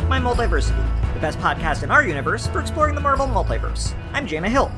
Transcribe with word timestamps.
Make 0.00 0.08
Mine 0.08 0.22
Multiversity, 0.22 1.12
the 1.12 1.20
best 1.20 1.38
podcast 1.40 1.82
in 1.82 1.90
our 1.90 2.02
universe 2.02 2.46
for 2.46 2.58
exploring 2.58 2.94
the 2.94 3.02
Marvel 3.02 3.26
multiverse. 3.26 3.94
I'm 4.14 4.26
Jana 4.26 4.48
Hill. 4.48 4.72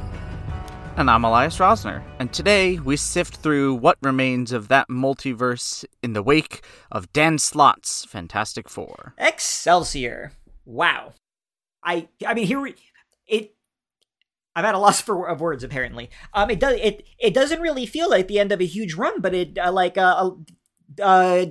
And 0.96 1.09
I'm 1.09 1.23
Elias 1.23 1.59
Rosner, 1.59 2.03
and 2.19 2.33
today 2.33 2.81
we 2.81 2.96
sift 2.96 3.37
through 3.37 3.77
what 3.77 3.99
remains 4.03 4.50
of 4.50 4.67
that 4.67 4.89
multiverse 4.89 5.85
in 6.03 6.13
the 6.13 6.25
wake 6.25 6.64
of 6.91 7.13
Dan 7.13 7.39
Slott's 7.39 8.05
Fantastic 8.05 8.69
Four. 8.69 9.14
Excelsior! 9.17 10.32
Wow, 10.64 11.13
I 11.85 12.09
I 12.27 12.35
mean 12.35 12.49
here 12.49 12.61
we 12.61 12.75
it. 13.29 13.54
I'm 14.57 14.64
at 14.64 14.75
a 14.75 14.79
loss 14.79 15.00
for 15.00 15.29
of 15.29 15.41
words. 15.41 15.63
Apparently, 15.63 16.11
um, 16.35 16.50
it 16.50 16.59
does 16.59 16.75
it 16.81 17.07
it 17.21 17.32
doesn't 17.32 17.61
really 17.61 17.86
feel 17.86 18.11
like 18.11 18.27
the 18.27 18.41
end 18.41 18.50
of 18.50 18.61
a 18.61 18.67
huge 18.67 18.95
run, 18.95 19.21
but 19.21 19.35
it 19.35 19.57
uh, 19.57 19.71
like 19.71 19.96
uh, 19.96 20.32
uh, 21.00 21.46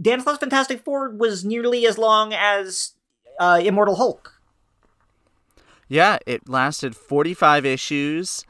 Dan 0.00 0.20
Slott's 0.20 0.38
Fantastic 0.38 0.84
Four 0.84 1.10
was 1.16 1.44
nearly 1.44 1.88
as 1.88 1.98
long 1.98 2.32
as 2.32 2.92
uh, 3.38 3.60
Immortal 3.62 3.96
Hulk. 3.96 4.40
Yeah, 5.88 6.18
it 6.26 6.48
lasted 6.48 6.96
45 6.96 7.64
issues, 7.64 8.44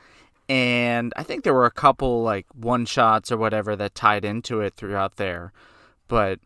and 0.48 1.12
I 1.16 1.22
think 1.22 1.44
there 1.44 1.54
were 1.54 1.66
a 1.66 1.70
couple 1.70 2.22
like 2.22 2.46
one 2.54 2.86
shots 2.86 3.30
or 3.30 3.36
whatever 3.36 3.76
that 3.76 3.94
tied 3.94 4.24
into 4.24 4.60
it 4.60 4.74
throughout 4.74 5.16
there. 5.16 5.52
But 6.08 6.40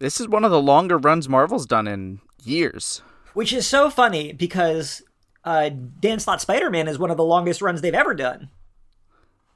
this 0.00 0.20
is 0.20 0.28
one 0.28 0.44
of 0.44 0.50
the 0.50 0.62
longer 0.62 0.98
runs 0.98 1.28
Marvel's 1.28 1.66
done 1.66 1.86
in 1.86 2.20
years. 2.42 3.02
Which 3.34 3.52
is 3.52 3.66
so 3.66 3.90
funny 3.90 4.32
because 4.32 5.02
uh, 5.44 5.70
Dan 6.00 6.18
Slott 6.18 6.40
Spider 6.40 6.70
Man 6.70 6.88
is 6.88 6.98
one 6.98 7.10
of 7.10 7.16
the 7.16 7.24
longest 7.24 7.62
runs 7.62 7.80
they've 7.80 7.94
ever 7.94 8.14
done. 8.14 8.50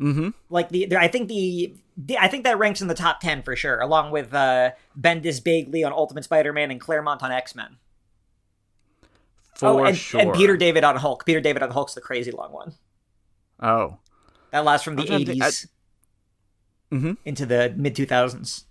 Mm-hmm. 0.01 0.31
Like 0.51 0.69
the, 0.69 0.97
I 0.97 1.09
think 1.09 1.29
the, 1.29 1.75
the, 1.97 2.19
I 2.19 2.29
think 2.29 2.45
that 2.45 2.59
ranks 2.59 2.81
in 2.81 2.89
the 2.89 2.95
top 2.95 3.21
ten 3.21 3.43
for 3.43 3.57
sure, 3.57 3.81
along 3.81 4.11
with 4.11 4.33
uh, 4.35 4.73
Bendis 4.99 5.43
Bagley 5.43 5.85
on 5.85 5.93
Ultimate 5.93 6.25
Spider 6.25 6.53
Man 6.53 6.71
and 6.71 6.81
Claremont 6.81 7.23
on 7.23 7.33
X 7.33 7.55
Men. 7.55 7.77
Oh, 9.63 9.85
and, 9.85 9.97
sure. 9.97 10.21
and 10.21 10.33
Peter 10.33 10.57
David 10.57 10.85
on 10.85 10.97
Hulk. 10.97 11.25
Peter 11.27 11.41
David 11.41 11.63
on 11.63 11.71
Hulk's 11.71 11.95
the 11.95 12.01
crazy 12.01 12.31
long 12.31 12.53
one. 12.53 12.73
Oh, 13.61 13.99
that 14.51 14.65
lasts 14.65 14.85
from 14.85 14.97
the 14.97 15.03
I'm 15.03 15.09
trying 15.09 15.21
to 15.21 15.27
think- 15.27 15.43
eighties 15.43 15.69
Mhm. 16.93 17.17
into 17.25 17.47
the 17.47 17.73
mid 17.77 17.95
two 17.97 18.07
thousands. 18.07 18.65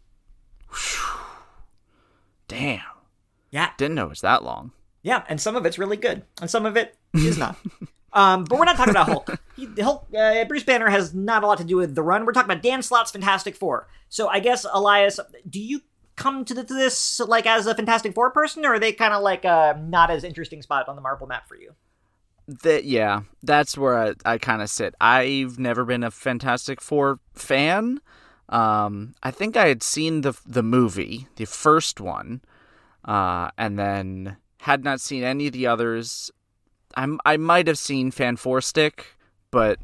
damn! 2.47 2.81
Yeah, 3.50 3.72
Didn't 3.78 3.95
know 3.95 4.06
it 4.06 4.09
was 4.09 4.22
that 4.22 4.44
long. 4.44 4.72
yeah, 5.02 5.23
and 5.28 5.39
some 5.42 5.56
of 5.56 5.66
it's 5.66 5.78
really 5.78 5.97
good, 5.97 6.23
and 6.42 6.50
some 6.50 6.66
of 6.66 6.78
it 6.78 6.95
is 7.14 7.38
not. 7.38 7.56
um, 8.14 8.44
but 8.45 8.59
we're 8.59 8.66
not 8.66 8.78
talking 8.78 8.92
about 8.92 9.08
Hulk. 9.08 9.39
He, 9.56 9.67
Hulk, 9.81 10.08
uh, 10.17 10.45
Bruce 10.45 10.64
Banner 10.64 10.89
has 10.89 11.14
not 11.14 11.44
a 11.44 11.47
lot 11.47 11.58
to 11.59 11.64
do 11.64 11.75
with 11.78 11.95
the 11.95 12.03
run. 12.03 12.25
We're 12.25 12.34
talking 12.34 12.50
about 12.52 12.64
Dan 12.64 12.81
Slott's 12.84 13.12
Fantastic 13.12 13.56
Four. 13.56 13.88
So 14.09 14.28
I 14.28 14.39
guess 14.39 14.66
Elias, 14.72 15.19
do 15.50 15.59
you 15.59 15.81
come 16.22 16.45
to, 16.45 16.53
this 16.53 17.19
like 17.19 17.45
as 17.45 17.67
a 17.67 17.75
Fantastic 17.75 18.14
Four 18.14 18.31
person, 18.31 18.66
or 18.66 18.73
are 18.73 18.80
they 18.80 18.94
kind 18.94 19.14
of 19.14 19.22
like 19.22 19.45
uh, 19.45 19.73
not 19.80 20.11
as 20.11 20.23
interesting 20.23 20.61
spot 20.61 20.88
on 20.88 20.95
the 20.95 21.02
Marvel 21.02 21.28
map 21.28 21.47
for 21.47 21.55
you? 21.55 21.75
that 22.47 22.83
yeah 22.83 23.22
that's 23.44 23.78
where 23.78 23.97
i, 23.97 24.13
I 24.25 24.38
kind 24.38 24.61
of 24.61 24.69
sit. 24.69 24.95
I've 25.00 25.58
never 25.59 25.86
been 25.86 26.03
a 26.03 26.11
fantastic 26.11 26.81
four 26.81 27.19
fan. 27.33 28.02
Um 28.50 29.16
i 29.23 29.31
think 29.31 29.55
i 29.55 29.67
had 29.67 29.83
seen 29.83 30.22
the 30.22 30.33
the 30.45 30.63
movie 30.63 31.28
the 31.38 31.45
first 31.45 32.02
one 32.02 32.41
uh 33.06 33.52
and 33.58 33.80
then 33.80 34.38
had 34.58 34.83
not 34.83 35.00
seen 35.00 35.23
any 35.23 35.47
of 35.47 35.53
the 35.53 35.67
others. 35.67 36.31
I'm 36.95 37.19
i 37.25 37.38
might 37.38 37.67
have 37.67 37.78
seen 37.78 38.11
fan 38.11 38.35
four 38.35 38.59
stick 38.59 39.16
but 39.52 39.80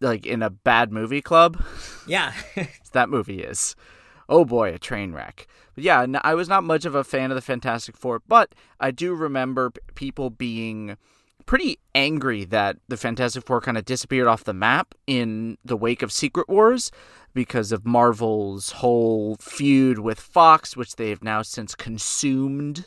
like 0.00 0.26
in 0.26 0.42
a 0.42 0.50
bad 0.50 0.92
movie 0.92 1.22
club. 1.22 1.62
Yeah, 2.06 2.32
that 2.92 3.08
movie 3.08 3.42
is. 3.42 3.76
Oh 4.32 4.46
boy, 4.46 4.72
a 4.72 4.78
train 4.78 5.12
wreck. 5.12 5.46
But 5.74 5.84
yeah, 5.84 6.06
I 6.24 6.34
was 6.34 6.48
not 6.48 6.64
much 6.64 6.86
of 6.86 6.94
a 6.94 7.04
fan 7.04 7.30
of 7.30 7.34
the 7.34 7.42
Fantastic 7.42 7.98
Four, 7.98 8.22
but 8.26 8.54
I 8.80 8.90
do 8.90 9.12
remember 9.14 9.70
people 9.94 10.30
being 10.30 10.96
pretty 11.44 11.78
angry 11.94 12.46
that 12.46 12.78
the 12.88 12.96
Fantastic 12.96 13.44
Four 13.44 13.60
kind 13.60 13.76
of 13.76 13.84
disappeared 13.84 14.28
off 14.28 14.42
the 14.44 14.54
map 14.54 14.94
in 15.06 15.58
the 15.62 15.76
wake 15.76 16.00
of 16.00 16.10
Secret 16.10 16.48
Wars 16.48 16.90
because 17.34 17.72
of 17.72 17.84
Marvel's 17.84 18.70
whole 18.70 19.36
feud 19.36 19.98
with 19.98 20.18
Fox, 20.18 20.78
which 20.78 20.96
they 20.96 21.10
have 21.10 21.22
now 21.22 21.42
since 21.42 21.74
consumed. 21.74 22.86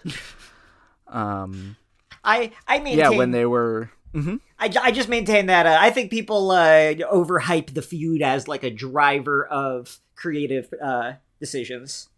um, 1.08 1.76
I 2.24 2.54
I 2.68 2.80
maintain. 2.80 2.98
yeah, 2.98 3.10
when 3.10 3.30
they 3.30 3.46
were. 3.46 3.92
Mhm. 4.16 4.40
I, 4.58 4.74
I 4.82 4.92
just 4.92 5.10
maintain 5.10 5.46
that 5.48 5.68
uh, 5.68 5.78
I 5.80 5.92
think 5.92 6.10
people 6.10 6.50
uh, 6.50 6.94
overhype 6.96 7.74
the 7.76 7.84
feud 7.84 8.24
as 8.24 8.48
like 8.48 8.64
a 8.64 8.72
driver 8.72 9.46
of 9.46 10.00
creative 10.16 10.74
uh, 10.82 11.14
decisions. 11.40 12.10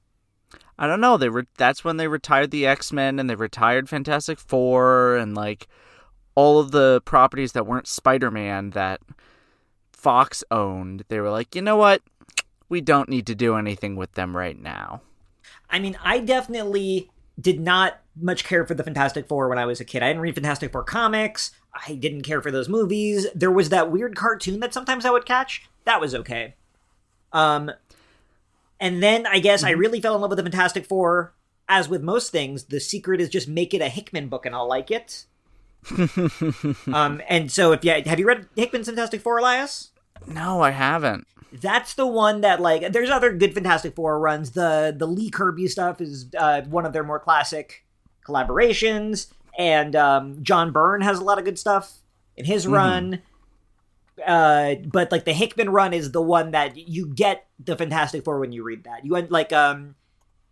I 0.80 0.88
don't 0.88 1.02
know. 1.02 1.18
They 1.18 1.30
were 1.30 1.48
that's 1.58 1.84
when 1.84 1.98
they 1.98 2.08
retired 2.08 2.52
the 2.52 2.66
X 2.66 2.94
Men 2.94 3.20
and 3.20 3.30
they 3.30 3.36
retired 3.36 3.90
Fantastic 3.90 4.40
Four 4.40 5.16
and 5.16 5.36
like 5.36 5.68
all 6.36 6.60
of 6.60 6.72
the 6.72 7.02
properties 7.04 7.54
that 7.54 7.66
weren't 7.66 7.88
Spider 7.88 8.30
Man 8.30 8.72
that 8.72 9.02
Fox 9.92 10.44
owned. 10.52 11.04
They 11.10 11.20
were 11.20 11.32
like, 11.32 11.56
you 11.56 11.62
know 11.62 11.78
what? 11.78 12.02
We 12.70 12.82
don't 12.82 13.10
need 13.10 13.26
to 13.28 13.36
do 13.36 13.56
anything 13.56 13.96
with 13.96 14.14
them 14.14 14.38
right 14.38 14.60
now. 14.60 15.02
I 15.70 15.80
mean, 15.80 15.98
I 16.04 16.20
definitely 16.20 17.10
did 17.40 17.60
not 17.60 18.00
much 18.20 18.44
care 18.44 18.66
for 18.66 18.74
the 18.74 18.84
Fantastic 18.84 19.28
Four 19.28 19.50
when 19.50 19.58
I 19.58 19.66
was 19.66 19.80
a 19.80 19.86
kid. 19.86 20.04
I 20.04 20.08
didn't 20.08 20.22
read 20.22 20.36
Fantastic 20.36 20.72
Four 20.72 20.84
comics. 20.84 21.52
I 21.88 21.96
didn't 21.96 22.22
care 22.22 22.42
for 22.42 22.52
those 22.52 22.70
movies. 22.70 23.28
There 23.36 23.52
was 23.52 23.70
that 23.70 23.92
weird 23.92 24.16
cartoon 24.16 24.60
that 24.60 24.74
sometimes 24.74 25.06
I 25.06 25.12
would 25.12 25.26
catch. 25.26 25.68
That 25.86 26.02
was 26.02 26.16
okay. 26.16 26.56
Um, 27.34 27.72
and 28.80 29.02
then 29.02 29.26
I 29.26 29.40
guess 29.40 29.64
I 29.64 29.72
really 29.72 30.02
fell 30.02 30.16
in 30.16 30.22
love 30.22 30.30
with 30.30 30.38
the 30.38 30.44
Fantastic 30.44 30.86
Four. 30.86 31.34
As 31.70 31.90
with 31.90 32.02
most 32.02 32.32
things, 32.32 32.66
the 32.66 32.80
secret 32.80 33.20
is 33.20 33.28
just 33.28 33.48
make 33.48 33.74
it 33.74 33.82
a 33.82 33.90
Hickman 33.90 34.30
book 34.30 34.46
and 34.46 34.56
I'll 34.56 34.70
like 34.70 34.90
it. 34.90 35.26
um, 36.94 37.22
and 37.28 37.52
so 37.52 37.74
if 37.74 37.84
yeah, 37.84 38.00
have 38.08 38.20
you 38.20 38.28
read 38.28 38.48
Hickman's 38.56 38.88
Fantastic 38.88 39.22
Four, 39.22 39.40
Elias? 39.40 39.92
No, 40.26 40.62
I 40.62 40.72
haven't. 40.72 41.28
That's 41.52 41.94
the 41.94 42.08
one 42.08 42.42
that 42.42 42.62
like. 42.62 42.92
There's 42.92 43.10
other 43.10 43.34
good 43.34 43.54
Fantastic 43.54 43.96
Four 43.96 44.20
runs. 44.20 44.52
The 44.52 44.94
the 44.98 45.08
Lee 45.08 45.30
Kirby 45.30 45.68
stuff 45.68 46.02
is 46.02 46.28
uh, 46.38 46.62
one 46.64 46.86
of 46.86 46.94
their 46.94 47.04
more 47.04 47.20
classic 47.20 47.86
collaborations, 48.26 49.28
and 49.58 49.96
um, 49.96 50.44
John 50.44 50.72
Byrne 50.72 51.02
has 51.02 51.20
a 51.20 51.24
lot 51.24 51.38
of 51.38 51.46
good 51.46 51.60
stuff 51.60 52.00
in 52.36 52.46
his 52.46 52.68
run. 52.68 53.22
Uh, 54.26 54.76
but 54.86 55.12
like 55.12 55.26
the 55.26 55.34
Hickman 55.34 55.70
run 55.70 55.94
is 55.94 56.12
the 56.12 56.22
one 56.22 56.52
that 56.52 56.78
you 56.78 57.08
get 57.08 57.48
the 57.60 57.76
Fantastic 57.76 58.24
Four 58.24 58.40
when 58.40 58.52
you 58.52 58.64
read 58.64 58.84
that. 58.86 59.06
You 59.06 59.12
went 59.12 59.32
like 59.32 59.54
um, 59.54 59.96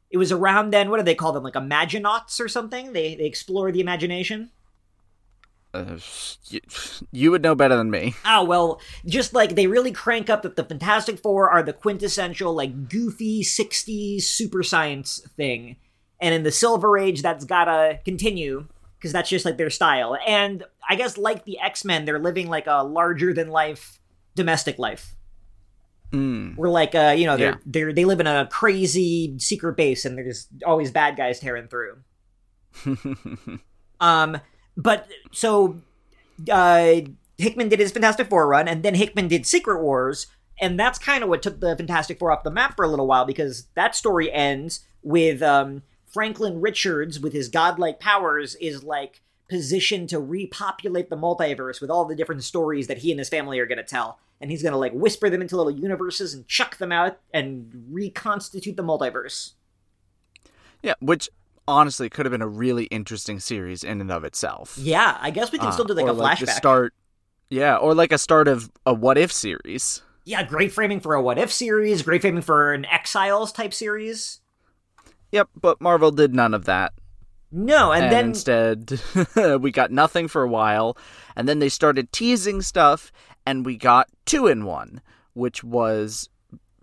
it 0.09 0.18
was 0.18 0.31
around 0.31 0.72
then. 0.72 0.90
What 0.90 0.98
do 0.98 1.03
they 1.03 1.16
call 1.16 1.31
them? 1.31 1.44
Like 1.44 1.56
Imaginauts 1.56 2.40
or 2.40 2.48
something? 2.48 2.94
They 2.94 3.16
they 3.16 3.26
explore 3.26 3.72
the 3.72 3.81
imagination. 3.81 4.52
Uh, 5.74 5.98
you, 6.46 6.62
you 7.12 7.31
would 7.31 7.44
know 7.44 7.53
better 7.53 7.76
than 7.76 7.92
me. 7.92 8.14
Oh 8.26 8.44
well, 8.46 8.80
just 9.06 9.34
like 9.34 9.56
they 9.56 9.68
really 9.68 9.92
crank 9.92 10.30
up 10.30 10.44
that 10.44 10.56
the 10.56 10.64
Fantastic 10.64 11.20
Four 11.20 11.50
are 11.50 11.64
the 11.64 11.74
quintessential 11.74 12.53
like 12.53 12.88
goofy 12.88 13.44
'60s 13.44 14.22
super 14.22 14.64
science 14.64 15.22
thing, 15.36 15.76
and 16.22 16.34
in 16.34 16.44
the 16.44 16.52
Silver 16.52 16.97
Age 16.97 17.22
that's 17.22 17.46
gotta 17.46 18.00
continue 18.06 18.68
because 19.05 19.13
that's 19.13 19.29
just 19.29 19.45
like 19.45 19.57
their 19.57 19.69
style. 19.69 20.17
And 20.25 20.63
I 20.89 20.95
guess 20.95 21.16
like 21.16 21.45
the 21.45 21.59
X 21.59 21.85
Men, 21.85 22.05
they're 22.05 22.17
living 22.17 22.47
like 22.49 22.66
a 22.66 22.83
larger 22.83 23.33
than 23.35 23.49
life 23.49 23.99
domestic 24.33 24.79
life. 24.79 25.16
Mm. 26.11 26.55
We're 26.57 26.69
like, 26.69 26.95
uh, 26.95 27.13
you 27.16 27.27
know, 27.27 27.38
they're 27.38 27.51
Yeah. 27.51 27.57
they're 27.67 27.93
they 27.93 28.03
live 28.03 28.19
in 28.19 28.25
a 28.25 28.47
crazy 28.51 29.35
secret 29.38 29.77
base, 29.77 30.05
and 30.05 30.17
there's 30.17 30.47
always 30.66 30.89
bad 30.89 31.17
guys 31.17 31.39
tearing 31.39 31.67
through. 31.67 31.97
Um, 34.01 34.41
but 34.75 35.07
so 35.31 35.77
uh, 36.51 36.96
Hickman 37.37 37.69
did 37.69 37.79
his 37.79 37.91
Fantastic 37.93 38.28
Four 38.28 38.47
run, 38.47 38.67
and 38.67 38.84
then 38.84 38.96
Hickman 38.96 39.28
did 39.29 39.46
Secret 39.46 39.81
Wars, 39.81 40.28
and 40.59 40.78
that's 40.79 40.99
kind 40.99 41.23
of 41.23 41.29
what 41.29 41.41
took 41.41 41.61
the 41.61 41.78
Fantastic 41.78 42.19
Four 42.19 42.31
off 42.31 42.43
the 42.43 42.51
map 42.51 42.75
for 42.75 42.84
a 42.84 42.87
little 42.90 43.08
while 43.08 43.23
because 43.25 43.67
that 43.75 43.96
story 43.96 44.29
ends 44.34 44.81
with 45.01 45.41
um, 45.41 45.84
Franklin 46.16 46.62
Richards 46.62 47.20
with 47.20 47.34
his 47.34 47.50
godlike 47.50 48.00
powers 48.00 48.56
is 48.56 48.85
like 48.85 49.22
positioned 49.50 50.08
to 50.09 50.20
repopulate 50.20 51.09
the 51.09 51.17
multiverse 51.17 51.82
with 51.82 51.90
all 51.91 52.06
the 52.06 52.16
different 52.16 52.41
stories 52.44 52.88
that 52.88 53.00
he 53.00 53.12
and 53.12 53.20
his 53.20 53.28
family 53.28 53.59
are 53.59 53.66
going 53.66 53.78
to 53.78 53.84
tell. 53.84 54.17
And 54.40 54.50
he's 54.50 54.62
going 54.64 54.72
to 54.72 54.78
like 54.78 54.94
whisper 54.94 55.29
them 55.29 55.41
into 55.41 55.58
little 55.58 55.78
universes 55.78 56.34
and 56.34 56.47
chuck 56.47 56.78
them 56.78 56.94
out 56.94 57.20
and 57.34 57.85
reconstitute 57.91 58.78
the 58.78 58.84
multiverse. 58.84 59.56
yeah, 60.82 60.94
which 61.02 61.29
honestly 61.67 62.09
could 62.09 62.26
have 62.26 62.32
been 62.32 62.41
a 62.41 62.47
really 62.47 62.85
interesting 62.85 63.40
series 63.41 63.84
in 63.84 64.00
and 64.00 64.09
of 64.11 64.23
itself. 64.23 64.78
Yeah, 64.79 65.18
I 65.20 65.32
guess 65.32 65.52
we 65.52 65.58
can 65.59 65.68
Uh, 65.68 65.72
still 65.72 65.85
do 65.85 65.94
like 65.96 66.06
or 66.06 66.09
a 66.09 66.14
like 66.14 66.40
the 66.40 66.46
flashback. 66.46 66.56
start. 66.56 66.94
Yeah, 67.50 67.76
or 67.76 67.94
like 67.94 68.11
a 68.14 68.18
start 68.18 68.47
of 68.47 68.72
a 68.85 68.94
what 68.94 69.18
if 69.18 69.32
series. 69.34 70.02
yeah, 70.23 70.44
great 70.44 70.72
framing 70.72 71.02
for 71.02 71.14
a 71.14 71.22
what 71.22 71.38
if 71.38 71.52
series, 71.52 72.02
great 72.03 72.22
framing 72.22 72.41
for 72.41 72.72
an 72.73 72.85
Exiles 72.85 73.52
type 73.52 73.73
series. 73.73 74.40
Yep, 75.31 75.49
but 75.59 75.81
Marvel 75.81 76.11
did 76.11 76.33
none 76.33 76.53
of 76.53 76.66
that. 76.66 76.93
No, 77.51 77.91
and, 77.91 78.05
and, 78.05 78.13
then 78.13 78.25
instead 78.25 78.99
we 79.61 79.72
got 79.72 79.91
nothing 79.91 80.27
for 80.27 80.43
a 80.43 80.47
while 80.47 80.97
and 81.35 81.47
then 81.47 81.59
they 81.59 81.69
started 81.69 82.11
teasing 82.11 82.61
stuff 82.61 83.11
and 83.45 83.66
we 83.66 83.77
got 83.77 84.09
two 84.25 84.47
in 84.47 84.66
one 84.66 85.01
which 85.33 85.63
was 85.63 86.27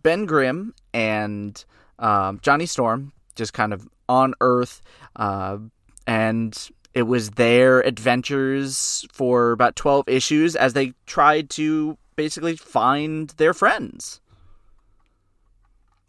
ben 0.02 0.24
grimm 0.24 0.72
and 0.94 1.64
um, 1.98 2.38
johnny 2.42 2.64
storm 2.64 3.12
just 3.34 3.52
kind 3.52 3.74
of 3.74 3.86
on 4.08 4.32
earth 4.40 4.80
uh, 5.16 5.58
and 6.06 6.70
it 6.94 7.02
was 7.02 7.30
their 7.30 7.80
adventures 7.80 9.06
for 9.12 9.52
about 9.52 9.76
12 9.76 10.08
issues 10.08 10.56
as 10.56 10.74
they 10.74 10.92
tried 11.06 11.48
to 11.50 11.96
basically 12.16 12.56
find 12.56 13.30
their 13.30 13.54
friends. 13.54 14.20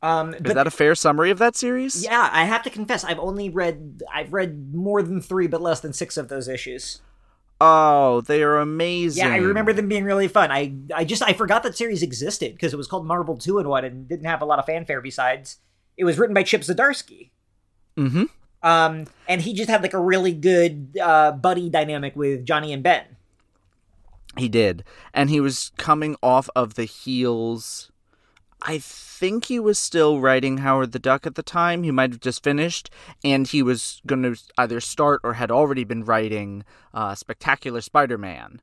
Um, 0.03 0.33
Is 0.33 0.41
but 0.41 0.55
that 0.55 0.67
a 0.67 0.71
fair 0.71 0.95
summary 0.95 1.31
of 1.31 1.39
that 1.39 1.55
series? 1.55 2.03
yeah, 2.03 2.29
I 2.31 2.43
have 2.43 2.61
to 2.63 2.69
confess, 2.69 3.05
I've 3.05 3.19
only 3.19 3.49
read 3.49 4.03
I've 4.13 4.33
read 4.33 4.73
more 4.75 5.01
than 5.01 5.21
three, 5.21 5.47
but 5.47 5.61
less 5.61 5.79
than 5.79 5.93
six 5.93 6.17
of 6.17 6.27
those 6.27 6.49
issues. 6.49 7.01
Oh, 7.61 8.19
they 8.19 8.43
are 8.43 8.57
amazing. 8.59 9.23
Yeah, 9.23 9.33
I 9.33 9.37
remember 9.37 9.71
them 9.71 9.87
being 9.87 10.03
really 10.03 10.27
fun. 10.27 10.51
I 10.51 10.73
I 10.93 11.05
just 11.05 11.23
I 11.23 11.31
forgot 11.31 11.63
that 11.63 11.77
series 11.77 12.03
existed 12.03 12.51
because 12.51 12.73
it 12.73 12.77
was 12.77 12.87
called 12.87 13.05
Marvel 13.05 13.37
Two 13.37 13.59
in 13.59 13.69
One 13.69 13.85
and 13.85 14.05
didn't 14.05 14.25
have 14.25 14.41
a 14.41 14.45
lot 14.45 14.59
of 14.59 14.65
fanfare. 14.65 14.99
Besides, 14.99 15.59
it 15.95 16.03
was 16.03 16.19
written 16.19 16.33
by 16.33 16.43
Chip 16.43 16.61
Zdarsky. 16.61 17.29
Mm-hmm. 17.95 18.25
Um, 18.61 19.07
and 19.29 19.41
he 19.41 19.53
just 19.53 19.69
had 19.69 19.81
like 19.81 19.93
a 19.93 19.99
really 19.99 20.33
good 20.33 20.97
uh, 21.01 21.31
buddy 21.31 21.69
dynamic 21.69 22.15
with 22.17 22.45
Johnny 22.45 22.73
and 22.73 22.83
Ben. 22.83 23.03
He 24.37 24.49
did. 24.49 24.83
And 25.13 25.29
he 25.29 25.39
was 25.39 25.71
coming 25.77 26.17
off 26.21 26.49
of 26.55 26.73
the 26.73 26.85
heels. 26.85 27.91
I 28.63 28.79
think 28.79 29.45
he 29.45 29.59
was 29.59 29.77
still 29.77 30.19
writing 30.19 30.59
Howard 30.59 30.91
the 30.91 30.99
Duck 30.99 31.27
at 31.27 31.35
the 31.35 31.43
time. 31.43 31.83
He 31.83 31.91
might 31.91 32.11
have 32.11 32.21
just 32.21 32.43
finished. 32.43 32.89
And 33.23 33.47
he 33.47 33.61
was 33.61 34.01
going 34.07 34.23
to 34.23 34.35
either 34.57 34.79
start 34.79 35.21
or 35.23 35.33
had 35.33 35.51
already 35.51 35.83
been 35.83 36.05
writing 36.05 36.63
uh, 36.93 37.15
Spectacular 37.15 37.81
Spider 37.81 38.17
Man. 38.17 38.61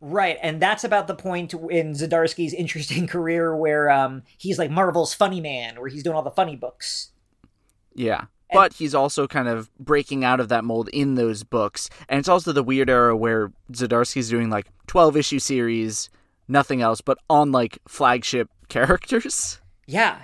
Right, 0.00 0.36
and 0.42 0.60
that's 0.60 0.84
about 0.84 1.06
the 1.06 1.14
point 1.14 1.54
in 1.54 1.92
Zdarsky's 1.92 2.52
interesting 2.52 3.06
career 3.08 3.56
where 3.56 3.90
um, 3.90 4.22
he's 4.36 4.58
like 4.58 4.70
Marvel's 4.70 5.14
funny 5.14 5.40
man, 5.40 5.80
where 5.80 5.88
he's 5.88 6.02
doing 6.02 6.14
all 6.14 6.22
the 6.22 6.30
funny 6.30 6.56
books. 6.56 7.12
Yeah. 7.94 8.24
But 8.52 8.74
he's 8.74 8.94
also 8.94 9.26
kind 9.26 9.48
of 9.48 9.74
breaking 9.78 10.22
out 10.22 10.38
of 10.38 10.48
that 10.50 10.62
mold 10.62 10.88
in 10.90 11.14
those 11.14 11.42
books. 11.42 11.88
And 12.08 12.18
it's 12.18 12.28
also 12.28 12.52
the 12.52 12.62
weird 12.62 12.90
era 12.90 13.16
where 13.16 13.50
Zdarsky's 13.72 14.28
doing 14.28 14.50
like 14.50 14.66
12 14.86 15.16
issue 15.16 15.38
series, 15.38 16.08
nothing 16.46 16.82
else, 16.82 17.00
but 17.00 17.18
on 17.28 17.50
like 17.50 17.78
flagship 17.88 18.48
characters. 18.68 19.60
Yeah, 19.86 20.22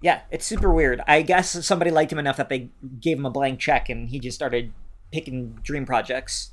yeah, 0.00 0.22
it's 0.30 0.46
super 0.46 0.72
weird. 0.72 1.00
I 1.06 1.22
guess 1.22 1.64
somebody 1.66 1.90
liked 1.90 2.12
him 2.12 2.18
enough 2.18 2.36
that 2.36 2.48
they 2.48 2.70
gave 3.00 3.18
him 3.18 3.26
a 3.26 3.30
blank 3.30 3.58
check, 3.60 3.88
and 3.88 4.08
he 4.08 4.18
just 4.18 4.36
started 4.36 4.72
picking 5.12 5.58
dream 5.62 5.86
projects. 5.86 6.52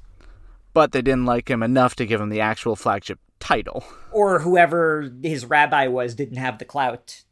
But 0.74 0.92
they 0.92 1.02
didn't 1.02 1.26
like 1.26 1.50
him 1.50 1.64
enough 1.64 1.96
to 1.96 2.06
give 2.06 2.22
him 2.22 2.30
the 2.30 2.42
actual 2.42 2.76
flagship 2.76 3.20
title. 3.40 3.84
or 4.12 4.40
whoever 4.40 5.12
his 5.24 5.46
rabbi 5.46 5.88
was 5.88 6.14
didn't 6.16 6.38
have 6.38 6.60
the 6.60 6.66
clout. 6.66 7.24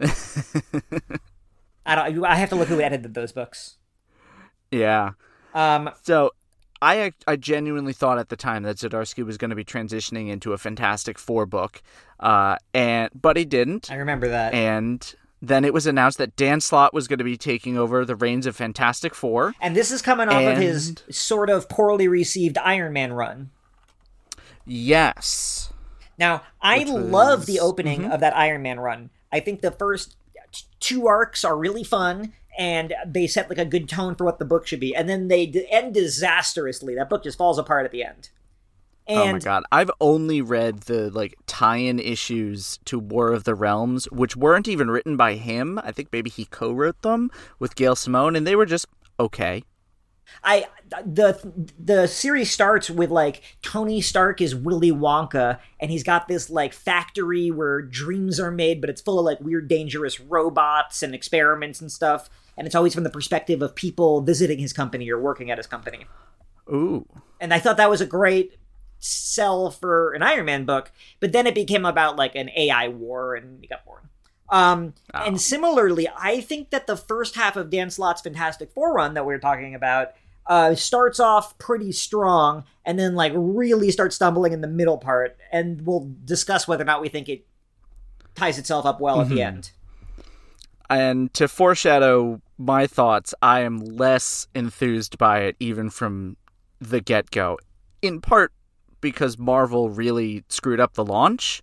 I 1.84 1.94
don't. 1.94 2.24
I 2.24 2.36
have 2.36 2.48
to 2.50 2.56
look 2.56 2.68
who 2.68 2.80
edited 2.80 3.14
those 3.14 3.32
books. 3.32 3.76
Yeah. 4.70 5.10
Um, 5.54 5.90
So 6.02 6.30
I 6.82 7.12
I 7.28 7.36
genuinely 7.36 7.92
thought 7.92 8.18
at 8.18 8.28
the 8.28 8.36
time 8.36 8.64
that 8.64 8.76
Zdarsky 8.76 9.24
was 9.24 9.38
going 9.38 9.50
to 9.50 9.56
be 9.56 9.64
transitioning 9.64 10.28
into 10.28 10.52
a 10.52 10.58
Fantastic 10.58 11.16
Four 11.16 11.46
book, 11.46 11.80
uh, 12.18 12.56
and 12.74 13.08
but 13.14 13.36
he 13.36 13.44
didn't. 13.44 13.90
I 13.90 13.94
remember 13.94 14.28
that. 14.28 14.52
And 14.52 15.14
then 15.40 15.64
it 15.64 15.72
was 15.72 15.86
announced 15.86 16.18
that 16.18 16.34
Dan 16.34 16.60
Slott 16.60 16.92
was 16.92 17.06
going 17.06 17.18
to 17.18 17.24
be 17.24 17.36
taking 17.36 17.78
over 17.78 18.04
the 18.04 18.16
reins 18.16 18.46
of 18.46 18.56
Fantastic 18.56 19.14
Four. 19.14 19.54
And 19.60 19.76
this 19.76 19.92
is 19.92 20.02
coming 20.02 20.28
off 20.28 20.42
of 20.42 20.58
his 20.58 20.96
sort 21.08 21.50
of 21.50 21.68
poorly 21.68 22.08
received 22.08 22.58
Iron 22.58 22.92
Man 22.92 23.12
run. 23.12 23.50
Yes. 24.66 25.72
Now, 26.18 26.42
I 26.60 26.78
Which 26.80 26.88
love 26.88 27.46
the 27.46 27.60
opening 27.60 28.06
of 28.06 28.20
that 28.20 28.36
Iron 28.36 28.62
Man 28.62 28.80
run. 28.80 29.10
I 29.32 29.40
think 29.40 29.60
the 29.60 29.70
first 29.70 30.16
two 30.80 31.06
arcs 31.06 31.44
are 31.44 31.56
really 31.56 31.84
fun, 31.84 32.32
and 32.58 32.94
they 33.06 33.26
set 33.26 33.48
like 33.48 33.58
a 33.58 33.64
good 33.64 33.88
tone 33.88 34.14
for 34.14 34.24
what 34.24 34.38
the 34.38 34.44
book 34.44 34.66
should 34.66 34.80
be. 34.80 34.94
And 34.94 35.08
then 35.08 35.28
they 35.28 35.46
d- 35.46 35.66
end 35.70 35.94
disastrously. 35.94 36.94
That 36.94 37.08
book 37.08 37.22
just 37.22 37.38
falls 37.38 37.58
apart 37.58 37.84
at 37.84 37.92
the 37.92 38.04
end. 38.04 38.30
And 39.06 39.18
oh 39.18 39.32
my 39.32 39.38
god. 39.38 39.64
I've 39.72 39.90
only 40.00 40.40
read 40.40 40.82
the 40.82 41.10
like 41.10 41.34
tie-in 41.46 41.98
issues 41.98 42.78
to 42.84 42.98
War 42.98 43.32
of 43.32 43.44
the 43.44 43.54
Realms, 43.54 44.04
which 44.10 44.36
weren't 44.36 44.68
even 44.68 44.90
written 44.90 45.16
by 45.16 45.34
him. 45.34 45.80
I 45.82 45.92
think 45.92 46.08
maybe 46.12 46.30
he 46.30 46.44
co-wrote 46.44 47.02
them 47.02 47.30
with 47.58 47.74
Gail 47.74 47.96
Simone, 47.96 48.36
and 48.36 48.46
they 48.46 48.56
were 48.56 48.66
just 48.66 48.86
okay. 49.18 49.64
I 50.44 50.66
the 51.04 51.68
the 51.78 52.06
series 52.06 52.50
starts 52.50 52.90
with 52.90 53.10
like 53.10 53.42
Tony 53.62 54.00
Stark 54.00 54.40
is 54.40 54.54
Willy 54.54 54.92
Wonka 54.92 55.58
and 55.80 55.90
he's 55.90 56.02
got 56.02 56.28
this 56.28 56.50
like 56.50 56.72
factory 56.72 57.50
where 57.50 57.82
dreams 57.82 58.38
are 58.40 58.50
made 58.50 58.80
but 58.80 58.90
it's 58.90 59.00
full 59.00 59.18
of 59.18 59.24
like 59.24 59.40
weird 59.40 59.68
dangerous 59.68 60.20
robots 60.20 61.02
and 61.02 61.14
experiments 61.14 61.80
and 61.80 61.90
stuff 61.90 62.30
and 62.56 62.66
it's 62.66 62.74
always 62.74 62.94
from 62.94 63.04
the 63.04 63.10
perspective 63.10 63.62
of 63.62 63.74
people 63.74 64.20
visiting 64.20 64.58
his 64.58 64.72
company 64.72 65.10
or 65.10 65.18
working 65.18 65.50
at 65.50 65.58
his 65.58 65.66
company. 65.66 66.06
Ooh. 66.68 67.06
And 67.40 67.52
I 67.52 67.58
thought 67.58 67.76
that 67.76 67.90
was 67.90 68.00
a 68.00 68.06
great 68.06 68.56
sell 68.98 69.70
for 69.70 70.12
an 70.12 70.22
Iron 70.22 70.46
Man 70.46 70.64
book, 70.64 70.92
but 71.20 71.32
then 71.32 71.46
it 71.46 71.54
became 71.54 71.84
about 71.84 72.16
like 72.16 72.34
an 72.36 72.50
AI 72.56 72.88
war 72.88 73.34
and 73.34 73.64
it 73.64 73.70
got 73.70 73.84
boring. 73.84 74.08
Um, 74.48 74.94
Oh. 75.14 75.24
And 75.24 75.40
similarly, 75.40 76.08
I 76.16 76.40
think 76.40 76.70
that 76.70 76.86
the 76.86 76.96
first 76.96 77.34
half 77.34 77.56
of 77.56 77.70
Dan 77.70 77.90
Slott's 77.90 78.22
Fantastic 78.22 78.70
Four 78.72 78.94
run 78.94 79.14
that 79.14 79.26
we 79.26 79.34
are 79.34 79.38
talking 79.38 79.74
about 79.74 80.12
uh, 80.46 80.74
starts 80.74 81.20
off 81.20 81.56
pretty 81.58 81.92
strong 81.92 82.64
and 82.84 82.98
then 82.98 83.14
like 83.14 83.32
really 83.34 83.90
starts 83.90 84.16
stumbling 84.16 84.52
in 84.52 84.60
the 84.60 84.68
middle 84.68 84.98
part. 84.98 85.36
And 85.52 85.86
we'll 85.86 86.10
discuss 86.24 86.66
whether 86.66 86.82
or 86.82 86.86
not 86.86 87.00
we 87.00 87.08
think 87.08 87.28
it 87.28 87.46
ties 88.34 88.58
itself 88.58 88.86
up 88.86 89.00
well 89.00 89.20
at 89.20 89.28
the 89.28 89.42
end. 89.42 89.70
And 90.92 91.32
to 91.34 91.48
foreshadow 91.48 92.40
my 92.58 92.86
thoughts, 92.86 93.34
I 93.40 93.60
am 93.60 93.78
less 93.78 94.46
enthused 94.54 95.16
by 95.16 95.40
it 95.40 95.56
even 95.58 95.88
from 95.88 96.36
the 96.80 97.00
get 97.00 97.30
go. 97.30 97.58
In 98.02 98.20
part 98.20 98.52
because 99.00 99.38
Marvel 99.38 99.90
really 99.90 100.44
screwed 100.48 100.80
up 100.80 100.94
the 100.94 101.04
launch. 101.04 101.62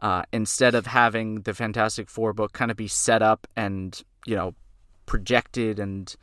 Uh, 0.00 0.22
instead 0.32 0.74
of 0.74 0.86
having 0.86 1.42
the 1.42 1.54
Fantastic 1.54 2.10
Four 2.10 2.32
book 2.32 2.52
kind 2.52 2.72
of 2.72 2.76
be 2.76 2.88
set 2.88 3.22
up 3.22 3.46
and, 3.54 4.02
you 4.26 4.34
know, 4.34 4.52
projected 5.06 5.78
and 5.78 6.16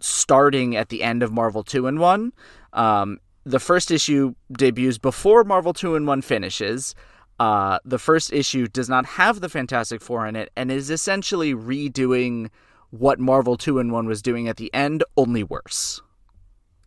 starting 0.00 0.76
at 0.76 0.90
the 0.90 1.02
end 1.02 1.22
of 1.22 1.32
Marvel 1.32 1.62
2 1.62 1.86
in 1.86 1.98
1, 1.98 2.32
um, 2.74 3.18
the 3.44 3.58
first 3.58 3.90
issue 3.90 4.34
debuts 4.52 4.98
before 4.98 5.44
Marvel 5.44 5.72
2 5.72 5.94
in 5.94 6.04
1 6.04 6.20
finishes. 6.20 6.94
Uh, 7.40 7.78
the 7.84 7.98
first 7.98 8.32
issue 8.32 8.66
does 8.66 8.88
not 8.88 9.04
have 9.06 9.40
the 9.40 9.48
Fantastic 9.48 10.00
Four 10.00 10.26
in 10.26 10.36
it 10.36 10.50
and 10.56 10.70
is 10.70 10.90
essentially 10.90 11.54
redoing 11.54 12.50
what 12.90 13.18
Marvel 13.18 13.56
2 13.56 13.80
in 13.80 13.90
1 13.90 14.06
was 14.06 14.22
doing 14.22 14.46
at 14.48 14.56
the 14.56 14.72
end, 14.72 15.02
only 15.16 15.42
worse. 15.42 16.00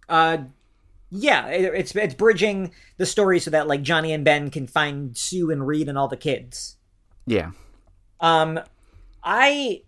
Uh, 0.07 0.37
yeah, 1.09 1.47
it, 1.47 1.73
it's 1.73 1.95
it's 1.95 2.13
bridging 2.13 2.71
the 2.97 3.05
story 3.05 3.39
so 3.39 3.51
that 3.51 3.67
like 3.67 3.81
Johnny 3.81 4.13
and 4.13 4.23
Ben 4.23 4.49
can 4.49 4.67
find 4.67 5.17
Sue 5.17 5.51
and 5.51 5.67
Reed 5.67 5.89
and 5.89 5.97
all 5.97 6.07
the 6.07 6.17
kids. 6.17 6.77
Yeah. 7.25 7.51
Um, 8.19 8.59
I, 9.23 9.83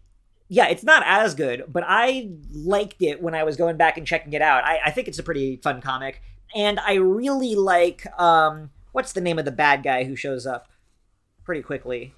yeah, 0.49 0.67
it's 0.67 0.83
not 0.83 1.03
as 1.05 1.35
good, 1.35 1.63
but 1.67 1.83
I 1.87 2.31
liked 2.51 3.01
it 3.01 3.21
when 3.21 3.33
I 3.33 3.43
was 3.43 3.55
going 3.55 3.77
back 3.77 3.97
and 3.97 4.05
checking 4.05 4.33
it 4.33 4.41
out. 4.41 4.63
I, 4.65 4.79
I 4.85 4.91
think 4.91 5.07
it's 5.07 5.19
a 5.19 5.23
pretty 5.23 5.57
fun 5.57 5.81
comic, 5.81 6.21
and 6.53 6.79
I 6.79 6.95
really 6.95 7.55
like 7.55 8.05
um, 8.19 8.69
what's 8.91 9.13
the 9.13 9.21
name 9.21 9.39
of 9.39 9.45
the 9.45 9.51
bad 9.51 9.83
guy 9.83 10.03
who 10.03 10.15
shows 10.15 10.45
up 10.45 10.67
pretty 11.43 11.61
quickly? 11.61 12.13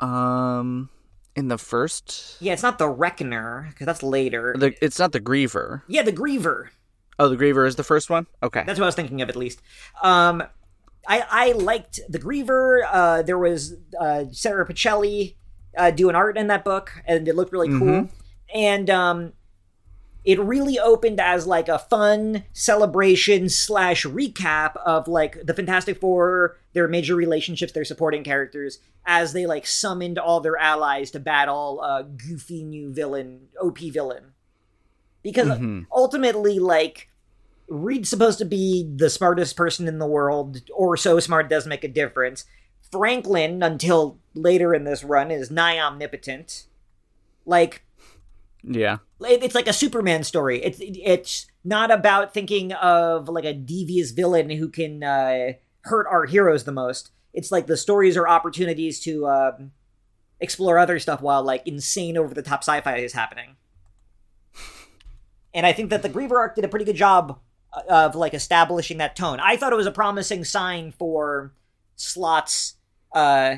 Um, 0.00 0.88
in 1.36 1.48
the 1.48 1.58
first, 1.58 2.36
Yeah, 2.40 2.52
it's 2.52 2.62
not 2.62 2.78
the 2.78 2.88
Reckoner 2.88 3.66
because 3.70 3.86
that's 3.86 4.02
later. 4.02 4.54
the, 4.58 4.74
it's 4.84 4.98
not 4.98 5.12
the 5.12 5.20
Griever. 5.20 5.82
yeah, 5.88 6.02
the 6.02 6.12
Griever. 6.12 6.68
Oh, 7.18 7.28
the 7.28 7.36
Griever 7.36 7.66
is 7.66 7.76
the 7.76 7.84
first 7.84 8.10
one. 8.10 8.26
Okay. 8.42 8.64
That's 8.66 8.78
what 8.80 8.84
I 8.84 8.88
was 8.88 8.94
thinking 8.94 9.20
of, 9.22 9.28
at 9.28 9.36
least. 9.36 9.60
Um, 10.02 10.42
I 11.06 11.24
I 11.30 11.52
liked 11.52 12.00
the 12.08 12.18
Griever. 12.18 12.80
Uh, 12.90 13.22
there 13.22 13.38
was 13.38 13.74
uh, 14.00 14.24
Sara 14.32 14.66
Pichelli 14.66 15.34
uh, 15.76 15.90
doing 15.90 16.14
art 16.16 16.36
in 16.38 16.46
that 16.48 16.64
book, 16.64 16.92
and 17.06 17.28
it 17.28 17.36
looked 17.36 17.52
really 17.52 17.68
cool. 17.68 18.08
And 18.54 18.88
um, 18.90 19.32
it 20.24 20.38
really 20.38 20.78
opened 20.78 21.20
as 21.20 21.46
like 21.46 21.68
a 21.68 21.78
fun 21.78 22.44
celebration 22.52 23.48
slash 23.48 24.04
recap 24.04 24.76
of 24.76 25.08
like 25.08 25.44
the 25.44 25.54
Fantastic 25.54 25.98
Four, 26.00 26.58
their 26.72 26.86
major 26.86 27.14
relationships, 27.14 27.72
their 27.72 27.84
supporting 27.84 28.22
characters, 28.22 28.78
as 29.04 29.32
they 29.32 29.46
like 29.46 29.66
summoned 29.66 30.18
all 30.18 30.40
their 30.40 30.56
allies 30.56 31.10
to 31.10 31.20
battle 31.20 31.82
a 31.82 32.04
goofy 32.04 32.62
new 32.62 32.92
villain, 32.92 33.48
OP 33.60 33.78
villain. 33.78 34.32
Because 35.22 35.48
mm-hmm. 35.48 35.82
ultimately, 35.92 36.58
like 36.58 37.08
Reed's 37.68 38.10
supposed 38.10 38.38
to 38.38 38.44
be 38.44 38.88
the 38.96 39.10
smartest 39.10 39.56
person 39.56 39.88
in 39.88 39.98
the 39.98 40.06
world, 40.06 40.60
or 40.74 40.96
so 40.96 41.18
smart 41.18 41.46
it 41.46 41.48
doesn't 41.48 41.70
make 41.70 41.84
a 41.84 41.88
difference. 41.88 42.44
Franklin, 42.90 43.62
until 43.62 44.18
later 44.34 44.74
in 44.74 44.84
this 44.84 45.02
run, 45.02 45.30
is 45.30 45.50
nigh 45.50 45.78
omnipotent. 45.78 46.66
Like, 47.46 47.82
Yeah. 48.62 48.98
it's 49.20 49.54
like 49.54 49.68
a 49.68 49.72
Superman 49.72 50.24
story. 50.24 50.62
It's 50.62 50.78
it's 50.80 51.46
not 51.64 51.90
about 51.90 52.34
thinking 52.34 52.72
of 52.72 53.28
like 53.28 53.44
a 53.44 53.52
devious 53.52 54.10
villain 54.10 54.50
who 54.50 54.68
can 54.68 55.02
uh, 55.02 55.52
hurt 55.82 56.06
our 56.10 56.26
heroes 56.26 56.64
the 56.64 56.72
most. 56.72 57.10
It's 57.32 57.50
like 57.50 57.66
the 57.66 57.76
stories 57.76 58.16
are 58.16 58.28
opportunities 58.28 59.00
to 59.00 59.26
um, 59.26 59.72
explore 60.40 60.78
other 60.78 60.98
stuff 60.98 61.22
while 61.22 61.42
like 61.42 61.66
insane 61.66 62.16
over 62.16 62.34
the 62.34 62.42
top 62.42 62.62
sci-fi 62.62 62.96
is 62.96 63.12
happening. 63.12 63.56
and 65.54 65.64
I 65.64 65.72
think 65.72 65.90
that 65.90 66.02
the 66.02 66.10
Griever 66.10 66.36
arc 66.36 66.56
did 66.56 66.64
a 66.64 66.68
pretty 66.68 66.84
good 66.84 66.96
job 66.96 67.40
uh, 67.72 67.82
of 67.88 68.14
like 68.14 68.34
establishing 68.34 68.98
that 68.98 69.16
tone. 69.16 69.40
I 69.40 69.56
thought 69.56 69.72
it 69.72 69.76
was 69.76 69.86
a 69.86 69.92
promising 69.92 70.44
sign 70.44 70.92
for 70.92 71.52
Slott's 71.96 72.74
uh 73.14 73.56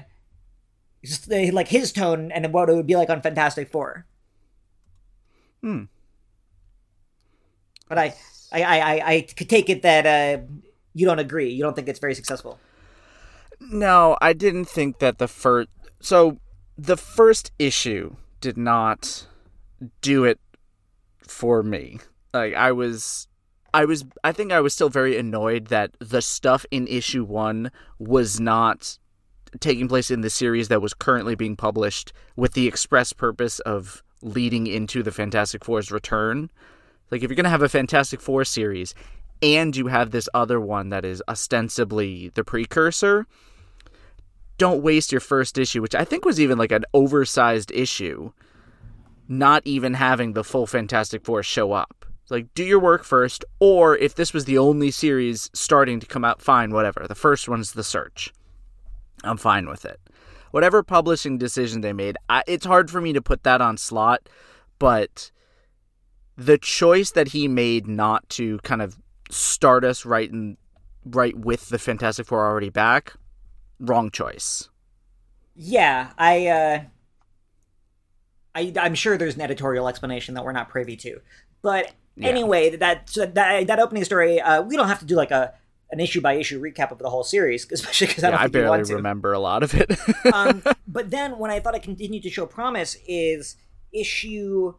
like 1.52 1.68
his 1.68 1.92
tone 1.92 2.32
and 2.32 2.52
what 2.52 2.68
it 2.68 2.74
would 2.74 2.86
be 2.86 2.96
like 2.96 3.10
on 3.10 3.22
Fantastic 3.22 3.70
Four. 3.70 4.06
Hmm. 5.64 5.84
But 7.88 7.96
I 7.96 8.14
I 8.52 8.62
I 8.62 9.08
I, 9.12 9.26
could 9.34 9.48
take 9.48 9.70
it 9.70 9.80
that 9.80 10.04
uh 10.04 10.42
you 10.92 11.06
don't 11.06 11.18
agree. 11.18 11.48
You 11.48 11.62
don't 11.62 11.74
think 11.74 11.88
it's 11.88 12.00
very 12.00 12.14
successful. 12.14 12.58
No, 13.60 14.18
I 14.20 14.34
didn't 14.34 14.66
think 14.66 14.98
that 14.98 15.16
the 15.16 15.26
first. 15.26 15.70
So 16.00 16.38
the 16.76 16.98
first 16.98 17.50
issue 17.58 18.16
did 18.42 18.58
not 18.58 19.26
do 20.02 20.24
it 20.24 20.38
for 21.26 21.62
me. 21.62 21.98
Like 22.34 22.52
I 22.52 22.70
was 22.72 23.26
I 23.72 23.86
was 23.86 24.04
I 24.22 24.32
think 24.32 24.52
I 24.52 24.60
was 24.60 24.74
still 24.74 24.90
very 24.90 25.16
annoyed 25.16 25.68
that 25.68 25.92
the 25.98 26.20
stuff 26.20 26.66
in 26.70 26.86
issue 26.88 27.24
1 27.24 27.70
was 27.98 28.38
not 28.38 28.98
taking 29.60 29.88
place 29.88 30.10
in 30.10 30.20
the 30.20 30.28
series 30.28 30.68
that 30.68 30.82
was 30.82 30.92
currently 30.92 31.34
being 31.34 31.56
published 31.56 32.12
with 32.36 32.52
the 32.52 32.66
express 32.66 33.14
purpose 33.14 33.60
of 33.60 34.02
leading 34.24 34.66
into 34.66 35.02
the 35.02 35.12
Fantastic 35.12 35.64
Four's 35.64 35.92
return. 35.92 36.50
Like 37.10 37.22
if 37.22 37.30
you're 37.30 37.36
going 37.36 37.44
to 37.44 37.50
have 37.50 37.62
a 37.62 37.68
Fantastic 37.68 38.20
Four 38.20 38.44
series 38.44 38.94
and 39.42 39.76
you 39.76 39.88
have 39.88 40.10
this 40.10 40.28
other 40.34 40.58
one 40.58 40.88
that 40.88 41.04
is 41.04 41.22
ostensibly 41.28 42.30
the 42.30 42.42
precursor, 42.42 43.26
don't 44.56 44.82
waste 44.82 45.12
your 45.12 45.20
first 45.20 45.58
issue, 45.58 45.82
which 45.82 45.94
I 45.94 46.04
think 46.04 46.24
was 46.24 46.40
even 46.40 46.58
like 46.58 46.72
an 46.72 46.84
oversized 46.94 47.70
issue, 47.72 48.32
not 49.28 49.62
even 49.64 49.94
having 49.94 50.32
the 50.32 50.44
full 50.44 50.66
Fantastic 50.66 51.24
Four 51.24 51.42
show 51.42 51.72
up. 51.72 52.06
Like, 52.30 52.54
do 52.54 52.64
your 52.64 52.80
work 52.80 53.04
first, 53.04 53.44
or 53.60 53.98
if 53.98 54.14
this 54.14 54.32
was 54.32 54.46
the 54.46 54.56
only 54.56 54.90
series 54.90 55.50
starting 55.52 56.00
to 56.00 56.06
come 56.06 56.24
out, 56.24 56.40
fine, 56.40 56.72
whatever. 56.72 57.04
The 57.06 57.14
first 57.14 57.48
one's 57.48 57.72
The 57.72 57.84
Search. 57.84 58.32
I'm 59.22 59.36
fine 59.36 59.68
with 59.68 59.84
it. 59.84 60.00
Whatever 60.54 60.84
publishing 60.84 61.36
decision 61.36 61.80
they 61.80 61.92
made, 61.92 62.16
I, 62.28 62.44
it's 62.46 62.64
hard 62.64 62.88
for 62.88 63.00
me 63.00 63.12
to 63.12 63.20
put 63.20 63.42
that 63.42 63.60
on 63.60 63.76
Slott, 63.76 64.28
but 64.78 65.32
the 66.36 66.58
choice 66.58 67.10
that 67.10 67.26
he 67.26 67.48
made 67.48 67.88
not 67.88 68.28
to 68.28 68.58
kind 68.58 68.80
of 68.80 68.96
start 69.32 69.84
us 69.84 70.04
right 70.04 70.30
in 70.30 70.56
right 71.04 71.36
with 71.36 71.70
the 71.70 71.78
Fantastic 71.80 72.26
Four 72.26 72.46
already 72.46 72.70
back, 72.70 73.14
wrong 73.80 74.12
choice. 74.12 74.68
Yeah, 75.56 76.10
I 76.16 76.46
uh 76.46 76.80
I 78.54 78.72
I'm 78.80 78.94
sure 78.94 79.18
there's 79.18 79.34
an 79.34 79.40
editorial 79.40 79.88
explanation 79.88 80.34
that 80.34 80.44
we're 80.44 80.52
not 80.52 80.68
privy 80.68 80.94
to. 80.98 81.20
But 81.62 81.90
Yeah. 82.14 82.28
anyway, 82.28 82.76
that 82.76 83.08
that 83.16 83.66
that 83.66 83.80
opening 83.80 84.04
story, 84.04 84.40
uh 84.40 84.62
we 84.62 84.76
don't 84.76 84.86
have 84.86 85.00
to 85.00 85.04
do 85.04 85.16
like 85.16 85.32
a 85.32 85.52
an 85.90 86.00
issue 86.00 86.20
by 86.20 86.34
issue 86.34 86.60
recap 86.60 86.90
of 86.90 86.98
the 86.98 87.10
whole 87.10 87.24
series, 87.24 87.66
especially 87.72 88.08
because 88.08 88.24
I 88.24 88.30
Yeah, 88.30 88.40
I 88.40 88.46
barely 88.48 88.68
want 88.68 88.86
to. 88.86 88.96
remember 88.96 89.32
a 89.32 89.38
lot 89.38 89.62
of 89.62 89.74
it. 89.74 89.90
um, 90.32 90.62
but 90.86 91.10
then 91.10 91.38
when 91.38 91.50
I 91.50 91.60
thought 91.60 91.74
it 91.74 91.82
continued 91.82 92.22
to 92.24 92.30
show 92.30 92.46
promise 92.46 92.96
is 93.06 93.56
issue, 93.92 94.74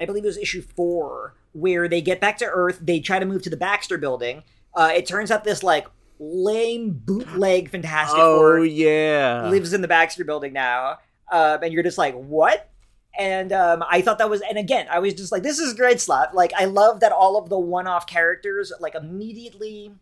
I 0.00 0.04
believe 0.04 0.24
it 0.24 0.28
was 0.28 0.38
issue 0.38 0.62
four, 0.62 1.34
where 1.52 1.88
they 1.88 2.00
get 2.00 2.20
back 2.20 2.38
to 2.38 2.46
Earth. 2.46 2.78
They 2.82 3.00
try 3.00 3.18
to 3.18 3.26
move 3.26 3.42
to 3.42 3.50
the 3.50 3.56
Baxter 3.56 3.98
Building. 3.98 4.42
Uh, 4.74 4.92
it 4.94 5.06
turns 5.06 5.30
out 5.30 5.44
this 5.44 5.62
like 5.62 5.86
lame 6.18 6.90
bootleg 7.04 7.70
Fantastic 7.70 8.18
oh 8.18 8.38
Four 8.38 8.64
yeah. 8.64 9.48
lives 9.48 9.72
in 9.72 9.80
the 9.80 9.88
Baxter 9.88 10.24
Building 10.24 10.52
now, 10.52 10.98
um, 11.30 11.62
and 11.62 11.72
you're 11.72 11.82
just 11.82 11.98
like, 11.98 12.14
what? 12.14 12.70
And 13.18 13.52
um, 13.52 13.82
I 13.88 14.02
thought 14.02 14.18
that 14.18 14.28
was, 14.28 14.42
and 14.42 14.58
again, 14.58 14.86
I 14.90 14.98
was 14.98 15.14
just 15.14 15.32
like, 15.32 15.42
this 15.42 15.58
is 15.58 15.72
great 15.72 16.00
Slott. 16.00 16.34
Like, 16.34 16.52
I 16.54 16.66
love 16.66 17.00
that 17.00 17.12
all 17.12 17.38
of 17.38 17.48
the 17.48 17.58
one-off 17.58 18.06
characters, 18.06 18.72
like, 18.78 18.94
immediately, 18.94 19.92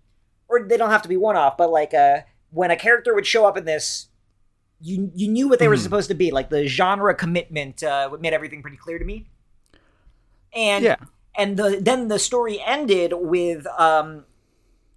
or 0.49 0.63
they 0.63 0.77
don't 0.77 0.91
have 0.91 1.03
to 1.03 1.09
be 1.09 1.17
one-off, 1.17 1.57
but 1.57 1.71
like, 1.71 1.95
uh, 1.95 2.21
when 2.51 2.71
a 2.71 2.77
character 2.77 3.15
would 3.15 3.27
show 3.27 3.47
up 3.47 3.57
in 3.57 3.65
this, 3.65 4.09
you 4.81 5.11
you 5.15 5.29
knew 5.29 5.49
what 5.49 5.59
they 5.59 5.69
were 5.69 5.77
Mhm. 5.77 5.83
supposed 5.83 6.09
to 6.09 6.15
be. 6.15 6.31
Like 6.31 6.51
the 6.51 6.67
genre 6.67 7.15
commitment 7.15 7.83
uh, 7.83 8.11
made 8.21 8.33
everything 8.33 8.61
pretty 8.63 8.77
clear 8.77 8.99
to 8.99 9.05
me. 9.05 9.27
And 10.53 10.85
Yeah. 10.85 10.97
and 11.37 11.57
the 11.57 11.79
then 11.81 12.09
the 12.09 12.19
story 12.19 12.61
ended 12.65 13.13
with 13.15 13.67
um 13.79 14.25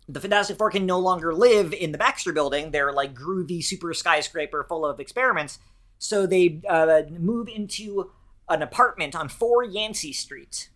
the 0.10 0.20
Fantastic 0.22 0.58
Four 0.58 0.72
can 0.72 0.86
no 0.86 1.00
longer 1.00 1.34
live 1.34 1.74
in 1.74 1.92
the 1.92 1.98
Baxter 1.98 2.32
building. 2.32 2.72
They're 2.72 2.94
like 2.94 3.14
groovy 3.14 3.64
super 3.64 3.94
skyscraper 3.94 4.64
full 4.64 4.86
of 4.86 5.00
experiments. 5.00 5.60
So 6.00 6.26
they 6.26 6.62
uh, 6.70 7.02
move 7.20 7.50
into 7.50 8.12
an 8.48 8.62
apartment 8.62 9.16
on 9.16 9.28
4 9.28 9.64
Yancey 9.66 10.14
Street. 10.14 10.70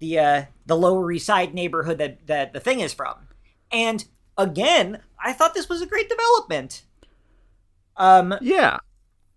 The 0.00 0.18
uh, 0.18 0.44
the 0.66 0.76
Lower 0.76 1.10
East 1.12 1.26
Side 1.26 1.54
neighborhood 1.54 1.96
that, 1.98 2.26
that 2.26 2.52
the 2.52 2.60
thing 2.60 2.80
is 2.80 2.92
from. 2.92 3.28
And 3.72 4.04
again, 4.36 5.00
I 5.22 5.32
thought 5.32 5.54
this 5.54 5.68
was 5.68 5.82
a 5.82 5.86
great 5.86 6.08
development. 6.08 6.84
Um 7.96 8.34
Yeah. 8.40 8.78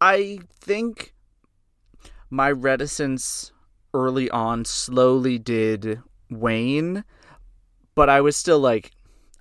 I 0.01 0.39
think 0.59 1.13
my 2.29 2.51
reticence 2.51 3.51
early 3.93 4.29
on 4.31 4.65
slowly 4.65 5.37
did 5.37 6.01
wane, 6.29 7.03
but 7.95 8.09
I 8.09 8.21
was 8.21 8.35
still 8.35 8.59
like 8.59 8.91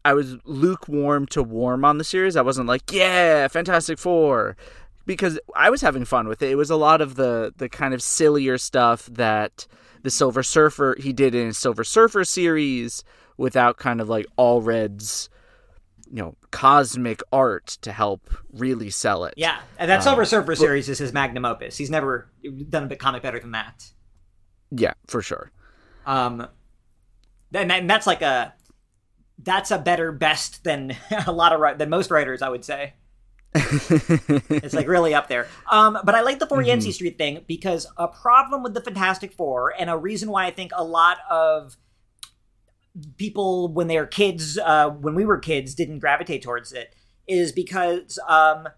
I 0.05 0.15
was 0.15 0.37
lukewarm 0.45 1.27
to 1.29 1.43
warm 1.43 1.85
on 1.85 1.99
the 1.99 2.05
series. 2.05 2.37
I 2.37 2.43
wasn't 2.43 2.67
like, 2.69 2.93
yeah, 2.93 3.47
Fantastic 3.49 3.99
Four. 3.99 4.57
Because 5.05 5.39
I 5.57 5.71
was 5.71 5.81
having 5.81 6.05
fun 6.05 6.29
with 6.29 6.43
it. 6.43 6.51
It 6.51 6.57
was 6.57 6.71
a 6.71 6.77
lot 6.77 7.01
of 7.01 7.17
the 7.17 7.53
the 7.57 7.69
kind 7.69 7.93
of 7.95 8.03
sillier 8.03 8.59
stuff 8.59 9.07
that 9.07 9.67
the 10.03 10.11
Silver 10.11 10.43
Surfer 10.43 10.97
he 10.99 11.13
did 11.13 11.35
in 11.35 11.47
his 11.47 11.59
Silver 11.59 11.83
Surfer 11.85 12.25
series 12.25 13.03
without 13.43 13.77
kind 13.77 14.01
of 14.01 14.09
like 14.09 14.25
all 14.37 14.63
reds 14.63 15.29
you 16.09 16.23
know 16.23 16.37
cosmic 16.53 17.21
art 17.33 17.67
to 17.81 17.91
help 17.91 18.31
really 18.53 18.89
sell 18.89 19.25
it 19.25 19.35
Yeah, 19.37 19.59
and 19.79 19.91
that 19.91 19.97
Um, 19.97 20.03
Silver 20.03 20.25
Surfer 20.25 20.55
series 20.55 20.89
is 20.89 20.99
his 20.99 21.13
magnum 21.13 21.45
opus. 21.45 21.77
He's 21.77 21.91
never 21.91 22.31
done 22.69 22.85
a 22.85 22.87
bit 22.87 23.01
comic 23.01 23.23
better 23.23 23.41
than 23.41 23.51
that. 23.51 23.91
Yeah, 24.71 24.93
for 25.09 25.23
sure. 25.23 25.51
Um, 26.07 26.47
and, 27.53 27.73
and 27.73 27.91
that's 27.91 28.07
like 28.07 28.23
a 28.23 28.55
that's 29.39 29.73
a 29.73 29.79
better 29.79 30.13
best 30.13 30.63
than 30.63 30.97
a 31.27 31.33
lot 31.33 31.53
of 31.53 31.79
than 31.79 31.91
most 31.91 32.13
writers, 32.13 32.43
I 32.43 32.49
would 32.49 32.65
say. 32.65 32.95
It's 33.55 34.75
like 34.75 34.87
really 34.87 35.15
up 35.15 35.27
there. 35.27 35.49
Um, 35.71 35.99
but 36.05 36.15
I 36.15 36.21
like 36.21 36.39
the 36.39 36.47
4 36.47 36.63
Yancey 36.63 36.93
Street 36.93 37.19
thing 37.19 37.45
because 37.49 37.87
a 37.97 38.07
problem 38.07 38.63
with 38.63 38.75
the 38.75 38.81
Fantastic 38.81 39.33
Four, 39.33 39.75
and 39.77 39.91
a 39.91 39.97
reason 39.97 40.31
why 40.31 40.47
I 40.47 40.53
think 40.53 40.71
a 40.75 40.85
lot 40.85 41.19
of 41.29 41.77
people 43.17 43.69
when 43.69 43.87
they 43.87 43.99
were 43.99 44.07
kids, 44.07 44.59
uh, 44.59 44.91
when 44.91 45.15
we 45.15 45.25
were 45.25 45.39
kids, 45.39 45.75
didn't 45.75 46.01
gravitate 46.01 46.43
towards 46.43 46.73
it, 46.73 46.95
is 47.27 47.53
because 47.53 48.19
um, 48.29 48.69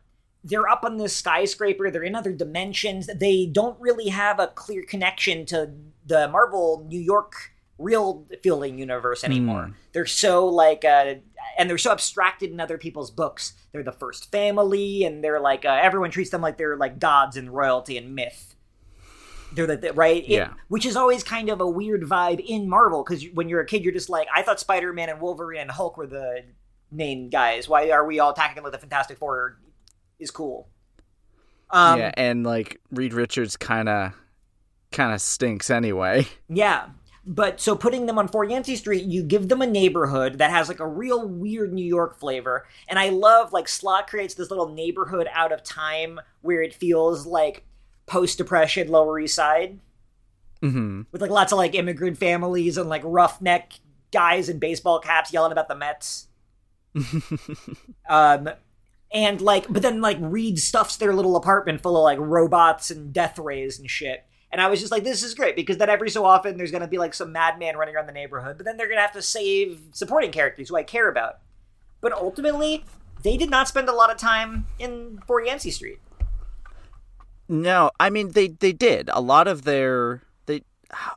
they're 0.43 0.69
up 0.69 0.85
on 0.85 0.97
this 0.99 1.17
skyscraper. 1.17 1.91
They're 1.91 2.03
in 2.03 2.15
other 2.15 2.33
dimensions. 2.33 3.09
They 3.15 3.47
don't 3.47 3.81
really 3.81 4.09
have 4.09 4.39
a 4.39 4.49
clear 4.49 4.83
connection 4.83 5.47
to 5.47 5.73
the 6.07 6.29
Marvel 6.29 6.87
New 6.89 7.01
York 7.01 7.55
real 7.79 8.27
feeling 8.43 8.79
universe 8.79 9.25
anymore. 9.25 9.67
Hmm. 9.67 9.73
They're 9.93 10.07
so 10.07 10.47
like, 10.47 10.85
uh, 10.85 11.15
and 11.59 11.69
they're 11.69 11.79
so 11.79 11.93
abstracted 11.93 12.51
in 12.51 12.61
other 12.61 12.79
people's 12.79 13.11
books. 13.11 13.55
They're 13.73 13.83
the 13.83 13.93
first 13.93 14.31
family, 14.31 15.05
and 15.05 15.25
they're 15.25 15.41
like 15.41 15.65
uh, 15.65 15.81
everyone 15.83 16.11
treats 16.11 16.31
them 16.31 16.41
like 16.41 16.59
they're 16.59 16.77
like 16.77 16.99
gods 16.99 17.37
and 17.37 17.51
royalty 17.51 17.97
and 17.99 18.15
myth. 18.15 18.54
They're 19.55 19.67
the, 19.67 19.77
the- 19.77 19.93
right, 19.93 20.23
It- 20.25 20.29
Yeah. 20.29 20.53
which 20.69 20.85
is 20.87 20.97
always 20.97 21.23
kind 21.23 21.49
of 21.49 21.61
a 21.61 21.69
weird 21.69 22.03
vibe 22.03 22.45
in 22.45 22.69
Marvel 22.69 23.03
because 23.05 23.25
when 23.35 23.49
you're 23.49 23.61
a 23.61 23.67
kid, 23.67 23.85
you're 23.85 23.93
just 23.93 24.09
like, 24.11 24.29
I 24.35 24.43
thought 24.43 24.61
Spider 24.61 24.93
Man 24.93 25.09
and 25.09 25.21
Wolverine 25.21 25.63
and 25.63 25.71
Hulk 25.71 25.97
were 25.97 26.07
the 26.07 26.43
main 26.91 27.29
guys. 27.31 27.69
Why 27.69 27.91
are 27.91 28.07
we 28.07 28.19
all 28.21 28.31
attacking 28.33 28.63
like 28.63 28.73
the 28.73 28.79
Fantastic 28.79 29.19
Four? 29.19 29.59
Is 30.19 30.31
cool. 30.31 30.69
Um, 31.71 31.99
yeah, 31.99 32.13
and 32.17 32.45
like 32.45 32.81
Reed 32.93 33.13
Richards 33.13 33.57
kind 33.57 33.89
of 33.89 34.13
kind 34.93 35.13
of 35.13 35.21
stinks 35.21 35.71
anyway. 35.71 36.27
Yeah. 36.49 36.87
But 37.27 37.59
so 37.59 37.75
putting 37.75 38.05
them 38.05 38.19
on 38.19 38.29
4 38.29 38.45
Yancey 38.45 38.77
Street, 38.77 39.05
you 39.05 39.23
give 39.23 39.49
them 39.49 39.63
a 39.63 39.67
neighborhood 39.67 40.37
that 40.39 40.51
has 40.51 40.69
like 40.69 40.79
a 40.79 40.87
real 40.87 41.27
weird 41.27 41.73
New 41.73 41.85
York 41.85 42.21
flavor. 42.21 42.67
And 42.87 42.99
I 42.99 43.09
love 43.09 43.51
like 43.51 43.67
Slott 43.67 44.09
creates 44.09 44.35
this 44.35 44.51
little 44.51 44.69
neighborhood 44.69 45.27
out 45.33 45.51
of 45.51 45.63
time 45.63 46.21
where 46.43 46.61
it 46.61 46.75
feels 46.75 47.25
like 47.27 47.65
post 48.07 48.39
depression 48.39 48.89
Lower 48.89 49.19
East 49.19 49.35
Side 49.35 49.81
hmm 50.61 51.03
with 51.13 51.21
like 51.21 51.31
lots 51.31 51.53
of 51.53 51.59
like 51.59 51.75
immigrant 51.75 52.17
families 52.17 52.79
and 52.79 52.89
like 52.89 53.03
roughneck 53.05 53.75
guys 54.13 54.49
in 54.49 54.59
baseball 54.59 54.99
caps 54.99 55.33
yelling 55.33 55.53
about 55.53 55.69
the 55.69 55.75
Mets. 55.75 56.29
um 58.09 58.49
and 59.13 59.41
like 59.41 59.71
but 59.71 59.83
then 59.83 60.01
like 60.01 60.17
Reed 60.21 60.59
stuffs 60.59 60.97
their 60.97 61.13
little 61.13 61.37
apartment 61.37 61.83
full 61.83 61.97
of 61.97 62.05
like 62.05 62.19
robots 62.19 62.91
and 62.91 63.13
death 63.13 63.39
rays 63.39 63.79
and 63.79 63.91
shit. 63.91 64.25
And 64.51 64.61
I 64.61 64.69
was 64.69 64.79
just 64.79 64.93
like, 64.93 65.03
this 65.03 65.25
is 65.25 65.35
great 65.35 65.57
because 65.57 65.79
then 65.79 65.91
every 65.91 66.09
so 66.09 66.25
often 66.25 66.57
there's 66.57 66.71
gonna 66.71 66.87
be 66.87 66.99
like 66.99 67.13
some 67.13 67.33
madman 67.33 67.77
running 67.77 67.97
around 67.97 68.07
the 68.07 68.13
neighborhood, 68.13 68.57
but 68.57 68.65
then 68.65 68.77
they're 68.77 68.89
gonna 68.89 69.01
have 69.01 69.13
to 69.13 69.23
save 69.23 69.81
supporting 69.93 70.31
characters 70.31 70.69
who 70.69 70.77
I 70.77 70.85
care 70.85 71.09
about. 71.09 71.41
But 72.01 72.13
ultimately, 72.13 72.85
they 73.25 73.37
did 73.37 73.51
not 73.51 73.67
spend 73.67 73.89
a 73.89 73.93
lot 73.93 74.11
of 74.11 74.17
time 74.17 74.67
in 74.79 75.19
4 75.27 75.43
Yancey 75.43 75.73
Street. 75.73 75.99
No, 77.49 77.91
I 78.01 78.11
mean 78.11 78.33
they 78.33 78.49
they 78.49 78.73
did 78.73 79.11
a 79.13 79.21
lot 79.21 79.47
of 79.49 79.63
their 79.63 80.23
they 80.47 80.63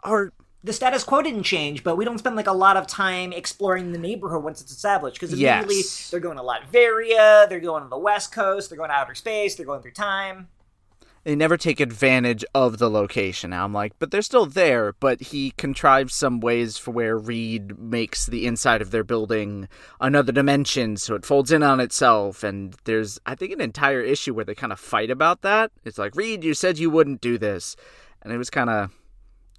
are 0.04 0.34
the 0.64 0.74
status 0.74 1.04
quo 1.04 1.22
didn't 1.22 1.44
change, 1.44 1.84
but 1.84 1.96
we 1.96 2.04
don't 2.04 2.18
spend 2.18 2.36
like 2.36 2.48
a 2.48 2.52
lot 2.54 2.76
of 2.76 2.88
time 2.88 3.32
exploring 3.32 3.94
the 3.94 4.00
neighborhood 4.00 4.44
once 4.44 4.62
it's 4.62 4.72
established 4.72 5.16
because 5.16 5.32
immediately 5.32 5.78
Yes. 5.78 6.10
they're 6.10 6.20
going 6.20 6.38
to 6.38 6.44
Latveria, 6.44 7.48
they're 7.48 7.60
going 7.62 7.84
to 7.84 7.90
the 7.90 7.98
West 7.98 8.34
Coast, 8.34 8.70
they're 8.70 8.78
going 8.78 8.90
to 8.90 8.96
outer 8.96 9.16
space, 9.16 9.56
they're 9.56 9.66
going 9.66 9.82
through 9.82 9.92
time. 9.92 10.50
They 11.28 11.36
never 11.36 11.58
take 11.58 11.82
advantage 11.82 12.46
of 12.56 12.78
the 12.78 12.90
location. 12.90 13.50
Now 13.50 13.66
I'm 13.66 13.74
like, 13.74 13.92
but 14.00 14.12
they're 14.12 14.22
still 14.22 14.46
there. 14.46 14.94
But 14.94 15.20
he 15.20 15.52
contrives 15.58 16.14
some 16.14 16.40
ways 16.40 16.78
for 16.78 16.92
where 16.92 17.18
Reed 17.18 17.78
makes 17.78 18.28
the 18.28 18.48
inside 18.48 18.82
of 18.82 18.92
their 18.92 19.04
building 19.04 19.68
another 20.00 20.32
dimension, 20.32 20.96
so 20.96 21.16
it 21.16 21.26
folds 21.26 21.52
in 21.52 21.64
on 21.64 21.82
itself. 21.82 22.46
And 22.46 22.78
there's, 22.86 23.20
I 23.26 23.36
think, 23.36 23.52
an 23.52 23.60
entire 23.60 24.00
issue 24.00 24.34
where 24.34 24.46
they 24.46 24.56
kind 24.56 24.72
of 24.72 24.80
fight 24.80 25.12
about 25.12 25.42
that. 25.42 25.72
It's 25.84 25.98
like, 25.98 26.16
Reed, 26.16 26.46
you 26.46 26.54
said 26.54 26.78
you 26.78 26.90
wouldn't 26.90 27.20
do 27.20 27.38
this, 27.38 27.76
and 28.22 28.32
it 28.32 28.38
was 28.38 28.50
kind 28.50 28.70
of, 28.70 28.92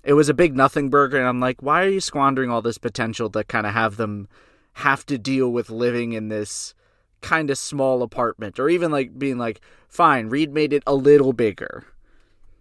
it 0.03 0.15
was 0.15 0.31
a 0.31 0.35
big 0.35 0.57
nothing 0.57 0.89
burger. 0.89 1.19
And 1.19 1.29
I'm 1.29 1.39
like, 1.39 1.63
why 1.63 1.85
are 1.85 1.91
you 1.91 2.01
squandering 2.01 2.51
all 2.51 2.63
this 2.63 2.79
potential 2.79 3.29
to 3.29 3.45
kind 3.45 3.67
of 3.67 3.75
have 3.75 3.99
them 3.99 4.27
have 4.73 5.05
to 5.05 5.19
deal 5.19 5.53
with 5.53 5.69
living 5.69 6.13
in 6.15 6.29
this 6.29 6.73
kind 7.21 7.51
of 7.51 7.59
small 7.59 8.03
apartment, 8.03 8.59
or 8.59 8.69
even 8.69 8.91
like 8.91 9.19
being 9.19 9.39
like, 9.39 9.61
fine, 9.89 10.29
Reed 10.29 10.53
made 10.53 10.73
it 10.73 10.83
a 10.87 10.95
little 10.95 11.33
bigger. 11.33 11.85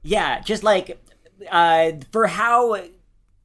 Yeah, 0.04 0.40
just 0.42 0.64
like 0.64 1.00
uh, 1.52 1.92
for 2.12 2.28
how 2.28 2.80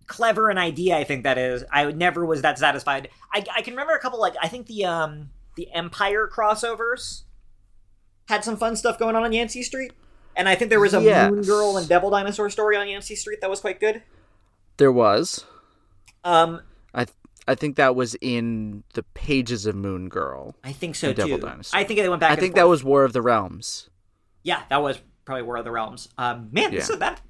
clever 0.07 0.51
an 0.51 0.59
idea 0.59 0.97
I 0.97 1.05
think 1.05 1.25
that 1.25 1.39
is, 1.39 1.65
I 1.73 1.91
never 1.93 2.25
was 2.25 2.43
that 2.43 2.59
satisfied. 2.59 3.09
I, 3.33 3.45
I 3.57 3.63
can 3.63 3.75
remember 3.75 3.95
a 3.95 3.99
couple 4.01 4.21
like 4.21 4.35
I 4.43 4.49
think 4.49 4.67
the 4.67 4.85
um 4.85 5.31
the 5.57 5.69
Empyre 5.75 6.29
crossovers 6.31 7.23
had 8.29 8.45
some 8.45 8.57
fun 8.57 8.77
stuff 8.77 8.99
going 8.99 9.17
on 9.17 9.25
on 9.25 9.33
Yancey 9.33 9.63
Street, 9.63 9.93
and 10.37 10.49
I 10.49 10.55
think 10.55 10.71
there 10.71 10.81
was 10.81 10.95
a 10.95 11.03
Yes. 11.03 11.31
Moon 11.31 11.43
Girl 11.43 11.77
and 11.77 11.89
Devil 11.89 12.11
Dinosaur 12.11 12.49
story 12.51 12.77
on 12.77 12.89
Yancey 12.89 13.17
Street 13.17 13.41
that 13.41 13.51
was 13.51 13.61
quite 13.61 13.81
good. 13.81 14.03
There 14.77 14.93
was. 14.93 15.45
Um, 16.25 16.63
I 16.95 17.05
th- 17.05 17.17
I 17.49 17.55
think 17.55 17.77
that 17.77 17.97
was 17.97 18.15
in 18.21 18.85
the 18.95 19.03
pages 19.15 19.67
of 19.67 19.75
Moon 19.75 20.09
Girl. 20.09 20.55
I 20.63 20.73
think 20.73 20.95
so 20.95 21.13
too. 21.13 21.41
I 21.73 21.85
think 21.85 21.99
they 22.01 22.09
went 22.09 22.21
back. 22.21 22.31
I 22.33 22.37
think 22.37 22.53
forth. 22.53 22.55
that 22.57 22.69
was 22.69 22.85
War 22.85 23.05
of 23.05 23.13
the 23.13 23.23
Realms. 23.23 23.91
yeah, 24.45 24.63
that 24.71 24.83
was 24.83 25.01
probably 25.25 25.43
War 25.43 25.57
of 25.57 25.65
the 25.65 25.71
Realms. 25.71 26.09
Um, 26.19 26.49
man, 26.53 26.73
Yeah. 26.73 26.83
so 26.83 26.97
that 26.97 27.21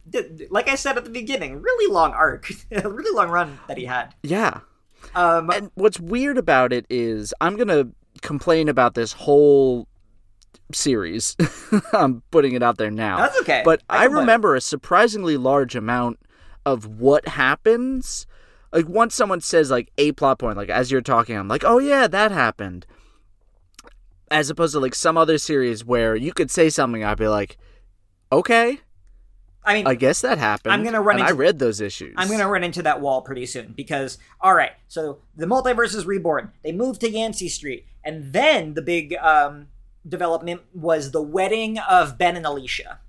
like 0.51 0.69
I 0.69 0.75
said 0.77 0.97
at 0.97 1.05
the 1.05 1.11
beginning, 1.11 1.61
really 1.63 1.93
long 1.93 2.13
arc, 2.13 2.51
a 2.71 2.89
really 2.89 3.15
long 3.15 3.29
run 3.31 3.59
that 3.69 3.77
he 3.79 3.85
had. 3.87 4.15
Yeah. 4.23 4.61
Um, 5.15 5.51
And 5.51 5.71
what's 5.75 5.99
weird 6.01 6.39
about 6.39 6.73
it 6.73 6.87
is 6.89 7.35
I'm 7.41 7.57
going 7.57 7.69
to 7.69 7.89
complain 8.23 8.69
about 8.69 8.95
this 8.95 9.13
whole 9.13 9.89
series. 10.73 11.37
I'm 11.93 12.23
putting 12.31 12.55
it 12.55 12.63
out 12.63 12.79
there 12.79 12.91
now. 12.91 13.19
That's 13.19 13.41
okay. 13.41 13.63
But 13.65 13.83
I 13.89 14.03
I, 14.03 14.05
remember 14.05 14.55
a 14.55 14.61
surprisingly 14.61 15.37
large 15.37 15.75
amount 15.75 16.19
of 16.65 16.87
what 16.87 17.29
happens. 17.29 18.27
Like 18.73 18.89
once 18.89 19.15
someone 19.15 19.41
says 19.41 19.71
like 19.71 19.93
a 19.99 20.13
plot 20.13 20.39
point, 20.39 20.57
like 20.57 20.71
as 20.71 20.91
you're 20.91 21.01
talking, 21.03 21.37
I'm 21.37 21.49
like, 21.49 21.65
oh 21.65 21.79
yeah, 21.79 22.07
that 22.07 22.31
happened. 22.33 22.87
As 24.31 24.49
opposed 24.49 24.73
to 24.73 24.81
like 24.81 24.95
some 24.95 25.19
other 25.19 25.37
series 25.39 25.85
where 25.85 26.17
you 26.17 26.33
could 26.33 26.51
say 26.51 26.71
something, 26.71 27.05
I'd 27.05 27.19
be 27.19 27.29
like, 27.29 27.59
okay, 28.31 28.81
I 29.65 29.75
mean, 29.75 29.87
I 29.87 29.95
guess 29.95 30.23
that 30.23 30.39
happened. 30.39 30.73
I'm 30.73 30.83
gonna 30.83 31.03
run 31.03 31.17
And 31.17 31.25
I 31.25 31.29
into- 31.31 31.41
read 31.41 31.59
those 31.59 31.81
issues. 31.81 32.15
I'm 32.17 32.29
gonna 32.31 32.49
run 32.49 32.65
into 32.65 32.83
that 32.83 33.01
wall 33.01 33.21
pretty 33.23 33.45
soon 33.47 33.75
because 33.77 34.17
all 34.41 34.55
right, 34.55 34.73
so 34.89 35.19
the 35.37 35.47
multiverse 35.47 35.95
is 35.95 36.07
reborn. 36.07 36.51
They 36.65 36.73
moved 36.73 37.03
to 37.03 37.11
Yancey 37.11 37.49
Street, 37.49 37.87
and 38.03 38.33
then 38.33 38.73
the 38.75 38.83
big 38.83 39.15
um, 39.21 39.69
development 40.09 40.63
was 40.75 41.11
the 41.11 41.23
wedding 41.23 41.79
of 41.79 42.17
Ben 42.19 42.37
and 42.37 42.47
Alicia. 42.47 43.01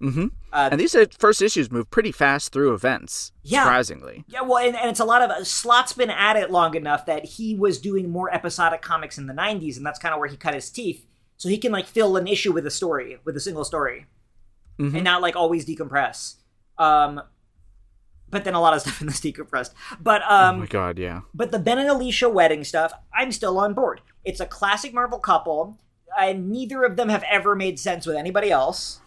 Mm-hmm. 0.00 0.26
Uh, 0.52 0.68
and 0.72 0.80
these 0.80 0.94
uh, 0.94 1.06
first 1.18 1.42
issues 1.42 1.70
move 1.72 1.90
pretty 1.90 2.12
fast 2.12 2.52
through 2.52 2.72
events. 2.72 3.32
Yeah. 3.42 3.62
Surprisingly. 3.64 4.24
Yeah, 4.28 4.42
well, 4.42 4.58
and, 4.58 4.76
and 4.76 4.88
it's 4.90 5.00
a 5.00 5.04
lot 5.04 5.22
of 5.22 5.46
Slott's 5.46 5.92
been 5.92 6.10
at 6.10 6.36
it 6.36 6.50
long 6.50 6.74
enough 6.76 7.04
that 7.06 7.24
he 7.24 7.54
was 7.56 7.80
doing 7.80 8.08
more 8.08 8.32
episodic 8.32 8.80
comics 8.80 9.18
in 9.18 9.26
the 9.26 9.34
'90s, 9.34 9.76
and 9.76 9.84
that's 9.84 9.98
kind 9.98 10.14
of 10.14 10.20
where 10.20 10.28
he 10.28 10.36
cut 10.36 10.54
his 10.54 10.70
teeth. 10.70 11.04
So 11.36 11.48
he 11.48 11.58
can 11.58 11.72
like 11.72 11.86
fill 11.86 12.16
an 12.16 12.26
issue 12.28 12.52
with 12.52 12.66
a 12.66 12.70
story, 12.70 13.18
with 13.24 13.36
a 13.36 13.40
single 13.40 13.64
story, 13.64 14.06
Mhm. 14.78 14.94
and 14.94 15.04
not 15.04 15.20
like 15.22 15.34
always 15.36 15.66
decompress. 15.66 16.34
Um, 16.78 17.20
but 18.30 18.44
then 18.44 18.54
a 18.54 18.60
lot 18.60 18.74
of 18.74 18.80
stuff 18.82 19.00
in 19.00 19.06
this 19.08 19.20
decompressed. 19.20 19.72
But 20.00 20.22
um, 20.22 20.56
oh 20.56 20.58
my 20.60 20.66
god, 20.66 20.98
yeah. 20.98 21.22
But 21.34 21.50
the 21.50 21.58
Ben 21.58 21.78
and 21.78 21.88
Alicia 21.88 22.28
wedding 22.28 22.62
stuff, 22.64 22.92
I'm 23.12 23.32
still 23.32 23.58
on 23.58 23.74
board. 23.74 24.00
It's 24.24 24.40
a 24.40 24.46
classic 24.46 24.94
Marvel 24.94 25.18
couple, 25.18 25.78
and 26.18 26.50
neither 26.50 26.84
of 26.84 26.96
them 26.96 27.08
have 27.08 27.24
ever 27.28 27.54
made 27.56 27.78
sense 27.80 28.06
with 28.06 28.16
anybody 28.16 28.50
else. 28.50 29.00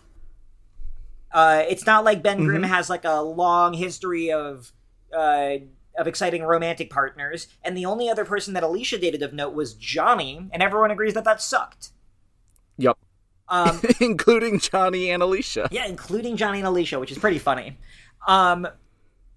Uh, 1.34 1.64
it's 1.70 1.86
not 1.86 2.04
like 2.04 2.22
Ben 2.22 2.44
Grimm 2.46 2.64
has 2.64 2.90
like 2.90 3.06
a 3.06 3.22
long 3.22 3.74
history 3.74 4.32
of 4.32 4.72
uh, 5.16 5.56
of 5.98 6.08
exciting 6.08 6.44
romantic 6.44 6.90
partners, 6.90 7.48
and 7.64 7.76
the 7.76 7.86
only 7.86 8.10
other 8.10 8.26
person 8.26 8.54
that 8.54 8.64
Alicia 8.64 8.98
dated 8.98 9.22
of 9.22 9.34
note 9.34 9.54
was 9.54 9.74
Johnny, 9.74 10.50
and 10.52 10.62
everyone 10.62 10.92
agrees 10.92 11.14
that 11.14 11.24
that 11.24 11.42
sucked. 11.42 11.92
Yep. 12.78 12.98
Um, 13.48 13.82
Including 14.00 14.60
Johnny 14.60 15.10
and 15.12 15.22
Alicia. 15.22 15.68
Yeah, 15.72 15.86
including 15.86 16.38
Johnny 16.38 16.60
and 16.60 16.68
Alicia, 16.68 17.00
which 17.00 17.12
is 17.12 17.18
pretty 17.18 17.40
funny. 17.40 17.78
Um, 18.28 18.68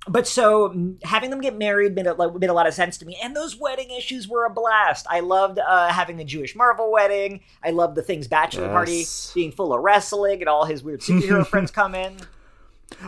but 0.09 0.27
so 0.27 0.71
mm, 0.71 1.03
having 1.05 1.31
them 1.31 1.41
get 1.41 1.57
married 1.57 1.95
made 1.95 2.07
a, 2.07 2.15
like, 2.15 2.35
made 2.35 2.51
a 2.51 2.55
lot 2.55 2.67
of 2.67 2.75
sense 2.75 2.99
to 2.99 3.07
me, 3.07 3.19
and 3.23 3.35
those 3.35 3.57
wedding 3.57 3.91
issues 3.91 4.29
were 4.29 4.45
a 4.45 4.51
blast. 4.51 5.07
I 5.09 5.21
loved 5.21 5.59
uh, 5.59 5.89
having 5.89 6.17
the 6.17 6.25
Jewish 6.25 6.55
Marvel 6.55 6.93
wedding. 6.93 7.41
I 7.63 7.71
loved 7.71 7.95
the 7.95 8.03
things 8.03 8.29
bachelor 8.29 8.69
party 8.69 9.05
being 9.35 9.53
full 9.53 9.73
of 9.73 9.83
wrestling, 9.83 10.41
and 10.41 10.49
all 10.49 10.65
his 10.65 10.83
weird 10.83 11.01
superhero 11.03 11.47
friends 11.47 11.71
come 11.71 11.95
in. 11.95 12.19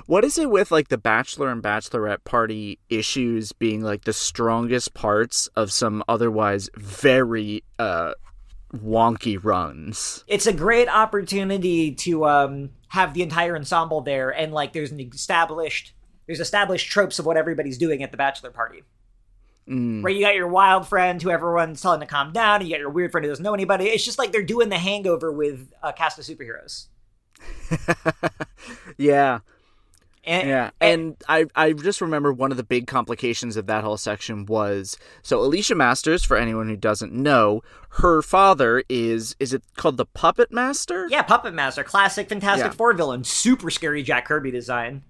What 0.06 0.24
is 0.24 0.38
it 0.38 0.50
with 0.50 0.70
like 0.70 0.88
the 0.88 0.98
bachelor 0.98 1.50
and 1.50 1.62
bachelorette 1.62 2.24
party 2.24 2.78
issues 2.88 3.52
being 3.52 3.82
like 3.82 4.04
the 4.04 4.12
strongest 4.12 4.94
parts 4.94 5.48
of 5.48 5.70
some 5.70 6.02
otherwise 6.08 6.68
very 6.76 7.62
uh 7.78 8.14
wonky 8.74 9.38
runs? 9.42 10.24
It's 10.26 10.46
a 10.46 10.52
great 10.52 10.88
opportunity 10.88 11.94
to 11.94 12.26
um, 12.26 12.70
have 12.88 13.14
the 13.14 13.22
entire 13.22 13.56
ensemble 13.56 14.00
there, 14.00 14.30
and 14.30 14.52
like 14.52 14.72
there's 14.72 14.92
an 14.92 15.00
established 15.00 15.92
there's 16.26 16.40
established 16.40 16.90
tropes 16.90 17.18
of 17.18 17.26
what 17.26 17.36
everybody's 17.36 17.78
doing 17.78 18.02
at 18.02 18.10
the 18.10 18.16
bachelor 18.16 18.50
party. 18.50 18.82
Mm. 19.68 20.02
Where 20.02 20.12
you 20.12 20.20
got 20.20 20.34
your 20.36 20.46
wild 20.48 20.86
friend 20.86 21.20
who 21.20 21.30
everyone's 21.30 21.80
telling 21.80 22.00
to 22.00 22.06
calm 22.06 22.32
down, 22.32 22.60
and 22.60 22.68
you 22.68 22.74
got 22.74 22.80
your 22.80 22.90
weird 22.90 23.10
friend 23.10 23.24
who 23.24 23.30
doesn't 23.30 23.42
know 23.42 23.54
anybody. 23.54 23.86
It's 23.86 24.04
just 24.04 24.18
like 24.18 24.30
they're 24.30 24.42
doing 24.42 24.68
the 24.68 24.78
hangover 24.78 25.32
with 25.32 25.72
a 25.82 25.92
cast 25.92 26.18
of 26.18 26.24
superheroes. 26.24 26.86
Yeah. 28.96 29.40
And, 30.24 30.48
Yeah, 30.48 30.70
and 30.80 31.16
I 31.28 31.46
I 31.54 31.72
just 31.72 32.00
remember 32.00 32.32
one 32.32 32.50
of 32.50 32.56
the 32.56 32.64
big 32.64 32.88
complications 32.88 33.56
of 33.56 33.66
that 33.66 33.84
whole 33.84 33.96
section 33.96 34.44
was 34.44 34.98
so 35.22 35.38
Alicia 35.38 35.76
Masters, 35.76 36.24
for 36.24 36.36
anyone 36.36 36.68
who 36.68 36.76
doesn't 36.76 37.12
know, 37.12 37.62
her 37.90 38.22
father 38.22 38.82
is 38.88 39.36
is 39.38 39.54
it 39.54 39.62
called 39.76 39.98
the 39.98 40.06
Puppet 40.06 40.50
Master? 40.50 41.06
yeah, 41.10 41.22
Puppet 41.22 41.54
Master, 41.54 41.84
classic 41.84 42.28
Fantastic 42.28 42.72
Yeah. 42.72 42.76
Four 42.76 42.92
villain, 42.94 43.22
super 43.22 43.70
scary 43.70 44.02
Jack 44.02 44.26
Kirby 44.26 44.50
design. 44.50 45.04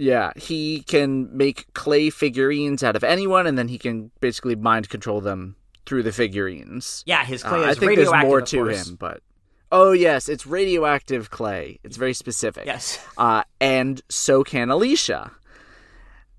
Yeah, 0.00 0.32
he 0.34 0.82
can 0.82 1.36
make 1.36 1.72
clay 1.74 2.08
figurines 2.08 2.82
out 2.82 2.96
of 2.96 3.04
anyone, 3.04 3.46
and 3.46 3.58
then 3.58 3.68
he 3.68 3.76
can 3.78 4.10
basically 4.20 4.56
mind 4.56 4.88
control 4.88 5.20
them 5.20 5.56
through 5.84 6.02
the 6.04 6.12
figurines. 6.12 7.02
Yeah, 7.06 7.24
his 7.24 7.44
Uh, 7.44 7.48
clay 7.48 7.64
I 7.64 7.70
is 7.70 7.78
think 7.78 7.96
there's 7.96 8.10
more 8.24 8.40
to 8.40 8.66
him, 8.66 8.96
but 8.98 9.22
oh 9.70 9.92
yes, 9.92 10.28
it's 10.28 10.46
radioactive 10.46 11.30
clay. 11.30 11.80
It's 11.84 11.96
very 11.98 12.14
specific. 12.14 12.64
Yes. 12.64 12.98
Uh, 13.18 13.42
and 13.60 14.00
so 14.08 14.42
can 14.42 14.70
Alicia. 14.70 15.32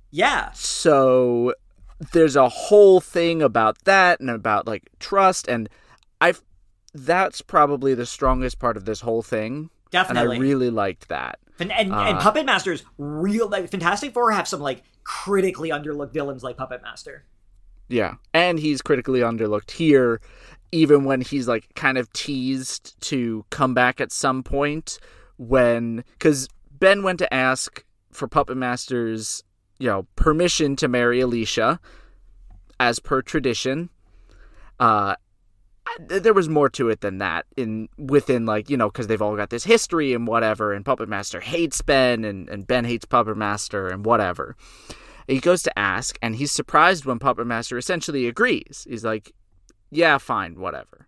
Yeah. 0.09 0.51
So 0.53 1.53
there's 2.13 2.35
a 2.35 2.49
whole 2.49 2.99
thing 2.99 3.41
about 3.41 3.83
that 3.85 4.19
and 4.19 4.29
about 4.29 4.65
like 4.67 4.89
trust 4.99 5.47
and 5.47 5.69
I've 6.19 6.41
that's 6.93 7.41
probably 7.41 7.93
the 7.93 8.05
strongest 8.05 8.59
part 8.59 8.75
of 8.75 8.85
this 8.85 9.01
whole 9.01 9.21
thing. 9.21 9.69
Definitely. 9.91 10.37
And 10.37 10.45
I 10.45 10.47
really 10.47 10.69
liked 10.69 11.09
that. 11.09 11.39
and, 11.59 11.71
and, 11.71 11.91
and 11.93 12.17
uh, 12.17 12.21
Puppet 12.21 12.45
Master's 12.45 12.83
real 12.97 13.47
like 13.49 13.69
Fantastic 13.69 14.13
Four 14.13 14.31
have 14.31 14.47
some 14.47 14.61
like 14.61 14.83
critically 15.03 15.69
underlooked 15.69 16.13
villains 16.13 16.43
like 16.43 16.57
Puppet 16.57 16.81
Master. 16.81 17.25
Yeah. 17.89 18.15
And 18.33 18.57
he's 18.57 18.81
critically 18.81 19.19
underlooked 19.19 19.71
here, 19.71 20.21
even 20.71 21.03
when 21.03 21.21
he's 21.21 21.47
like 21.47 21.67
kind 21.75 21.97
of 21.97 22.11
teased 22.13 22.99
to 23.01 23.45
come 23.49 23.73
back 23.73 23.99
at 23.99 24.11
some 24.11 24.43
point 24.43 24.97
when 25.37 26.03
because 26.13 26.47
Ben 26.71 27.03
went 27.03 27.19
to 27.19 27.33
ask 27.33 27.83
for 28.11 28.27
Puppet 28.27 28.57
Master's, 28.57 29.43
you 29.77 29.87
know, 29.87 30.07
permission 30.15 30.75
to 30.77 30.87
marry 30.87 31.19
Alicia, 31.19 31.79
as 32.79 32.99
per 32.99 33.21
tradition. 33.21 33.89
Uh 34.79 35.15
there 35.99 36.33
was 36.33 36.49
more 36.49 36.69
to 36.69 36.89
it 36.89 37.01
than 37.01 37.19
that 37.19 37.45
in 37.55 37.87
within 37.97 38.45
like 38.45 38.69
you 38.69 38.77
know 38.77 38.89
because 38.89 39.07
they've 39.07 39.21
all 39.21 39.35
got 39.35 39.49
this 39.49 39.63
history 39.63 40.13
and 40.13 40.27
whatever 40.27 40.73
and 40.73 40.85
puppet 40.85 41.07
master 41.07 41.39
hates 41.39 41.81
ben 41.81 42.23
and, 42.23 42.49
and 42.49 42.67
ben 42.67 42.85
hates 42.85 43.05
puppet 43.05 43.37
master 43.37 43.87
and 43.87 44.05
whatever. 44.05 44.55
He 45.27 45.39
goes 45.39 45.63
to 45.63 45.79
ask 45.79 46.17
and 46.21 46.35
he's 46.35 46.51
surprised 46.51 47.05
when 47.05 47.19
puppet 47.19 47.47
master 47.47 47.77
essentially 47.77 48.27
agrees. 48.27 48.85
He's 48.89 49.05
like 49.05 49.31
yeah 49.89 50.17
fine 50.17 50.59
whatever. 50.59 51.07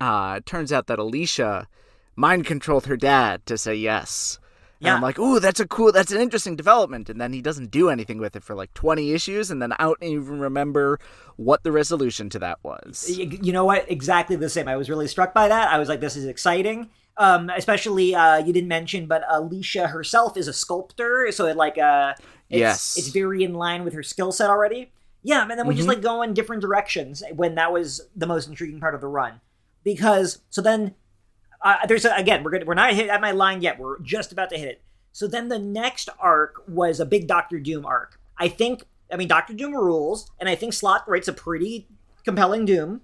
Uh 0.00 0.36
it 0.38 0.46
turns 0.46 0.72
out 0.72 0.86
that 0.88 0.98
alicia 0.98 1.68
mind 2.16 2.46
controlled 2.46 2.86
her 2.86 2.96
dad 2.96 3.46
to 3.46 3.56
say 3.56 3.74
yes 3.74 4.39
And 4.80 4.86
Yeah. 4.86 4.94
I'm 4.96 5.02
like, 5.02 5.18
ooh, 5.18 5.40
that's 5.40 5.60
a 5.60 5.66
cool, 5.68 5.92
that's 5.92 6.10
an 6.10 6.20
interesting 6.20 6.56
development. 6.56 7.10
And 7.10 7.20
then 7.20 7.32
he 7.34 7.42
doesn't 7.42 7.70
do 7.70 7.90
anything 7.90 8.18
with 8.18 8.34
it 8.34 8.42
for 8.42 8.54
like 8.54 8.72
20 8.74 9.12
issues, 9.12 9.50
and 9.50 9.60
then 9.60 9.72
I 9.72 9.84
don't 9.84 10.02
even 10.02 10.40
remember 10.40 10.98
what 11.36 11.62
the 11.64 11.70
resolution 11.72 12.30
to 12.30 12.38
that 12.38 12.58
was. 12.62 13.06
You 13.08 13.52
know 13.52 13.64
what 13.66 13.90
exactly 13.90 14.36
the 14.36 14.48
same 14.48 14.68
i 14.68 14.76
was 14.76 14.88
really 14.90 15.08
struck 15.08 15.32
by 15.34 15.48
that 15.48 15.68
i 15.72 15.78
was 15.78 15.88
like 15.88 16.00
this 16.00 16.16
is 16.16 16.26
exciting 16.26 16.90
um 17.16 17.50
especially 17.56 18.14
uh 18.14 18.36
you 18.38 18.52
didn't 18.52 18.68
mention 18.68 19.06
but 19.06 19.22
alicia 19.28 19.86
herself 19.88 20.36
is 20.36 20.48
a 20.48 20.52
sculptor 20.52 21.28
so 21.32 21.46
it 21.46 21.56
like 21.56 21.78
uh 21.78 22.12
it's, 22.50 22.58
Yes. 22.58 22.96
it's 22.98 23.08
very 23.08 23.42
in 23.42 23.54
line 23.54 23.84
with 23.84 23.94
her 23.94 24.02
skill 24.02 24.32
set 24.32 24.50
already 24.50 24.92
yeah 25.22 25.42
and 25.42 25.58
then 25.58 25.66
we 25.66 25.74
just 25.74 25.88
like 25.88 26.02
go 26.02 26.20
in 26.22 26.34
different 26.34 26.60
directions 26.62 27.22
when 27.34 27.54
that 27.54 27.72
was 27.72 28.02
the 28.14 28.26
most 28.26 28.48
intriguing 28.48 28.80
part 28.80 28.94
of 28.94 29.00
the 29.00 29.08
run 29.08 29.40
because 29.82 30.40
so 30.50 30.60
then 30.60 30.94
uh, 31.62 31.76
there's 31.86 32.04
a, 32.04 32.14
again 32.16 32.42
we're 32.42 32.50
gonna 32.50 32.64
we're 32.64 32.74
not 32.74 32.92
hit 32.94 33.08
at 33.08 33.20
my 33.20 33.30
line 33.30 33.60
yet 33.62 33.78
we're 33.78 33.98
just 34.00 34.32
about 34.32 34.50
to 34.50 34.56
hit 34.58 34.68
it 34.68 34.82
so 35.12 35.26
then 35.26 35.48
the 35.48 35.58
next 35.58 36.08
arc 36.18 36.62
was 36.68 37.00
a 37.00 37.04
big 37.06 37.26
doctor 37.26 37.58
doom 37.58 37.84
arc 37.84 38.18
i 38.38 38.48
think 38.48 38.84
i 39.12 39.16
mean 39.16 39.28
doctor 39.28 39.52
doom 39.52 39.74
rules 39.74 40.30
and 40.38 40.48
i 40.48 40.54
think 40.54 40.72
Slott 40.72 41.04
writes 41.08 41.28
a 41.28 41.32
pretty 41.32 41.86
compelling 42.24 42.64
doom 42.64 43.00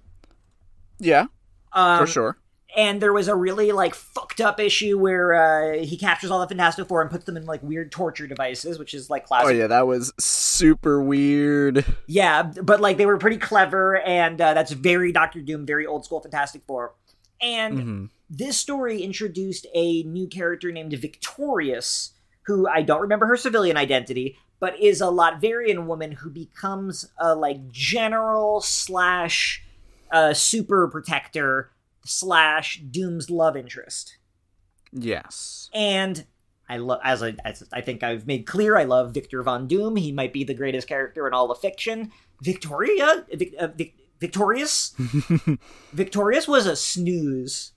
Yeah, 0.99 1.25
um, 1.73 1.99
for 1.99 2.07
sure. 2.07 2.37
and 2.75 3.01
there 3.01 3.13
was 3.13 3.27
a 3.27 3.35
really 3.35 3.71
like 3.71 3.93
fucked 3.95 4.41
up 4.41 4.59
issue 4.59 4.97
where 4.97 5.33
uh, 5.33 5.83
he 5.83 5.97
captures 5.97 6.31
all 6.31 6.39
the 6.39 6.47
Fantastic 6.47 6.87
Four 6.87 7.01
and 7.01 7.09
puts 7.11 7.25
them 7.25 7.37
in 7.37 7.45
like 7.45 7.61
weird 7.63 7.91
torture 7.91 8.27
devices, 8.27 8.77
which 8.79 8.93
is 8.93 9.09
like 9.09 9.25
classic. 9.25 9.47
Oh 9.47 9.51
yeah, 9.51 9.67
that 9.67 9.85
was 9.87 10.11
super 10.19 11.01
weird. 11.01 11.85
yeah. 12.07 12.43
but 12.43 12.79
like 12.81 12.97
they 12.97 13.05
were 13.05 13.17
pretty 13.17 13.37
clever, 13.37 13.97
and 14.01 14.39
uh, 14.41 14.53
that's 14.53 14.71
very 14.71 15.11
Doctor 15.11 15.41
Doom, 15.41 15.65
very 15.65 15.85
old 15.85 16.05
school 16.05 16.19
Fantastic 16.19 16.61
Four. 16.67 16.93
And 17.41 17.77
Mhm. 17.77 18.09
This 18.29 18.57
story 18.57 19.01
introduced 19.01 19.67
a 19.73 20.03
new 20.03 20.27
character 20.27 20.71
named 20.71 20.93
Victorious, 20.93 22.13
who 22.43 22.67
I 22.67 22.81
don't 22.81 23.01
remember 23.01 23.25
her 23.27 23.37
civilian 23.37 23.77
identity, 23.77 24.37
but 24.59 24.79
is 24.79 25.01
a 25.01 25.05
Latverian 25.05 25.85
woman 25.85 26.13
who 26.13 26.29
becomes 26.29 27.09
a 27.17 27.35
like 27.35 27.69
general 27.69 28.61
slash 28.61 29.63
uh, 30.11 30.33
super 30.33 30.87
protector 30.87 31.71
slash 32.03 32.79
Doom's 32.79 33.29
love 33.29 33.55
interest. 33.55 34.17
Yes. 34.91 35.69
And 35.73 36.25
I 36.69 36.77
love, 36.77 36.99
as 37.03 37.23
I, 37.23 37.35
as 37.45 37.63
I 37.71 37.81
think 37.81 38.03
I've 38.03 38.27
made 38.27 38.45
clear, 38.45 38.77
I 38.77 38.83
love 38.83 39.13
Victor 39.13 39.41
Von 39.43 39.67
Doom. 39.67 39.95
He 39.95 40.11
might 40.11 40.33
be 40.33 40.43
the 40.43 40.53
greatest 40.53 40.87
character 40.87 41.27
in 41.27 41.33
all 41.33 41.51
of 41.51 41.59
fiction. 41.59 42.11
Victoria, 42.41 43.25
Vic, 43.33 43.53
uh, 43.59 43.67
Vic, 43.67 43.95
Victorious, 44.19 44.93
Victorious 45.93 46.47
was 46.47 46.65
a 46.65 46.75
snooze. 46.75 47.73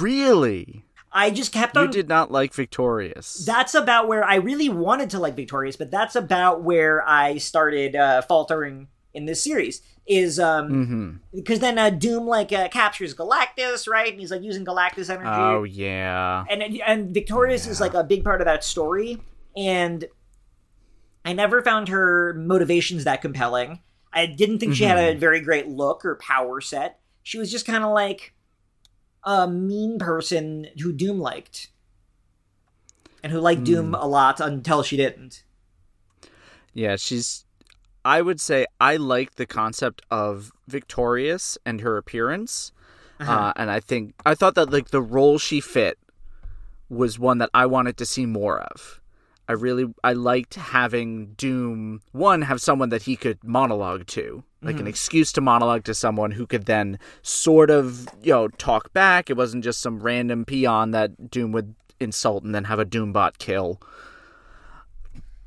Really? 0.00 0.84
I 1.12 1.30
just 1.30 1.52
kept 1.52 1.76
You 1.76 1.88
did 1.88 2.08
not 2.08 2.30
like 2.30 2.52
Victorious. 2.52 3.44
That's 3.46 3.74
about 3.74 4.08
where 4.08 4.24
I 4.24 4.36
really 4.36 4.68
wanted 4.68 5.10
to 5.10 5.18
like 5.18 5.34
Victorious, 5.34 5.76
but 5.76 5.90
that's 5.90 6.14
about 6.14 6.62
where 6.62 7.06
I 7.08 7.38
started 7.38 7.96
uh, 7.96 8.22
faltering 8.22 8.88
in 9.14 9.26
this 9.26 9.42
series. 9.42 9.82
Is 10.06 10.40
um 10.40 10.70
mm-hmm. 10.70 11.10
because 11.34 11.60
then 11.60 11.76
uh, 11.78 11.90
Doom 11.90 12.26
like 12.26 12.50
uh, 12.50 12.68
captures 12.68 13.14
Galactus, 13.14 13.86
right? 13.86 14.10
And 14.10 14.18
he's 14.18 14.30
like 14.30 14.42
using 14.42 14.64
Galactus 14.64 15.10
energy. 15.10 15.28
Oh 15.30 15.64
yeah. 15.64 16.44
and 16.48 16.62
and 16.62 17.12
Victorious 17.12 17.66
is 17.66 17.78
like 17.78 17.92
a 17.92 18.02
big 18.02 18.24
part 18.24 18.40
of 18.40 18.46
that 18.46 18.64
story, 18.64 19.18
and 19.54 20.06
I 21.26 21.34
never 21.34 21.62
found 21.62 21.88
her 21.88 22.32
motivations 22.34 23.04
that 23.04 23.20
compelling. 23.20 23.80
I 24.10 24.24
didn't 24.24 24.60
think 24.60 24.74
she 24.74 24.84
had 24.84 24.96
a 24.96 25.18
very 25.18 25.40
great 25.40 25.68
look 25.68 26.06
or 26.06 26.14
power 26.16 26.62
set. 26.62 27.00
She 27.22 27.38
was 27.38 27.50
just 27.50 27.66
kind 27.66 27.84
of 27.84 27.92
like 27.92 28.32
a 29.28 29.46
mean 29.46 29.98
person 29.98 30.68
who 30.82 30.90
Doom 30.90 31.18
liked, 31.20 31.68
and 33.22 33.30
who 33.30 33.38
liked 33.40 33.64
Doom 33.64 33.94
a 33.94 34.06
lot 34.06 34.40
until 34.40 34.82
she 34.82 34.96
didn't. 34.96 35.44
Yeah, 36.72 36.96
she's. 36.96 37.44
I 38.04 38.22
would 38.22 38.40
say 38.40 38.64
I 38.80 38.96
like 38.96 39.34
the 39.34 39.44
concept 39.44 40.00
of 40.10 40.50
Victorious 40.66 41.58
and 41.66 41.82
her 41.82 41.98
appearance, 41.98 42.72
Uh-huh. 43.20 43.30
uh, 43.32 43.52
and 43.56 43.70
I 43.70 43.80
think 43.80 44.14
I 44.24 44.34
thought 44.34 44.54
that 44.54 44.70
like 44.70 44.88
the 44.88 45.02
role 45.02 45.38
she 45.38 45.60
fit 45.60 45.98
was 46.88 47.18
one 47.18 47.36
that 47.38 47.50
I 47.52 47.66
wanted 47.66 47.98
to 47.98 48.06
see 48.06 48.24
more 48.24 48.60
of. 48.60 49.00
I 49.46 49.52
really 49.52 49.92
I 50.02 50.12
liked 50.14 50.54
having 50.54 51.34
Doom 51.34 52.00
one 52.12 52.42
have 52.42 52.60
someone 52.62 52.88
that 52.90 53.02
he 53.02 53.14
could 53.16 53.42
monologue 53.44 54.06
to, 54.08 54.44
like 54.60 54.74
an 54.74 54.80
mm-hmm. 54.80 54.88
excuse 54.88 55.32
to 55.32 55.40
monologue 55.40 55.84
to 55.84 55.94
someone 55.94 56.32
who 56.32 56.46
could 56.46 56.66
then 56.66 56.98
sort 57.22 57.70
of 57.70 58.08
you 58.22 58.32
know 58.32 58.48
talk 58.48 58.92
back. 58.92 59.30
It 59.30 59.36
wasn't 59.36 59.64
just 59.64 59.80
some 59.80 60.00
random 60.00 60.44
peon 60.44 60.90
that 60.92 61.30
Doom 61.30 61.52
would 61.52 61.74
insult 62.00 62.44
and 62.44 62.54
then 62.54 62.64
have 62.64 62.78
a 62.78 62.84
Doombot 62.84 63.38
kill 63.38 63.80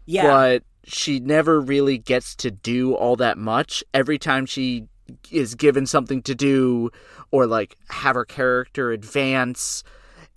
Yeah, 0.05 0.23
but 0.23 0.63
she 0.83 1.19
never 1.19 1.59
really 1.59 1.97
gets 1.97 2.35
to 2.37 2.51
do 2.51 2.93
all 2.93 3.15
that 3.17 3.37
much. 3.37 3.83
Every 3.93 4.17
time 4.17 4.45
she 4.45 4.87
is 5.29 5.55
given 5.55 5.85
something 5.85 6.21
to 6.23 6.33
do 6.33 6.89
or 7.31 7.45
like 7.45 7.75
have 7.89 8.15
her 8.15 8.25
character 8.25 8.91
advance, 8.91 9.83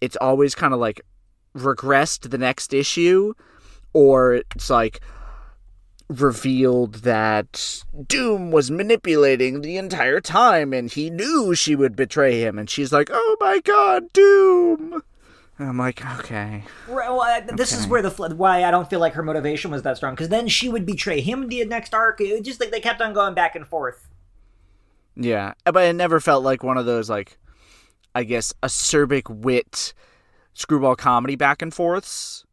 it's 0.00 0.16
always 0.16 0.54
kind 0.54 0.74
of 0.74 0.80
like 0.80 1.00
regressed 1.56 2.20
to 2.20 2.28
the 2.28 2.38
next 2.38 2.74
issue 2.74 3.32
or 3.92 4.34
it's 4.34 4.68
like 4.68 5.00
revealed 6.08 6.96
that 6.96 7.84
Doom 8.06 8.50
was 8.50 8.70
manipulating 8.70 9.60
the 9.60 9.76
entire 9.76 10.20
time 10.20 10.72
and 10.72 10.90
he 10.90 11.10
knew 11.10 11.54
she 11.54 11.74
would 11.74 11.96
betray 11.96 12.40
him 12.40 12.58
and 12.58 12.68
she's 12.68 12.92
like, 12.92 13.10
"Oh 13.12 13.36
my 13.40 13.60
god, 13.60 14.12
Doom." 14.12 15.02
And 15.58 15.68
I'm 15.68 15.78
like, 15.78 16.04
"Okay." 16.18 16.64
Right, 16.88 17.08
well, 17.08 17.20
uh, 17.22 17.40
this 17.54 17.72
is 17.72 17.86
where 17.86 18.02
the 18.02 18.10
why 18.10 18.64
I 18.64 18.70
don't 18.70 18.90
feel 18.90 19.00
like 19.00 19.14
her 19.14 19.22
motivation 19.22 19.70
was 19.70 19.82
that 19.82 19.96
strong 19.96 20.14
because 20.14 20.28
then 20.28 20.48
she 20.48 20.68
would 20.68 20.84
betray 20.84 21.20
him 21.20 21.48
the 21.48 21.64
next 21.64 21.94
arc. 21.94 22.20
It 22.20 22.42
just 22.42 22.60
like 22.60 22.70
they 22.70 22.80
kept 22.80 23.00
on 23.00 23.14
going 23.14 23.34
back 23.34 23.54
and 23.54 23.66
forth. 23.66 24.08
Yeah, 25.16 25.54
but 25.64 25.84
it 25.84 25.92
never 25.94 26.20
felt 26.20 26.44
like 26.44 26.62
one 26.62 26.76
of 26.76 26.86
those 26.86 27.08
like, 27.08 27.38
I 28.14 28.24
guess, 28.24 28.52
acerbic 28.62 29.30
wit, 29.30 29.94
screwball 30.54 30.96
comedy 30.96 31.36
back 31.36 31.62
and 31.62 31.72
forths. 31.72 32.44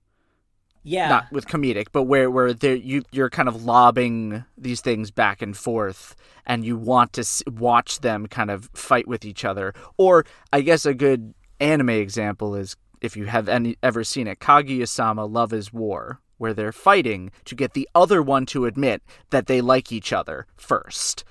Yeah, 0.84 1.10
Not 1.10 1.32
with 1.32 1.46
comedic, 1.48 1.88
but 1.92 2.04
where 2.04 2.32
where 2.32 2.54
there 2.54 2.76
you 2.76 3.04
you're 3.12 3.30
kind 3.30 3.48
of 3.48 3.64
lobbing 3.64 4.44
these 4.58 4.82
things 4.82 5.12
back 5.12 5.42
and 5.42 5.56
forth, 5.56 6.16
and 6.46 6.66
you 6.66 6.76
want 6.76 7.14
to 7.14 7.22
s- 7.22 7.44
watch 7.48 8.00
them 8.00 8.26
kind 8.28 8.50
of 8.50 8.70
fight 8.74 9.08
with 9.08 9.24
each 9.24 9.46
other. 9.46 9.74
Or 9.98 10.26
I 10.52 10.62
guess 10.62 10.86
a 10.88 10.96
good 10.96 11.36
anime 11.60 11.90
example 11.92 12.56
is 12.56 12.76
if 13.00 13.16
you 13.16 13.26
have 13.26 13.48
any 13.48 13.78
ever 13.84 14.04
seen 14.04 14.26
it, 14.28 14.40
Kaguya-sama 14.40 15.26
Love 15.26 15.54
Is 15.54 15.72
War, 15.72 16.20
where 16.40 16.54
they're 16.54 16.72
fighting 16.72 17.32
to 17.46 17.54
get 17.54 17.74
the 17.74 17.88
other 17.94 18.22
one 18.24 18.48
to 18.48 18.66
admit 18.66 19.04
that 19.30 19.46
they 19.46 19.62
like 19.62 19.92
each 19.92 20.12
other 20.12 20.48
first 20.58 21.24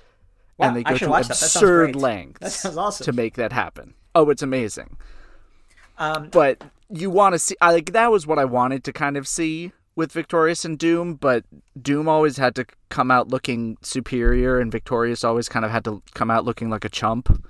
Wow, 0.59 0.69
and 0.69 0.77
they 0.77 0.85
go 0.85 0.97
to 0.97 1.09
watch 1.09 1.23
that. 1.29 1.39
That 1.39 1.43
absurd 1.43 1.97
lengths 1.97 2.65
awesome. 2.65 3.05
to 3.05 3.13
make 3.13 3.35
that 3.35 3.53
happen. 3.53 3.95
Oh, 4.15 4.31
it's 4.31 4.43
amazing. 4.43 4.97
Um, 5.99 6.29
But 6.31 6.63
you 6.93 7.11
want 7.11 7.35
to 7.35 7.39
see 7.39 7.57
I 7.61 7.73
like 7.73 7.93
that 7.93 8.11
was 8.11 8.27
what 8.27 8.39
I 8.39 8.45
wanted 8.45 8.85
to 8.85 8.93
kind 8.93 9.17
of 9.17 9.27
see 9.29 9.73
with 9.97 10.13
Victorious 10.13 10.65
and 10.65 10.79
Doom, 10.79 11.15
but 11.15 11.45
Doom 11.81 12.09
always 12.09 12.37
had 12.37 12.55
to 12.55 12.65
come 12.89 13.11
out 13.11 13.29
looking 13.29 13.77
superior 13.83 14.59
and 14.59 14.71
Victorious 14.73 15.25
always 15.25 15.49
kind 15.49 15.65
of 15.65 15.71
had 15.71 15.85
to 15.85 16.03
come 16.15 16.31
out 16.31 16.45
looking 16.45 16.71
like 16.71 16.85
a 16.85 16.89
chump. 16.89 17.43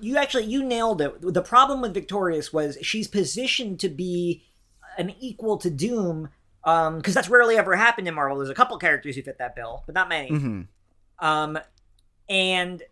you 0.00 0.16
actually 0.16 0.44
you 0.44 0.62
nailed 0.64 1.00
it. 1.00 1.14
The 1.20 1.42
problem 1.42 1.80
with 1.80 1.94
Victorious 1.94 2.52
was 2.52 2.76
she's 2.82 3.08
positioned 3.08 3.80
to 3.80 3.88
be 3.88 4.44
an 4.98 5.14
equal 5.20 5.56
to 5.58 5.70
Doom, 5.70 6.28
because 6.64 7.14
that's 7.14 7.28
rarely 7.28 7.56
ever 7.56 7.76
happened 7.76 8.08
in 8.08 8.14
Marvel. 8.14 8.38
There's 8.38 8.50
a 8.50 8.54
couple 8.54 8.76
characters 8.78 9.14
who 9.16 9.22
fit 9.22 9.38
that 9.38 9.54
bill, 9.54 9.82
but 9.86 9.94
not 9.94 10.08
many. 10.08 10.30
Mhm. 10.30 10.66
Um, 11.18 11.58
and 12.28 12.82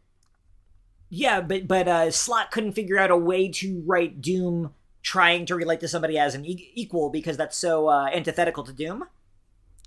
yeah, 1.10 1.40
but 1.40 1.66
but 1.68 1.88
uh, 1.88 2.10
Slott 2.10 2.50
couldn't 2.50 2.72
figure 2.72 2.98
out 2.98 3.10
a 3.10 3.16
way 3.16 3.48
to 3.48 3.82
write 3.86 4.20
Doom 4.22 4.72
trying 5.04 5.46
to 5.46 5.54
relate 5.54 5.78
to 5.80 5.86
somebody 5.86 6.18
as 6.18 6.34
an 6.34 6.44
e- 6.44 6.72
equal 6.74 7.10
because 7.10 7.36
that's 7.36 7.56
so 7.56 7.88
uh, 7.88 8.06
antithetical 8.12 8.64
to 8.64 8.72
Doom. 8.72 9.04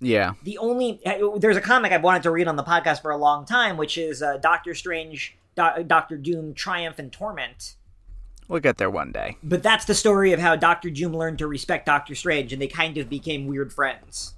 Yeah. 0.00 0.34
the 0.44 0.56
only 0.58 1.04
uh, 1.04 1.36
there's 1.38 1.56
a 1.56 1.60
comic 1.60 1.90
I've 1.90 2.04
wanted 2.04 2.22
to 2.22 2.30
read 2.30 2.46
on 2.46 2.54
the 2.54 2.62
podcast 2.62 3.02
for 3.02 3.10
a 3.10 3.16
long 3.16 3.44
time, 3.44 3.76
which 3.76 3.98
is 3.98 4.22
uh, 4.22 4.36
Doctor 4.36 4.72
Strange, 4.72 5.36
Do- 5.56 5.82
Doctor 5.84 6.16
Doom, 6.16 6.54
Triumph 6.54 7.00
and 7.00 7.12
Torment. 7.12 7.74
We'll 8.46 8.60
get 8.60 8.78
there 8.78 8.88
one 8.90 9.10
day. 9.12 9.36
But 9.42 9.62
that's 9.62 9.84
the 9.84 9.94
story 9.94 10.32
of 10.32 10.40
how 10.40 10.54
Doctor 10.56 10.88
Doom 10.88 11.14
learned 11.14 11.38
to 11.40 11.48
respect 11.48 11.84
Doctor 11.84 12.14
Strange, 12.14 12.52
and 12.52 12.62
they 12.62 12.68
kind 12.68 12.96
of 12.96 13.10
became 13.10 13.46
weird 13.46 13.72
friends. 13.72 14.34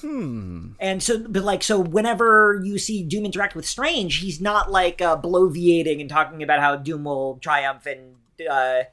Hmm. 0.00 0.68
And 0.78 1.02
so, 1.02 1.18
but 1.28 1.42
like, 1.42 1.62
so 1.62 1.80
whenever 1.80 2.60
you 2.64 2.78
see 2.78 3.02
Doom 3.02 3.24
interact 3.24 3.56
with 3.56 3.66
Strange, 3.66 4.18
he's 4.18 4.40
not 4.40 4.70
like 4.70 5.02
uh, 5.02 5.20
bloviating 5.20 6.00
and 6.00 6.08
talking 6.08 6.42
about 6.42 6.60
how 6.60 6.76
Doom 6.76 7.04
will 7.04 7.38
triumph 7.42 7.86
and 7.86 8.14
uh, 8.48 8.84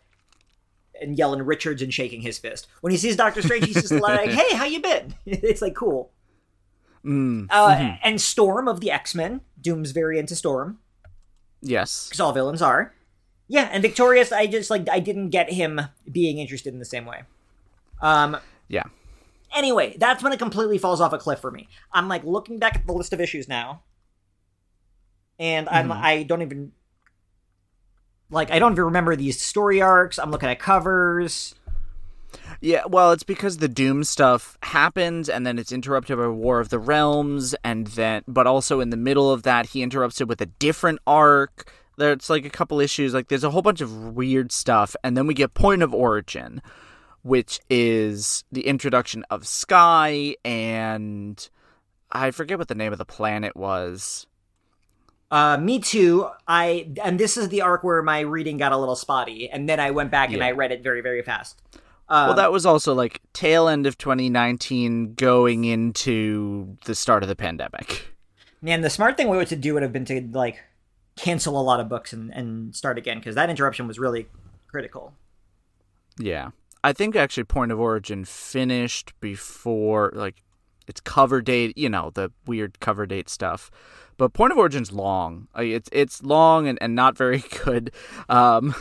and 1.04 1.18
yelling 1.18 1.42
Richards 1.44 1.82
and 1.82 1.94
shaking 1.94 2.22
his 2.22 2.38
fist. 2.40 2.68
When 2.82 2.92
he 2.92 2.98
sees 2.98 3.16
Doctor 3.16 3.42
Strange, 3.42 3.66
he's 3.66 3.76
just 3.90 3.92
like, 3.92 4.30
"Hey, 4.40 4.56
how 4.56 4.66
you 4.66 4.82
been?" 4.82 5.16
it's 5.26 5.62
like 5.62 5.76
cool. 5.76 6.12
Mm. 7.06 7.48
Uh, 7.50 7.98
And 8.04 8.20
Storm 8.22 8.68
of 8.68 8.80
the 8.80 8.90
X 8.92 9.14
Men. 9.14 9.42
Doom's 9.62 9.92
very 9.92 10.18
into 10.20 10.36
Storm, 10.36 10.80
Yes. 11.62 12.08
because 12.08 12.20
all 12.20 12.32
villains 12.34 12.62
are. 12.62 12.94
Yeah, 13.48 13.70
and 13.72 13.82
Victorious, 13.82 14.32
I 14.32 14.48
just 14.48 14.70
like 14.70 14.88
I 14.90 15.00
didn't 15.00 15.30
get 15.30 15.52
him 15.52 15.80
being 16.12 16.38
interested 16.40 16.74
in 16.74 16.80
the 16.80 16.86
same 16.86 17.06
way. 17.06 17.24
Um, 18.02 18.38
Yeah. 18.70 18.84
anyway, 19.56 19.96
that's 19.98 20.24
when 20.24 20.32
it 20.34 20.40
completely 20.40 20.78
falls 20.78 21.02
off 21.02 21.14
a 21.14 21.18
cliff 21.18 21.40
for 21.40 21.52
me. 21.52 21.68
I'm 21.92 22.08
like 22.08 22.24
looking 22.24 22.58
back 22.58 22.76
at 22.78 22.88
the 22.88 22.94
list 22.94 23.12
of 23.14 23.20
issues 23.22 23.48
now, 23.50 23.84
and 25.40 25.68
I'm 25.70 25.90
Mhm. 25.90 26.02
I 26.02 26.24
don't 26.24 26.42
even 26.42 26.72
like 28.34 28.52
I 28.52 28.60
don't 28.60 28.74
even 28.74 28.86
remember 28.86 29.16
these 29.16 29.40
story 29.40 29.82
arcs. 29.82 30.18
I'm 30.18 30.32
looking 30.32 30.50
at 30.50 30.60
covers. 30.60 31.56
Yeah, 32.62 32.84
well, 32.88 33.12
it's 33.12 33.24
because 33.24 33.58
the 33.58 33.68
Doom 33.68 34.04
stuff 34.04 34.58
happens 34.64 35.30
and 35.30 35.46
then 35.46 35.60
it's 35.60 35.72
interrupted 35.72 36.18
by 36.18 36.28
War 36.28 36.60
of 36.60 36.70
the 36.70 36.80
Realms 36.80 37.54
and 37.64 37.88
then 37.88 38.24
but 38.28 38.48
also 38.48 38.80
in 38.80 38.90
the 38.90 38.98
middle 38.98 39.32
of 39.32 39.44
that 39.44 39.68
he 39.68 39.84
interrupts 39.84 40.22
it 40.22 40.28
with 40.28 40.42
a 40.42 40.46
different 40.46 41.00
arc. 41.06 41.72
There's 41.98 42.30
like 42.30 42.46
a 42.46 42.50
couple 42.50 42.80
issues 42.80 43.14
like 43.14 43.28
there's 43.28 43.44
a 43.44 43.52
whole 43.52 43.62
bunch 43.62 43.82
of 43.82 44.16
weird 44.16 44.52
stuff 44.52 44.96
and 45.04 45.16
then 45.16 45.28
we 45.28 45.34
get 45.34 45.54
Point 45.54 45.84
of 45.84 45.94
Origin, 45.94 46.62
which 47.22 47.60
is 47.70 48.44
the 48.52 48.66
introduction 48.66 49.26
of 49.30 49.46
Sky 49.46 50.36
and 50.44 51.50
I 52.12 52.32
forget 52.32 52.58
what 52.60 52.68
the 52.68 52.76
name 52.76 52.94
of 52.94 52.98
the 52.98 53.06
planet 53.06 53.56
was. 53.56 54.26
Uh, 55.34 55.58
me 55.58 55.80
too. 55.80 56.30
I 56.48 56.92
and 57.04 57.20
this 57.20 57.38
is 57.38 57.50
the 57.50 57.64
arc 57.64 57.84
where 57.84 58.04
my 58.04 58.20
reading 58.20 58.58
got 58.58 58.72
a 58.72 58.78
little 58.78 58.96
spotty, 58.96 59.50
and 59.50 59.68
then 59.68 59.80
I 59.80 59.90
went 59.90 60.12
back 60.12 60.32
and 60.32 60.44
I 60.44 60.52
read 60.52 60.72
it 60.72 60.84
very 60.84 61.02
very 61.02 61.24
fast. 61.24 61.60
Um, 62.08 62.28
Well, 62.28 62.36
that 62.36 62.52
was 62.52 62.68
also 62.68 62.94
like 62.94 63.20
tail 63.34 63.68
end 63.68 63.88
of 63.88 63.98
2019 63.98 65.16
going 65.16 65.66
into 65.66 66.78
the 66.86 66.94
start 66.94 67.24
of 67.24 67.30
the 67.30 67.36
pandemic. 67.36 68.14
man, 68.62 68.82
the 68.82 68.92
smart 68.92 69.18
thing 69.18 69.28
we 69.28 69.38
would 69.38 69.48
to 69.48 69.56
do 69.56 69.74
would 69.74 69.82
have 69.82 69.92
been 69.92 70.06
to 70.06 70.22
like 70.34 70.60
cancel 71.16 71.60
a 71.60 71.64
lot 71.64 71.80
of 71.80 71.90
books 71.90 72.14
and 72.14 72.32
and 72.32 72.76
start 72.76 73.00
again 73.00 73.18
because 73.18 73.34
that 73.34 73.50
interruption 73.50 73.88
was 73.88 73.98
really 73.98 74.28
critical. 74.68 75.16
Yeah. 76.20 76.52
I 76.84 76.94
think 76.94 77.16
actually 77.16 77.46
Point 77.46 77.72
of 77.72 77.80
Origin 77.80 78.24
finished 78.24 79.20
before 79.20 80.12
like 80.14 80.44
its 80.88 81.02
cover 81.02 81.42
date, 81.42 81.76
you 81.76 81.90
know, 81.90 82.12
the 82.14 82.32
weird 82.46 82.80
cover 82.80 83.08
date 83.08 83.30
stuff. 83.30 83.72
But 84.18 84.34
Point 84.34 84.52
of 84.52 84.58
Origin's 84.58 84.92
long. 84.92 85.48
It's 85.58 85.90
it's 85.92 86.24
long 86.24 86.68
and, 86.68 86.78
and 86.82 86.96
not 86.96 87.18
very 87.18 87.44
good. 87.64 87.92
Um 88.30 88.76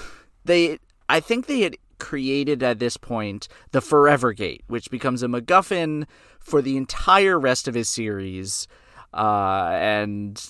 they 0.45 0.79
I 1.09 1.21
think 1.21 1.47
they 1.47 1.61
had 1.61 1.77
created 1.99 2.63
at 2.63 2.79
this 2.79 2.97
point 2.97 3.49
the 3.71 3.81
Forever 3.81 4.33
Gate, 4.33 4.65
which 4.67 4.91
becomes 4.91 5.23
a 5.23 5.27
MacGuffin 5.27 6.07
for 6.41 6.61
the 6.61 6.77
entire 6.77 7.39
rest 7.39 7.69
of 7.69 7.75
his 7.75 7.89
series. 7.89 8.67
Uh 9.13 9.71
and 9.73 10.45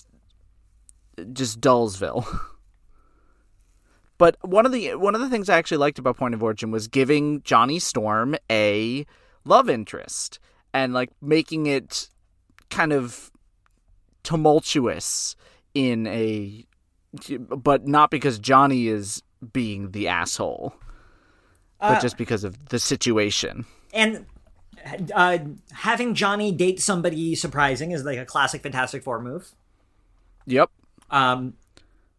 just 1.33 1.61
Dullsville. 1.61 2.27
But 4.23 4.37
one 4.49 4.67
of 4.67 4.71
the 4.71 4.95
one 4.95 5.17
of 5.17 5.21
the 5.21 5.29
things 5.29 5.49
I 5.49 5.59
actually 5.59 5.79
liked 5.79 5.99
about 5.99 6.17
Point 6.17 6.33
of 6.33 6.45
Origin 6.45 6.71
was 6.71 6.87
giving 6.87 7.43
Johnny 7.43 7.81
Storm 7.81 8.37
a 8.49 9.05
love 9.45 9.69
interest 9.69 10.39
and 10.73 10.95
like 10.95 11.11
making 11.21 11.67
it 11.67 12.09
kind 12.71 12.93
of 12.93 13.32
tumultuous 14.23 15.37
in 15.75 16.07
a 16.07 16.67
but 17.51 17.87
not 17.87 18.11
because 18.11 18.39
Johnny 18.39 18.89
is 18.89 19.23
being 19.53 19.91
the 19.91 20.09
asshole, 20.09 20.75
but 21.81 21.99
Uh, 21.99 22.01
just 22.01 22.17
because 22.17 22.45
of 22.45 22.69
the 22.71 22.79
situation. 22.79 23.67
and 23.93 24.25
uh, 25.15 25.39
having 25.73 26.15
Johnny 26.15 26.51
date 26.53 26.81
somebody 26.81 27.35
surprising 27.35 27.91
is 27.93 28.05
like 28.05 28.19
a 28.19 28.25
classic 28.25 28.63
Fantastic 28.63 29.03
Four 29.05 29.21
move. 29.21 29.53
Yep. 30.47 30.71
Um, 31.11 31.55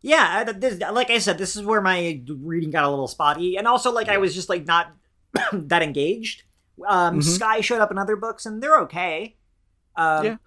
yeah, 0.01 0.43
this, 0.43 0.79
like 0.91 1.09
I 1.09 1.17
said, 1.17 1.37
this 1.37 1.55
is 1.55 1.63
where 1.63 1.81
my 1.81 2.21
reading 2.27 2.69
got 2.71 2.83
a 2.83 2.89
little 2.89 3.07
spotty, 3.07 3.57
and 3.57 3.67
also 3.67 3.91
like 3.91 4.09
I 4.09 4.17
was 4.17 4.33
just 4.35 4.49
like 4.49 4.65
not 4.65 4.93
that 5.53 5.81
engaged. 5.81 6.43
Um, 6.87 7.19
Mhm. 7.19 7.23
Sky 7.23 7.61
showed 7.61 7.81
up 7.81 7.89
in 7.91 7.97
other 7.97 8.15
books, 8.15 8.45
and 8.45 8.61
they're 8.61 8.79
okay. 8.81 9.35
Um, 9.95 10.25
Yeah. 10.25 10.37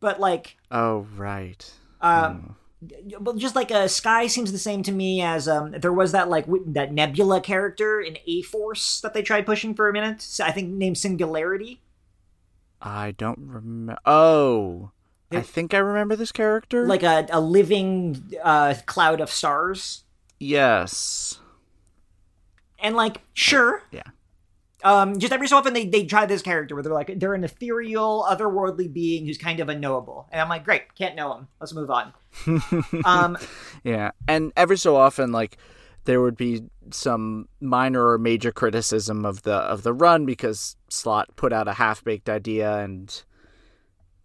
But 0.00 0.20
like, 0.20 0.56
Oh 0.70 1.06
right. 1.16 1.70
um, 2.00 2.56
but 3.20 3.36
just 3.38 3.56
like 3.56 3.70
uh, 3.70 3.88
Sky 3.88 4.26
seems 4.26 4.52
the 4.52 4.58
same 4.58 4.82
to 4.84 4.92
me 4.92 5.22
as 5.22 5.48
um, 5.48 5.72
there 5.72 5.92
was 5.92 6.12
that 6.12 6.28
like 6.28 6.44
w- 6.46 6.64
that 6.68 6.92
Nebula 6.92 7.40
character 7.40 8.00
in 8.00 8.18
A 8.26 8.42
Force 8.42 9.00
that 9.00 9.14
they 9.14 9.22
tried 9.22 9.46
pushing 9.46 9.74
for 9.74 9.88
a 9.88 9.92
minute. 9.92 10.26
I 10.42 10.52
think 10.52 10.70
named 10.70 10.98
Singularity. 10.98 11.80
I 12.80 13.12
don't 13.12 13.38
remember. 13.40 13.96
Oh, 14.04 14.90
I 15.32 15.40
think 15.40 15.74
I 15.74 15.78
remember 15.78 16.14
this 16.14 16.30
character. 16.30 16.86
like 16.86 17.02
a, 17.02 17.26
a 17.32 17.40
living 17.40 18.32
uh, 18.44 18.74
cloud 18.86 19.20
of 19.20 19.30
stars. 19.30 20.04
yes. 20.38 21.40
And 22.78 22.94
like, 22.94 23.22
sure, 23.32 23.82
Yeah. 23.90 24.02
Um, 24.84 25.18
just 25.18 25.32
every 25.32 25.48
so 25.48 25.56
often 25.56 25.72
they, 25.72 25.86
they 25.86 26.04
try 26.04 26.26
this 26.26 26.42
character 26.42 26.74
where 26.74 26.82
they're 26.82 26.92
like 26.92 27.18
they're 27.18 27.34
an 27.34 27.44
ethereal, 27.44 28.26
otherworldly 28.28 28.92
being 28.92 29.26
who's 29.26 29.38
kind 29.38 29.60
of 29.60 29.68
unknowable, 29.68 30.28
and 30.30 30.40
I'm 30.40 30.48
like, 30.48 30.64
great, 30.64 30.94
can't 30.94 31.16
know 31.16 31.34
him. 31.34 31.48
Let's 31.60 31.74
move 31.74 31.90
on. 31.90 32.12
um, 33.04 33.38
Yeah, 33.84 34.10
and 34.28 34.52
every 34.56 34.76
so 34.76 34.96
often, 34.96 35.32
like 35.32 35.56
there 36.04 36.20
would 36.20 36.36
be 36.36 36.62
some 36.90 37.48
minor 37.60 38.06
or 38.08 38.18
major 38.18 38.52
criticism 38.52 39.26
of 39.26 39.42
the 39.42 39.54
of 39.54 39.82
the 39.82 39.92
run 39.92 40.24
because 40.24 40.76
Slott 40.88 41.34
put 41.36 41.52
out 41.52 41.68
a 41.68 41.74
half 41.74 42.02
baked 42.04 42.28
idea, 42.28 42.78
and 42.78 43.22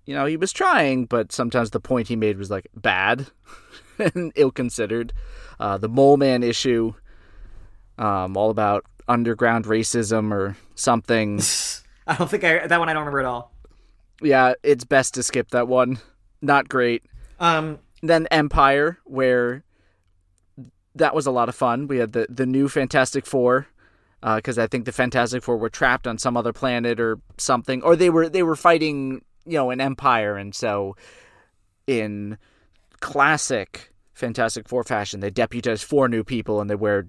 you 0.05 0.13
know 0.15 0.25
he 0.25 0.37
was 0.37 0.51
trying, 0.51 1.05
but 1.05 1.31
sometimes 1.31 1.71
the 1.71 1.79
point 1.79 2.07
he 2.07 2.15
made 2.15 2.37
was 2.37 2.51
like 2.51 2.67
bad 2.75 3.27
and 3.99 4.31
ill 4.35 4.51
considered. 4.51 5.13
Uh, 5.59 5.77
the 5.77 5.89
Mole 5.89 6.17
Man 6.17 6.43
issue, 6.43 6.93
um, 7.97 8.37
all 8.37 8.49
about 8.49 8.85
underground 9.11 9.65
racism 9.65 10.31
or 10.31 10.55
something. 10.75 11.41
I 12.07 12.15
don't 12.15 12.29
think 12.29 12.43
I 12.43 12.65
that 12.65 12.79
one 12.79 12.89
I 12.89 12.93
don't 12.93 13.01
remember 13.01 13.19
at 13.19 13.25
all. 13.25 13.51
yeah, 14.21 14.53
it's 14.63 14.85
best 14.85 15.13
to 15.15 15.23
skip 15.23 15.49
that 15.51 15.67
one. 15.67 15.99
Not 16.41 16.69
great. 16.69 17.03
Um, 17.39 17.79
then 18.01 18.27
Empyre, 18.31 18.97
where 19.05 19.63
that 20.95 21.13
was 21.13 21.25
a 21.27 21.31
lot 21.31 21.49
of 21.49 21.55
fun. 21.55 21.87
We 21.87 21.97
had 21.97 22.13
the 22.13 22.25
the 22.29 22.45
new 22.45 22.67
Fantastic 22.69 23.25
Four, 23.25 23.67
because 24.21 24.57
I 24.57 24.67
think 24.67 24.85
the 24.85 24.91
Fantastic 24.91 25.43
Four 25.43 25.57
were 25.57 25.69
trapped 25.69 26.07
on 26.07 26.17
some 26.17 26.37
other 26.37 26.53
planet 26.53 26.99
or 26.99 27.19
something, 27.37 27.83
or 27.83 27.95
they 27.95 28.09
were 28.09 28.29
they 28.29 28.43
were 28.43 28.55
fighting, 28.55 29.21
you 29.45 29.57
know, 29.57 29.69
an 29.69 29.81
empire, 29.81 30.37
and 30.37 30.55
so 30.55 30.95
in 31.85 32.37
classic 32.99 33.91
Fantastic 34.13 34.67
Four 34.67 34.83
fashion, 34.83 35.19
they 35.19 35.29
deputize 35.31 35.83
four 35.83 36.07
new 36.07 36.23
people 36.23 36.61
and 36.61 36.69
they 36.69 36.75
wear 36.75 37.07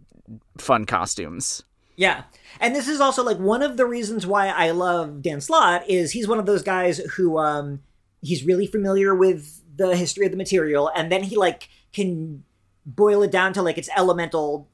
fun 0.58 0.84
costumes. 0.84 1.64
Yeah, 1.96 2.24
and 2.60 2.74
this 2.74 2.88
is 2.88 3.00
also 3.00 3.22
like 3.22 3.38
one 3.38 3.62
of 3.62 3.76
the 3.76 3.86
reasons 3.86 4.26
why 4.26 4.48
I 4.48 4.70
love 4.70 5.22
Dan 5.22 5.40
Slott 5.40 5.88
is 5.88 6.12
he's 6.12 6.28
one 6.28 6.38
of 6.38 6.46
those 6.46 6.62
guys 6.62 6.98
who 7.16 7.38
um 7.38 7.82
he's 8.20 8.44
really 8.44 8.66
familiar 8.66 9.14
with 9.14 9.62
the 9.76 9.96
history 9.96 10.26
of 10.26 10.32
the 10.32 10.38
material, 10.38 10.90
and 10.94 11.10
then 11.10 11.22
he 11.24 11.36
like 11.36 11.68
can 11.92 12.44
boil 12.84 13.22
it 13.22 13.30
down 13.30 13.52
to 13.52 13.62
like 13.62 13.78
its 13.78 13.88
elemental 13.96 14.68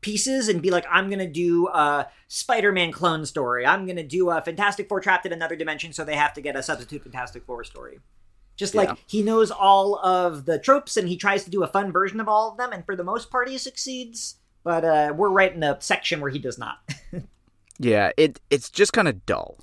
pieces 0.00 0.48
and 0.48 0.62
be 0.62 0.70
like, 0.70 0.86
I'm 0.90 1.10
gonna 1.10 1.28
do 1.28 1.68
a 1.68 2.06
Spider-Man 2.28 2.92
clone 2.92 3.26
story. 3.26 3.66
I'm 3.66 3.86
gonna 3.86 4.02
do 4.04 4.30
a 4.30 4.40
Fantastic 4.40 4.88
Four 4.88 5.00
trapped 5.00 5.26
in 5.26 5.32
another 5.32 5.56
dimension, 5.56 5.92
so 5.92 6.04
they 6.04 6.16
have 6.16 6.32
to 6.34 6.40
get 6.40 6.54
a 6.56 6.62
substitute 6.62 7.02
Fantastic 7.02 7.44
Four 7.44 7.64
story. 7.64 7.98
Just 8.56 8.74
like 8.74 8.88
Yeah. 8.88 8.94
he 9.06 9.22
knows 9.22 9.50
all 9.50 9.98
of 9.98 10.46
the 10.46 10.58
tropes 10.58 10.96
and 10.96 11.08
he 11.08 11.16
tries 11.16 11.44
to 11.44 11.50
do 11.50 11.62
a 11.62 11.66
fun 11.66 11.92
version 11.92 12.20
of 12.20 12.28
all 12.28 12.50
of 12.50 12.56
them, 12.56 12.72
and 12.72 12.84
for 12.84 12.94
the 12.96 13.04
most 13.04 13.30
part, 13.30 13.48
he 13.48 13.58
succeeds. 13.58 14.36
But 14.66 14.84
uh, 14.84 15.14
we're 15.16 15.28
right 15.28 15.54
in 15.54 15.60
the 15.60 15.78
section 15.78 16.20
where 16.20 16.28
he 16.28 16.40
does 16.40 16.58
not. 16.58 16.78
Yeah, 17.78 18.10
it 18.16 18.40
it's 18.48 18.70
just 18.70 18.94
kind 18.94 19.06
of 19.06 19.26
dull. 19.26 19.58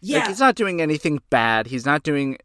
yeah, 0.00 0.18
Like 0.18 0.28
he's 0.28 0.40
not 0.40 0.56
doing 0.56 0.82
anything 0.82 1.20
bad. 1.30 1.68
He's 1.68 1.86
not 1.86 2.02
doing 2.02 2.38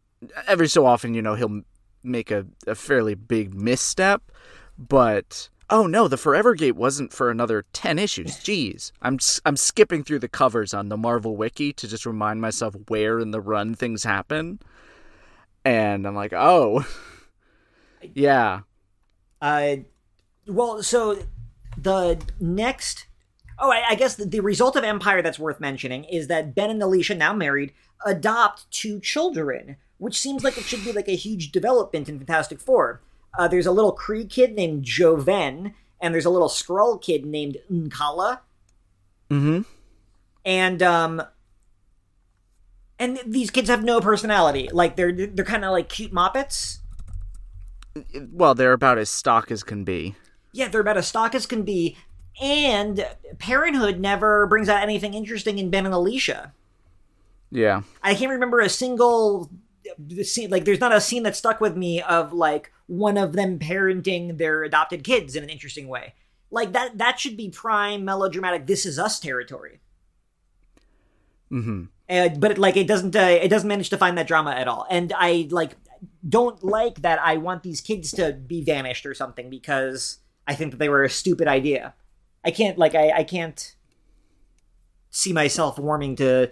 every 0.48 0.68
so 0.68 0.86
often, 0.86 1.16
you 1.16 1.24
know, 1.24 1.34
he'll 1.34 1.64
make 2.04 2.30
a, 2.30 2.46
a 2.68 2.76
fairly 2.76 3.16
big 3.16 3.56
misstep, 3.56 4.32
but 4.78 5.50
oh 5.72 5.88
no, 5.88 6.08
the 6.08 6.18
Forever 6.18 6.54
Gate 6.54 6.76
wasn't 6.76 7.12
for 7.12 7.32
another 7.32 7.66
10 7.74 7.98
issues. 7.98 8.36
Jeez. 8.38 8.92
I'm 9.02 9.18
I'm 9.44 9.58
skipping 9.58 10.04
through 10.04 10.20
the 10.20 10.30
covers 10.30 10.72
on 10.72 10.90
the 10.90 10.98
Marvel 10.98 11.36
wiki 11.36 11.74
to 11.74 11.88
just 11.88 12.06
remind 12.06 12.40
myself 12.40 12.76
where 12.88 13.20
in 13.20 13.32
the 13.32 13.42
run 13.42 13.74
things 13.74 14.04
happen. 14.04 14.60
And 15.66 16.06
I'm 16.06 16.16
like, 16.16 16.32
"Oh. 16.32 16.86
yeah. 18.14 18.62
Uh, 19.42 19.78
well, 20.46 20.84
so 20.84 21.18
the 21.78 22.20
next. 22.40 23.06
Oh, 23.60 23.72
I, 23.72 23.84
I 23.90 23.96
guess 23.96 24.16
the, 24.16 24.26
the 24.26 24.40
result 24.40 24.76
of 24.76 24.84
Empyre 24.84 25.24
that's 25.24 25.40
worth 25.40 25.60
mentioning 25.60 26.04
is 26.06 26.28
that 26.28 26.54
Ben 26.54 26.70
and 26.70 26.82
Alicia, 26.82 27.16
now 27.16 27.34
married, 27.34 27.74
adopt 28.06 28.70
two 28.72 29.00
children, 29.00 29.78
which 29.98 30.20
seems 30.20 30.44
like 30.44 30.58
it 30.58 30.64
should 30.64 30.84
be 30.84 30.92
like 30.92 31.08
a 31.08 31.16
huge 31.16 31.52
development 31.52 32.08
in 32.08 32.18
Fantastic 32.20 32.60
Four. 32.60 33.02
Uh, 33.38 33.48
there's 33.48 33.66
a 33.66 33.72
little 33.72 33.96
Kree 33.96 34.30
kid 34.30 34.54
named 34.56 34.84
Jo-Venn, 34.84 35.74
and 36.00 36.14
there's 36.14 36.26
a 36.26 36.30
little 36.30 36.50
Skrull 36.50 37.02
kid 37.02 37.26
named 37.26 37.58
N'Kalla, 37.72 38.40
Mhm. 39.32 39.66
and 40.46 40.84
um, 40.84 41.22
and 43.00 43.20
these 43.26 43.52
kids 43.52 43.70
have 43.70 43.84
no 43.84 44.00
personality. 44.02 44.70
Like 44.72 44.96
they're 44.96 45.12
they're 45.12 45.46
kind 45.46 45.66
of 45.66 45.72
like 45.72 45.90
cute 45.90 46.12
moppets. 46.14 46.80
Well, 48.32 48.54
they're 48.56 48.74
about 48.74 48.98
as 49.00 49.10
stock 49.10 49.52
as 49.52 49.64
can 49.64 49.84
be. 49.84 50.16
Yeah, 50.58 50.68
they're 50.68 50.82
about 50.82 50.98
as 50.98 51.08
stock 51.08 51.36
as 51.36 51.46
can 51.46 51.64
be. 51.64 51.96
And 52.42 53.08
Parenthood 53.40 54.00
never 54.00 54.48
brings 54.48 54.70
out 54.70 54.84
anything 54.84 55.14
interesting 55.14 55.60
in 55.60 55.70
Ben 55.70 55.86
and 55.86 55.94
Alicia. 55.94 56.54
Yeah. 57.52 57.82
I 58.04 58.16
can't 58.16 58.32
remember 58.32 58.60
a 58.60 58.70
single 58.70 59.50
scene 60.24 60.50
like 60.50 60.66
there's 60.66 60.82
not 60.82 60.94
a 60.94 61.00
scene 61.00 61.24
that 61.24 61.36
stuck 61.36 61.62
with 61.62 61.78
me 61.78 62.02
of 62.02 62.34
like 62.34 62.74
one 62.88 63.18
of 63.18 63.34
them 63.34 63.58
parenting 63.58 64.38
their 64.38 64.64
adopted 64.64 65.04
kids 65.04 65.36
in 65.36 65.44
an 65.44 65.50
interesting 65.50 65.88
way. 65.88 66.14
Like 66.52 66.74
that 66.74 66.98
that 66.98 67.20
should 67.20 67.38
be 67.38 67.50
prime 67.50 68.04
melodramatic 68.04 68.68
this 68.68 68.86
is 68.86 69.00
us 69.00 69.20
territory. 69.20 69.80
Mhm. 71.52 71.88
Uh, 72.10 72.30
but 72.30 72.52
it, 72.52 72.58
like 72.58 72.76
it 72.76 72.88
doesn't 72.88 73.16
uh, 73.16 73.20
it 73.42 73.48
doesn't 73.48 73.68
manage 73.68 73.90
to 73.90 73.98
find 73.98 74.18
that 74.18 74.28
drama 74.28 74.52
at 74.52 74.68
all. 74.68 74.86
And 74.90 75.14
I 75.16 75.48
like 75.52 75.76
don't 76.28 76.62
like 76.64 77.02
that 77.02 77.20
I 77.20 77.38
want 77.38 77.64
these 77.64 77.82
kids 77.82 78.12
to 78.12 78.34
be 78.34 78.64
vanished 78.64 79.06
or 79.06 79.14
something 79.14 79.50
because 79.50 80.20
I 80.48 80.56
think 80.56 80.72
that 80.72 80.78
they 80.78 80.90
were 80.90 81.04
a 81.04 81.10
stupid 81.10 81.48
idea. 81.48 81.94
I 82.44 82.52
can't 82.52 82.78
like 82.78 82.96
I, 82.96 83.12
I 83.12 83.24
can't 83.24 83.76
see 85.10 85.34
myself 85.34 85.78
warming 85.78 86.16
to 86.18 86.52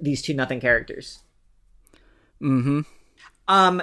these 0.00 0.22
two 0.22 0.34
nothing 0.34 0.60
characters. 0.60 1.20
Mm-hmm. 2.42 2.80
Um, 3.48 3.82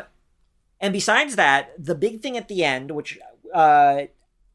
and 0.79 0.93
besides 0.93 1.35
that, 1.37 1.71
the 1.83 1.95
big 1.95 2.21
thing 2.21 2.37
at 2.37 2.47
the 2.47 2.63
end, 2.63 2.91
which 2.91 3.17
uh, 3.53 4.03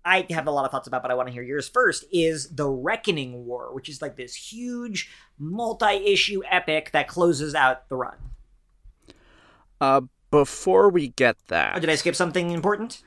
I 0.05 0.27
have 0.31 0.47
a 0.47 0.51
lot 0.51 0.64
of 0.64 0.71
thoughts 0.71 0.87
about, 0.87 1.03
but 1.03 1.11
I 1.11 1.14
want 1.14 1.29
to 1.29 1.33
hear 1.33 1.42
yours 1.42 1.68
first, 1.68 2.05
is 2.12 2.55
the 2.55 2.68
Reckoning 2.68 3.47
War, 3.47 3.75
which 3.75 3.88
is 3.88 4.03
like 4.03 4.16
this 4.16 4.35
huge 4.35 5.11
multi-issue 5.38 6.42
epic 6.51 6.90
that 6.92 7.09
closes 7.09 7.55
out 7.55 7.88
the 7.88 7.97
run. 7.97 8.16
Uh, 9.81 10.03
before 10.31 10.90
we 10.90 11.09
get 11.09 11.37
Oh, 11.37 11.44
that, 11.49 11.81
did 11.81 11.90
I 11.90 11.94
skip 11.94 12.14
something 12.14 12.51
important? 12.51 13.03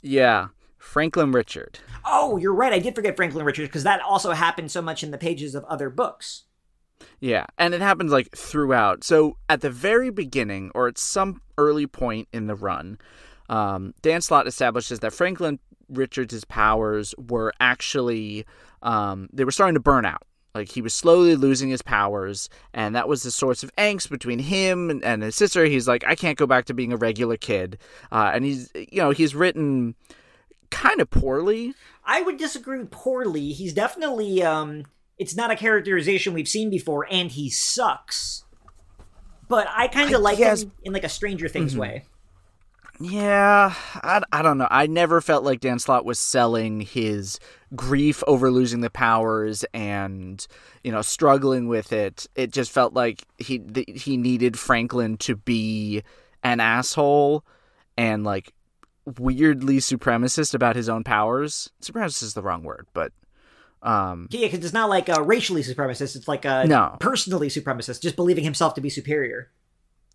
yeah, 0.00 0.48
Franklin 0.84 1.32
Richard. 1.32 1.80
Oh, 2.04 2.36
you're 2.36 2.54
right. 2.54 2.72
I 2.72 2.78
did 2.78 2.94
forget 2.94 3.16
Franklin 3.16 3.44
Richards 3.44 3.68
because 3.68 3.82
that 3.84 4.00
also 4.02 4.32
happened 4.32 4.70
so 4.70 4.82
much 4.82 5.02
in 5.02 5.10
the 5.10 5.18
pages 5.18 5.54
of 5.54 5.64
other 5.64 5.90
books. 5.90 6.44
Yeah, 7.20 7.46
and 7.58 7.74
it 7.74 7.80
happens 7.80 8.12
like 8.12 8.30
throughout. 8.36 9.02
So 9.02 9.36
at 9.48 9.60
the 9.60 9.70
very 9.70 10.10
beginning, 10.10 10.70
or 10.74 10.86
at 10.86 10.98
some 10.98 11.40
early 11.58 11.86
point 11.86 12.28
in 12.32 12.46
the 12.46 12.54
run, 12.54 12.98
um, 13.48 13.94
Dan 14.02 14.20
Slott 14.20 14.46
establishes 14.46 15.00
that 15.00 15.12
Franklin 15.12 15.58
Richards' 15.88 16.44
powers 16.44 17.14
were 17.18 17.52
actually 17.58 18.44
um, 18.82 19.28
they 19.32 19.44
were 19.44 19.50
starting 19.50 19.74
to 19.74 19.80
burn 19.80 20.04
out. 20.04 20.22
Like 20.54 20.70
he 20.70 20.82
was 20.82 20.94
slowly 20.94 21.34
losing 21.34 21.70
his 21.70 21.82
powers, 21.82 22.48
and 22.72 22.94
that 22.94 23.08
was 23.08 23.24
the 23.24 23.32
source 23.32 23.64
of 23.64 23.74
angst 23.76 24.10
between 24.10 24.38
him 24.38 24.90
and, 24.90 25.02
and 25.02 25.22
his 25.22 25.34
sister. 25.34 25.64
He's 25.64 25.88
like, 25.88 26.04
I 26.06 26.14
can't 26.14 26.38
go 26.38 26.46
back 26.46 26.66
to 26.66 26.74
being 26.74 26.92
a 26.92 26.96
regular 26.96 27.36
kid, 27.36 27.78
uh, 28.12 28.30
and 28.32 28.44
he's 28.44 28.70
you 28.74 29.00
know 29.00 29.10
he's 29.10 29.34
written 29.34 29.96
kind 30.74 31.00
of 31.00 31.10
poorly. 31.10 31.74
I 32.04 32.22
would 32.22 32.36
disagree 32.36 32.84
poorly. 32.90 33.52
He's 33.52 33.72
definitely 33.72 34.42
um 34.42 34.84
it's 35.18 35.36
not 35.36 35.50
a 35.50 35.56
characterization 35.56 36.34
we've 36.34 36.48
seen 36.48 36.70
before 36.70 37.06
and 37.10 37.30
he 37.30 37.48
sucks. 37.50 38.44
But 39.48 39.68
I 39.70 39.88
kind 39.88 40.14
of 40.14 40.20
like 40.20 40.38
guess- 40.38 40.62
him 40.62 40.72
in 40.82 40.92
like 40.92 41.04
a 41.04 41.08
Stranger 41.08 41.48
Things 41.48 41.76
way. 41.76 42.04
Yeah, 43.00 43.74
I, 44.04 44.22
I 44.32 44.42
don't 44.42 44.56
know. 44.56 44.68
I 44.70 44.86
never 44.86 45.20
felt 45.20 45.42
like 45.42 45.58
Dan 45.58 45.80
Slott 45.80 46.04
was 46.04 46.20
selling 46.20 46.80
his 46.80 47.40
grief 47.74 48.22
over 48.28 48.52
losing 48.52 48.82
the 48.82 48.90
powers 48.90 49.64
and 49.74 50.46
you 50.84 50.92
know 50.92 51.02
struggling 51.02 51.66
with 51.66 51.92
it. 51.92 52.28
It 52.36 52.52
just 52.52 52.70
felt 52.70 52.94
like 52.94 53.24
he 53.36 53.58
th- 53.58 54.02
he 54.02 54.16
needed 54.16 54.56
Franklin 54.56 55.16
to 55.18 55.34
be 55.34 56.04
an 56.44 56.60
asshole 56.60 57.44
and 57.96 58.22
like 58.22 58.52
weirdly 59.18 59.78
supremacist 59.78 60.54
about 60.54 60.76
his 60.76 60.88
own 60.88 61.04
powers. 61.04 61.70
Supremacist 61.82 62.22
is 62.22 62.34
the 62.34 62.42
wrong 62.42 62.62
word, 62.62 62.86
but 62.94 63.12
um 63.82 64.28
Yeah, 64.30 64.46
because 64.46 64.64
it's 64.64 64.72
not 64.74 64.88
like 64.88 65.08
a 65.08 65.22
racially 65.22 65.62
supremacist, 65.62 66.16
it's 66.16 66.28
like 66.28 66.44
a 66.44 66.64
No. 66.66 66.96
personally 67.00 67.48
supremacist, 67.48 68.00
just 68.00 68.16
believing 68.16 68.44
himself 68.44 68.74
to 68.74 68.80
be 68.80 68.88
superior. 68.90 69.50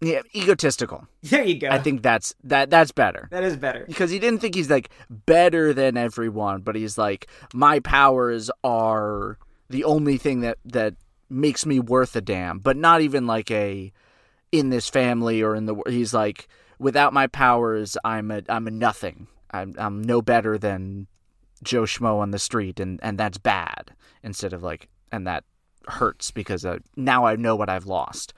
yeah, 0.01 0.21
egotistical. 0.35 1.07
There 1.23 1.43
you 1.43 1.59
go. 1.59 1.67
I 1.69 1.77
think 1.79 2.01
that's 2.01 2.33
that 2.45 2.69
that's 2.69 2.91
better. 2.91 3.27
that 3.31 3.43
is 3.43 3.57
better. 3.57 3.85
because 3.87 4.09
he 4.09 4.17
didn't 4.17 4.39
think 4.39 4.55
he's 4.55 4.69
like 4.69 4.89
better 5.09 5.73
than 5.73 5.97
everyone, 5.97 6.61
but 6.61 6.75
he's 6.75 6.97
like 6.97 7.27
my 7.53 7.79
powers 7.81 8.49
are 8.63 9.37
the 9.69 9.83
only 9.83 10.17
thing 10.17 10.39
that 10.41 10.57
that 10.65 10.95
makes 11.29 11.63
me 11.65 11.79
worth 11.79 12.15
a 12.15 12.21
damn, 12.21 12.57
but 12.57 12.75
not 12.75 13.01
even 13.01 13.27
like 13.27 13.51
a 13.51 13.91
in 14.51 14.69
this 14.71 14.89
family 14.89 15.43
or 15.43 15.53
in 15.55 15.65
the 15.67 15.75
he's 15.87 16.11
like 16.11 16.47
without 16.79 17.13
my 17.13 17.27
powers 17.27 17.97
I'm 18.03 18.31
a 18.31 18.41
I'm 18.49 18.67
a 18.67 18.71
nothing. 18.71 19.27
I'm 19.51 19.75
I'm 19.77 20.01
no 20.01 20.21
better 20.21 20.57
than 20.57 21.07
Joe 21.63 21.83
Schmo 21.83 22.19
on 22.19 22.31
the 22.31 22.39
street 22.39 22.79
and 22.79 22.99
and 23.03 23.17
that's 23.17 23.37
bad 23.37 23.91
instead 24.23 24.53
of 24.53 24.63
like 24.63 24.89
and 25.11 25.27
that 25.27 25.43
hurts 25.87 26.31
because 26.31 26.65
uh, 26.65 26.79
now 26.95 27.25
I 27.25 27.35
know 27.35 27.55
what 27.55 27.69
I've 27.69 27.85
lost. 27.85 28.33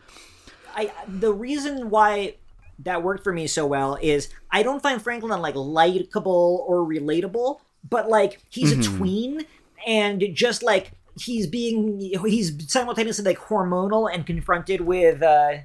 I 0.75 0.91
the 1.07 1.33
reason 1.33 1.89
why 1.89 2.35
that 2.79 3.03
worked 3.03 3.23
for 3.23 3.33
me 3.33 3.47
so 3.47 3.65
well 3.65 3.97
is 4.01 4.29
I 4.49 4.63
don't 4.63 4.81
find 4.81 5.01
Franklin 5.01 5.39
like 5.41 5.55
likable 5.55 6.65
or 6.67 6.79
relatable, 6.79 7.59
but 7.87 8.09
like 8.09 8.41
he's 8.49 8.71
a 8.71 8.81
tween 8.81 9.45
and 9.85 10.23
just 10.33 10.63
like 10.63 10.91
he's 11.19 11.47
being 11.47 11.99
he's 11.99 12.71
simultaneously 12.71 13.25
like 13.25 13.37
hormonal 13.37 14.11
and 14.11 14.25
confronted 14.25 14.81
with 14.81 15.21
uh, 15.21 15.57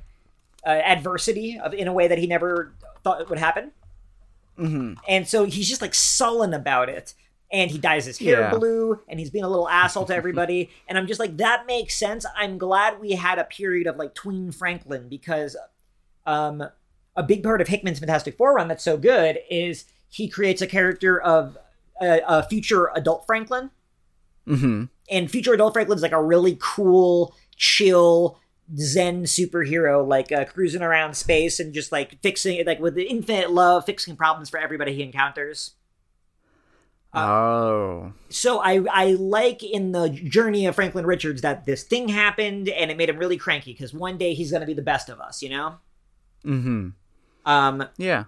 uh, 0.66 0.70
adversity 0.70 1.58
of, 1.62 1.72
in 1.72 1.86
a 1.88 1.92
way 1.92 2.08
that 2.08 2.18
he 2.18 2.26
never 2.26 2.74
thought 3.04 3.20
it 3.20 3.30
would 3.30 3.38
happen. 3.38 3.70
Mm-hmm. 4.58 4.94
And 5.08 5.28
so 5.28 5.44
he's 5.44 5.68
just 5.68 5.80
like 5.82 5.94
sullen 5.94 6.52
about 6.52 6.88
it. 6.88 7.14
And 7.52 7.70
he 7.70 7.78
dyes 7.78 8.06
his 8.06 8.18
hair 8.18 8.40
Yeah. 8.40 8.50
blue, 8.50 9.00
and 9.08 9.20
he's 9.20 9.30
being 9.30 9.44
a 9.44 9.48
little 9.48 9.68
asshole 9.68 10.04
to 10.06 10.14
everybody. 10.22 10.68
and 10.88 10.98
I'm 10.98 11.06
just 11.06 11.20
like, 11.20 11.36
that 11.36 11.64
makes 11.66 11.94
sense. 11.96 12.26
I'm 12.36 12.58
glad 12.58 13.00
we 13.00 13.12
had 13.12 13.38
a 13.38 13.44
period 13.44 13.86
of 13.86 13.96
like 13.96 14.14
tween 14.14 14.50
Franklin 14.50 15.08
because 15.08 15.56
um, 16.26 16.64
a 17.14 17.22
big 17.22 17.44
part 17.44 17.60
of 17.60 17.68
Hickman's 17.68 18.00
Fantastic 18.00 18.36
Four 18.36 18.54
run 18.54 18.66
that's 18.66 18.82
so 18.82 18.96
good 18.96 19.38
is 19.48 19.84
he 20.08 20.28
creates 20.28 20.60
a 20.60 20.66
character 20.66 21.20
of 21.20 21.56
a, 22.02 22.20
a 22.26 22.42
future 22.42 22.90
adult 22.96 23.24
Franklin. 23.26 23.70
Mm-hmm. 24.48 24.84
And 25.08 25.30
future 25.30 25.54
adult 25.54 25.72
Franklin 25.74 25.98
Franklin's 25.98 26.02
like 26.02 26.12
a 26.12 26.22
really 26.22 26.58
cool, 26.60 27.32
chill, 27.56 28.40
zen 28.76 29.24
superhero, 29.24 30.06
like 30.06 30.32
uh, 30.32 30.44
cruising 30.44 30.82
around 30.82 31.14
space 31.14 31.60
and 31.60 31.72
just 31.74 31.92
like 31.92 32.20
fixing, 32.22 32.56
it 32.56 32.66
like 32.66 32.80
with 32.80 32.94
the 32.94 33.04
infinite 33.04 33.50
love, 33.50 33.84
fixing 33.84 34.16
problems 34.16 34.50
for 34.50 34.58
everybody 34.58 34.94
he 34.94 35.02
encounters. 35.02 35.72
oh. 37.14 38.12
So 38.28 38.58
I 38.58 38.84
I 38.90 39.12
like 39.12 39.62
in 39.62 39.92
the 39.92 40.08
journey 40.08 40.66
of 40.66 40.74
Franklin 40.74 41.06
Richards 41.06 41.42
that 41.42 41.64
this 41.66 41.82
thing 41.84 42.08
happened 42.08 42.68
and 42.68 42.90
it 42.90 42.96
made 42.96 43.08
him 43.08 43.18
really 43.18 43.36
cranky 43.36 43.72
because 43.72 43.94
one 43.94 44.18
day 44.18 44.34
he's 44.34 44.50
gonna 44.50 44.66
be 44.66 44.74
the 44.74 44.82
best 44.82 45.08
of 45.08 45.20
us, 45.20 45.42
you 45.42 45.50
know. 45.50 45.76
Mm-hmm. 46.44 46.88
Um, 47.44 47.88
Yeah, 47.96 48.24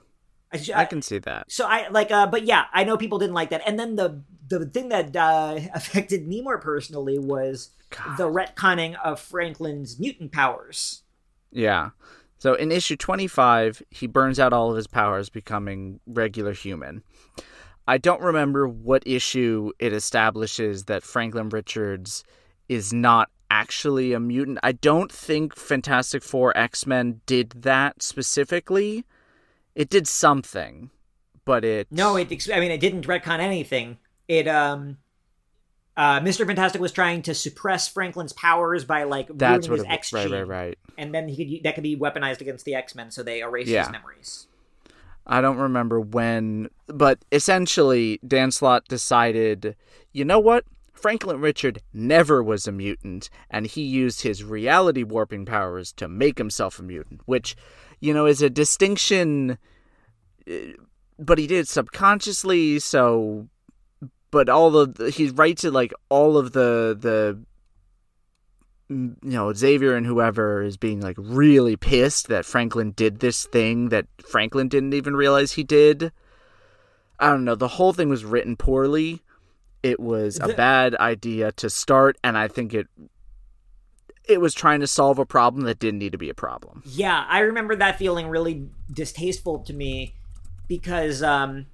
I, 0.53 0.61
I 0.75 0.85
can 0.85 1.03
see 1.03 1.19
that. 1.19 1.51
so 1.51 1.67
I 1.67 1.89
like, 1.89 2.11
uh, 2.11 2.27
but 2.27 2.45
yeah, 2.45 2.65
I 2.73 2.85
know 2.85 2.97
people 2.97 3.19
didn't 3.19 3.35
like 3.35 3.51
that. 3.51 3.63
And 3.67 3.79
then 3.79 3.97
the 3.97 4.23
the 4.49 4.67
thing 4.67 4.89
that 4.89 5.15
uh, 5.15 5.59
affected 5.75 6.27
me 6.27 6.41
more 6.43 6.59
personally 6.59 7.19
was 7.19 7.71
the 8.17 8.29
retconning 8.29 8.97
of 9.03 9.21
Franklin's 9.21 9.99
mutant 9.99 10.33
powers. 10.33 11.03
Yeah. 11.51 11.91
So 12.39 12.55
in 12.55 12.71
issue 12.71 12.97
25, 12.97 13.83
he 13.91 14.07
burns 14.07 14.39
out 14.39 14.53
all 14.53 14.71
of 14.71 14.77
his 14.77 14.87
powers, 14.87 15.29
becoming 15.29 16.01
regular 16.07 16.53
human. 16.53 17.03
I 17.87 17.99
don't 17.99 18.21
remember 18.21 18.69
what 18.69 19.03
issue 19.07 19.73
it 19.79 19.93
establishes 19.93 20.85
that 20.85 21.03
Franklin 21.03 21.49
Richards 21.49 22.23
is 22.69 22.93
not 22.93 23.31
actually 23.51 24.13
a 24.13 24.21
mutant. 24.21 24.59
I 24.63 24.73
don't 24.73 25.11
think 25.11 25.57
Fantastic 25.57 26.23
Four 26.23 26.57
X 26.57 26.87
Men 26.87 27.23
did 27.25 27.51
that 27.63 28.03
specifically. 28.03 29.05
It 29.75 29.89
did 29.89 30.07
something, 30.07 30.91
but 31.47 31.65
it. 31.65 31.89
No, 31.91 32.17
it. 32.17 32.31
I 32.53 32.61
mean, 32.61 32.71
it 32.71 32.81
didn't 32.81 33.07
retcon 33.07 33.39
anything. 33.39 33.97
It 34.29 34.47
um. 34.47 34.99
Uh, 35.97 36.21
Mr. 36.21 36.47
Fantastic 36.47 36.81
was 36.81 36.93
trying 36.93 37.23
to 37.23 37.35
suppress 37.35 37.89
Franklin's 37.89 38.33
powers 38.33 38.85
by 38.85 39.03
like 39.03 39.27
That's 39.35 39.67
ruining 39.67 39.87
his 39.87 39.93
X 39.93 40.13
Right, 40.13 40.29
gene, 40.29 40.33
right, 40.33 40.47
right. 40.47 40.79
and 40.97 41.13
then 41.13 41.27
he 41.27 41.57
could 41.57 41.65
that 41.65 41.75
could 41.75 41.83
be 41.83 41.97
weaponized 41.97 42.41
against 42.41 42.65
the 42.65 42.77
X 42.77 42.95
Men, 42.95 43.11
so 43.11 43.25
they 43.25 43.41
erase 43.41 43.67
Yeah. 43.67 43.81
his 43.83 43.91
memories. 43.91 44.47
I 45.27 45.41
don't 45.41 45.57
remember 45.57 46.01
when, 46.01 46.69
but 46.87 47.19
essentially, 47.33 48.21
Dan 48.27 48.53
Slott 48.53 48.87
decided, 48.89 49.75
you 50.13 50.25
know 50.25 50.39
what? 50.39 50.65
Franklin 50.93 51.41
Richard 51.41 51.83
never 51.93 52.43
was 52.45 52.69
a 52.69 52.73
mutant, 52.73 53.29
and 53.51 53.67
he 53.67 53.83
used 53.83 54.23
his 54.23 54.45
reality 54.45 55.03
warping 55.03 55.47
powers 55.47 55.93
to 55.95 56.07
make 56.09 56.39
himself 56.39 56.79
a 56.79 56.83
mutant, 56.85 57.23
which, 57.27 57.57
you 58.01 58.15
know, 58.15 58.25
is 58.27 58.41
a 58.41 58.49
distinction, 58.49 59.59
uh, 60.49 60.55
but 61.19 61.39
he 61.39 61.47
did 61.49 61.59
it 61.59 61.69
subconsciously, 61.69 62.79
so. 62.79 63.49
But 64.31 64.49
all 64.49 64.71
the, 64.71 65.11
he 65.11 65.31
writes 65.31 65.65
it 65.65 65.73
like 65.73 65.93
all 66.09 66.37
of 66.37 66.53
the 66.53 66.97
the 66.99 67.39
mm, 68.93 69.17
you 69.23 69.31
know 69.31 69.53
Xavier 69.53 69.97
and 69.97 70.07
whoever 70.07 70.63
is 70.63 70.77
being 70.77 71.01
like 71.01 71.17
really 71.19 71.77
pissed 71.77 72.29
that 72.29 72.45
Franklin 72.45 72.93
did 72.93 73.21
this 73.21 73.47
thing 73.47 73.89
that 73.89 74.07
Franklin 74.27 74.69
didn't 74.69 74.95
even 74.95 75.17
realize 75.17 75.53
he 75.53 75.65
did. 75.65 76.13
I 77.19 77.31
don't 77.31 77.45
know. 77.45 77.55
The 77.55 77.69
whole 77.69 77.93
thing 77.93 78.09
was 78.09 78.25
written 78.25 78.55
poorly, 78.57 79.23
it 79.83 80.01
was 80.01 80.39
a 80.41 80.49
bad 80.49 80.95
idea 80.97 81.53
to 81.53 81.71
start, 81.71 82.17
and 82.23 82.37
I 82.37 82.49
think 82.49 82.75
it 82.75 82.89
it 84.29 84.41
was 84.41 84.53
trying 84.53 84.81
to 84.81 84.87
solve 84.87 85.19
a 85.19 85.25
problem 85.25 85.65
that 85.65 85.79
didn't 85.79 85.99
need 85.99 86.13
to 86.13 86.19
be 86.19 86.29
a 86.29 86.35
problem. 86.35 86.83
Yeah, 86.85 87.25
I 87.29 87.41
remember 87.41 87.77
that 87.77 87.99
feeling 87.99 88.29
really 88.29 88.69
distasteful 88.93 89.61
to 89.61 89.73
me 89.73 90.15
because 90.67 91.23
um 91.23 91.67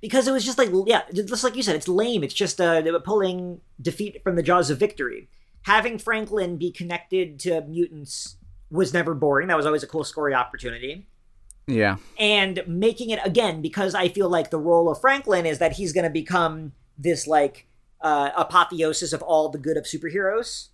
because 0.00 0.26
it 0.28 0.32
was 0.32 0.44
just 0.44 0.58
like 0.58 0.70
yeah, 0.86 1.02
just 1.12 1.44
like 1.44 1.56
you 1.56 1.62
said, 1.62 1.76
it's 1.76 1.88
lame. 1.88 2.22
It's 2.24 2.34
just 2.34 2.60
uh 2.60 2.82
pulling 3.00 3.60
defeat 3.80 4.22
from 4.22 4.36
the 4.36 4.42
jaws 4.42 4.70
of 4.70 4.78
victory. 4.78 5.28
Having 5.62 5.98
Franklin 5.98 6.56
be 6.56 6.70
connected 6.70 7.38
to 7.40 7.60
mutants 7.62 8.36
was 8.70 8.94
never 8.94 9.14
boring. 9.14 9.48
That 9.48 9.56
was 9.56 9.66
always 9.66 9.82
a 9.82 9.86
cool 9.86 10.04
story 10.04 10.32
opportunity. 10.34 11.06
Yeah. 11.66 11.96
And 12.18 12.62
making 12.66 13.10
it 13.10 13.20
again 13.24 13.60
because 13.62 13.94
I 13.94 14.08
feel 14.08 14.28
like 14.28 14.50
the 14.50 14.58
role 14.58 14.90
of 14.90 15.00
Franklin 15.00 15.44
is 15.46 15.58
that 15.58 15.72
he's 15.72 15.92
going 15.92 16.04
to 16.04 16.10
become 16.10 16.72
this 16.98 17.26
like 17.26 17.66
uh, 18.00 18.30
apotheosis 18.36 19.12
of 19.12 19.22
all 19.22 19.48
the 19.50 19.58
good 19.58 19.76
of 19.76 19.84
superheroes 19.84 20.68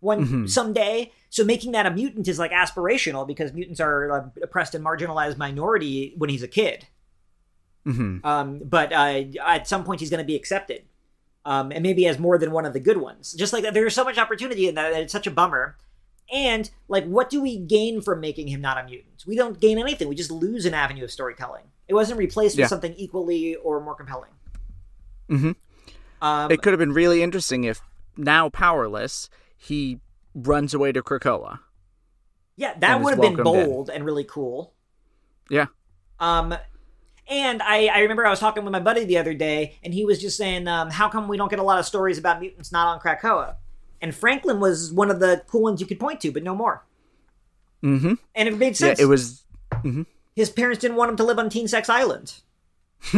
one 0.00 0.24
Mhm. 0.26 0.48
someday. 0.48 1.12
So 1.28 1.44
making 1.44 1.72
that 1.72 1.84
a 1.86 1.90
mutant 1.90 2.28
is 2.28 2.38
like 2.38 2.52
aspirational 2.52 3.26
because 3.26 3.52
mutants 3.52 3.80
are 3.80 4.10
uh, 4.12 4.28
oppressed 4.42 4.74
and 4.74 4.84
marginalized 4.84 5.36
minority 5.36 6.14
when 6.16 6.30
he's 6.30 6.42
a 6.42 6.48
kid. 6.48 6.86
Hmm 7.84 8.18
Um, 8.24 8.60
but 8.64 8.92
uh, 8.92 9.22
at 9.46 9.66
some 9.68 9.84
point 9.84 10.00
he's 10.00 10.10
going 10.10 10.22
to 10.22 10.26
be 10.26 10.36
accepted, 10.36 10.82
um, 11.44 11.72
and 11.72 11.82
maybe 11.82 12.06
as 12.06 12.18
more 12.18 12.36
than 12.38 12.50
one 12.52 12.66
of 12.66 12.72
the 12.72 12.80
good 12.80 12.98
ones. 12.98 13.32
Just 13.32 13.52
like 13.52 13.64
there's 13.72 13.94
so 13.94 14.04
much 14.04 14.18
opportunity 14.18 14.68
in 14.68 14.74
that. 14.74 14.92
that 14.92 15.02
It's 15.02 15.12
such 15.12 15.26
a 15.26 15.30
bummer. 15.30 15.76
And 16.30 16.68
like, 16.88 17.06
what 17.06 17.30
do 17.30 17.40
we 17.40 17.56
gain 17.56 18.02
from 18.02 18.20
making 18.20 18.48
him 18.48 18.60
not 18.60 18.76
a 18.76 18.84
mutant? 18.84 19.24
We 19.26 19.34
don't 19.34 19.58
gain 19.58 19.78
anything. 19.78 20.08
We 20.08 20.14
just 20.14 20.30
lose 20.30 20.66
an 20.66 20.74
avenue 20.74 21.04
of 21.04 21.10
storytelling. 21.10 21.64
It 21.88 21.94
wasn't 21.94 22.18
replaced 22.18 22.56
Yeah. 22.58 22.64
with 22.64 22.68
something 22.68 22.92
equally 22.98 23.54
or 23.56 23.80
more 23.80 23.94
compelling. 23.94 24.32
Mhm. 25.30 25.56
Um, 26.20 26.50
It 26.50 26.60
could 26.60 26.74
have 26.74 26.78
been 26.78 26.92
really 26.92 27.22
interesting 27.22 27.64
if 27.64 27.80
now 28.16 28.50
powerless 28.50 29.30
he 29.56 30.00
runs 30.34 30.74
away 30.74 30.92
to 30.92 31.02
Krakoa. 31.02 31.60
yeah, 32.56 32.74
that 32.78 33.00
would 33.00 33.12
have 33.14 33.20
been 33.22 33.36
welcomed 33.36 33.56
in. 33.60 33.66
bold 33.70 33.88
and 33.90 34.04
really 34.04 34.24
cool. 34.24 34.74
Yeah. 35.48 35.66
Um, 36.20 36.54
and 37.28 37.62
I, 37.62 37.86
I 37.86 38.00
remember 38.00 38.26
I 38.26 38.30
was 38.30 38.40
talking 38.40 38.64
with 38.64 38.72
my 38.72 38.80
buddy 38.80 39.04
the 39.04 39.18
other 39.18 39.34
day, 39.34 39.76
and 39.82 39.92
he 39.92 40.04
was 40.04 40.20
just 40.20 40.36
saying, 40.36 40.68
um, 40.68 40.90
"How 40.90 41.08
come 41.08 41.28
we 41.28 41.36
don't 41.36 41.50
get 41.50 41.58
a 41.58 41.64
lot 41.64 41.78
of 41.78 41.84
stories 41.84 42.18
about 42.18 42.40
mutants 42.40 42.72
not 42.72 42.86
on 42.86 43.00
Krakoa?" 43.00 43.56
And 44.00 44.14
Franklin 44.14 44.60
was 44.60 44.92
one 44.92 45.10
of 45.10 45.20
the 45.20 45.42
cool 45.46 45.62
ones 45.62 45.80
you 45.80 45.86
could 45.86 46.00
point 46.00 46.20
to, 46.20 46.32
but 46.32 46.42
no 46.42 46.54
more. 46.54 46.84
Mm-hmm. 47.82 48.14
And 48.34 48.48
it 48.48 48.56
made 48.56 48.76
sense. 48.76 48.98
Yeah, 48.98 49.04
it 49.04 49.08
was. 49.08 49.44
His 50.34 50.50
parents 50.50 50.80
didn't 50.80 50.96
want 50.96 51.10
him 51.10 51.16
to 51.16 51.24
live 51.24 51.38
on 51.38 51.50
Teen 51.50 51.68
Sex 51.68 51.88
Island. 51.88 52.34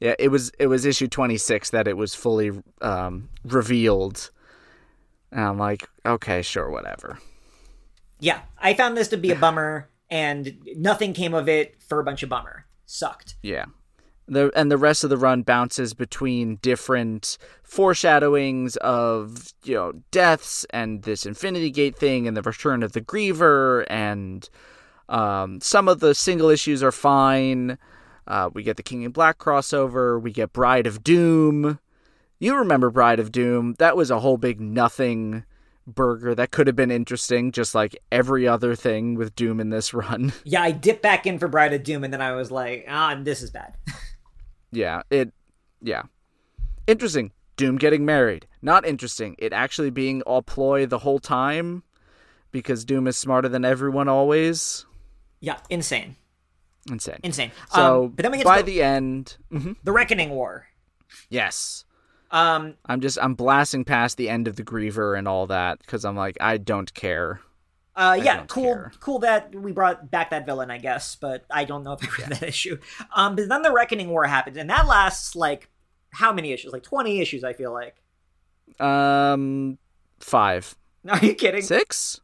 Yeah, 0.00 0.14
it 0.18 0.28
was. 0.28 0.52
It 0.58 0.66
was 0.68 0.84
issue 0.84 1.08
twenty 1.08 1.38
six 1.38 1.70
that 1.70 1.88
it 1.88 1.96
was 1.96 2.14
fully 2.14 2.52
um, 2.80 3.28
revealed. 3.44 4.30
And 5.32 5.40
I'm 5.40 5.58
like, 5.58 5.88
okay, 6.06 6.42
sure, 6.42 6.70
whatever. 6.70 7.18
Yeah, 8.20 8.40
I 8.58 8.74
found 8.74 8.96
this 8.96 9.08
to 9.08 9.16
be 9.16 9.30
a 9.30 9.36
bummer, 9.36 9.88
and 10.10 10.58
nothing 10.76 11.12
came 11.12 11.34
of 11.34 11.48
it 11.48 11.82
for 11.82 12.00
a 12.00 12.04
bunch 12.04 12.22
of 12.22 12.28
bummer. 12.28 12.66
Sucked. 12.86 13.36
Yeah. 13.42 13.66
The 14.26 14.50
and 14.54 14.70
the 14.70 14.76
rest 14.76 15.04
of 15.04 15.10
the 15.10 15.16
run 15.16 15.42
bounces 15.42 15.94
between 15.94 16.56
different 16.56 17.38
foreshadowings 17.62 18.76
of 18.76 19.54
you 19.64 19.74
know 19.74 19.92
deaths 20.10 20.66
and 20.70 21.02
this 21.02 21.24
Infinity 21.24 21.70
Gate 21.70 21.96
thing 21.96 22.28
and 22.28 22.36
the 22.36 22.42
return 22.42 22.82
of 22.82 22.92
the 22.92 23.00
Griever 23.00 23.86
and 23.88 24.48
um, 25.08 25.60
some 25.62 25.88
of 25.88 26.00
the 26.00 26.14
single 26.14 26.50
issues 26.50 26.82
are 26.82 26.92
fine. 26.92 27.78
Uh, 28.26 28.50
we 28.52 28.62
get 28.62 28.76
the 28.76 28.82
King 28.82 29.02
in 29.02 29.10
Black 29.10 29.38
crossover. 29.38 30.20
We 30.20 30.30
get 30.30 30.52
Bride 30.52 30.86
of 30.86 31.02
Doom. 31.02 31.78
You 32.38 32.56
remember 32.56 32.90
Bride 32.90 33.18
of 33.18 33.32
Doom? 33.32 33.74
That 33.78 33.96
was 33.96 34.10
a 34.10 34.20
whole 34.20 34.36
big 34.36 34.60
nothing 34.60 35.44
burger 35.94 36.34
that 36.34 36.50
could 36.50 36.66
have 36.66 36.76
been 36.76 36.90
interesting, 36.90 37.50
just 37.52 37.74
like 37.74 37.96
every 38.12 38.46
other 38.46 38.74
thing 38.76 39.14
with 39.14 39.34
Doom 39.34 39.58
in 39.60 39.70
this 39.70 39.92
run. 39.94 40.32
Yeah, 40.44 40.62
I 40.62 40.70
dipped 40.70 41.02
back 41.02 41.26
in 41.26 41.38
for 41.38 41.48
Bride 41.48 41.72
of 41.72 41.82
Doom, 41.82 42.04
and 42.04 42.12
then 42.12 42.20
I 42.20 42.32
was 42.32 42.50
like, 42.50 42.84
ah, 42.88 43.18
this 43.20 43.42
is 43.42 43.50
bad. 43.50 43.74
Yeah, 44.70 45.00
it 45.08 45.32
yeah. 45.80 46.02
Interesting. 46.86 47.32
Doom 47.56 47.76
getting 47.76 48.04
married. 48.04 48.46
Not 48.60 48.84
interesting. 48.86 49.34
It 49.38 49.54
actually 49.54 49.88
being 49.88 50.20
all 50.22 50.42
ploy 50.42 50.84
the 50.84 50.98
whole 50.98 51.18
time 51.18 51.82
because 52.52 52.84
Doom 52.84 53.06
is 53.06 53.16
smarter 53.16 53.48
than 53.48 53.64
everyone 53.64 54.08
always. 54.08 54.84
yeah, 55.40 55.56
insane. 55.70 56.16
Insane. 56.90 57.20
Insane. 57.22 57.50
So 57.70 58.04
um, 58.04 58.10
but 58.10 58.22
then 58.24 58.30
we 58.32 58.36
get 58.38 58.44
by 58.46 58.58
to 58.58 58.62
the, 58.62 58.72
the 58.76 58.82
end, 58.82 59.38
Mhm. 59.50 59.76
the 59.82 59.92
Reckoning 59.92 60.30
War. 60.30 60.66
yes. 61.30 61.84
Um, 62.30 62.74
I'm 62.86 63.00
just 63.00 63.18
I'm 63.20 63.34
blasting 63.34 63.84
past 63.84 64.16
the 64.16 64.28
end 64.28 64.48
of 64.48 64.56
the 64.56 64.62
Griever 64.62 65.18
and 65.18 65.26
all 65.26 65.46
that 65.46 65.78
because 65.78 66.04
I'm 66.04 66.16
like 66.16 66.36
I 66.40 66.58
don't 66.58 66.92
care. 66.94 67.40
Uh, 67.96 68.16
yeah, 68.22 68.44
cool, 68.46 68.62
care. 68.74 68.92
cool 69.00 69.18
that 69.20 69.52
we 69.52 69.72
brought 69.72 70.08
back 70.08 70.30
that 70.30 70.46
villain, 70.46 70.70
I 70.70 70.78
guess, 70.78 71.16
but 71.16 71.44
I 71.50 71.64
don't 71.64 71.82
know 71.82 71.94
if 71.94 72.04
I 72.04 72.22
read 72.22 72.30
that 72.30 72.42
issue. 72.48 72.78
Um, 73.16 73.34
but 73.34 73.48
then 73.48 73.62
the 73.62 73.72
Reckoning 73.72 74.08
War 74.10 74.24
happens, 74.24 74.56
and 74.56 74.70
that 74.70 74.86
lasts 74.86 75.34
like 75.34 75.68
how 76.10 76.32
many 76.32 76.52
issues? 76.52 76.72
Like 76.72 76.84
twenty 76.84 77.20
issues, 77.20 77.42
I 77.44 77.54
feel 77.54 77.72
like. 77.72 77.96
Um, 78.78 79.78
five, 80.20 80.76
Are 81.08 81.18
you 81.18 81.34
kidding? 81.34 81.62
six. 81.62 82.20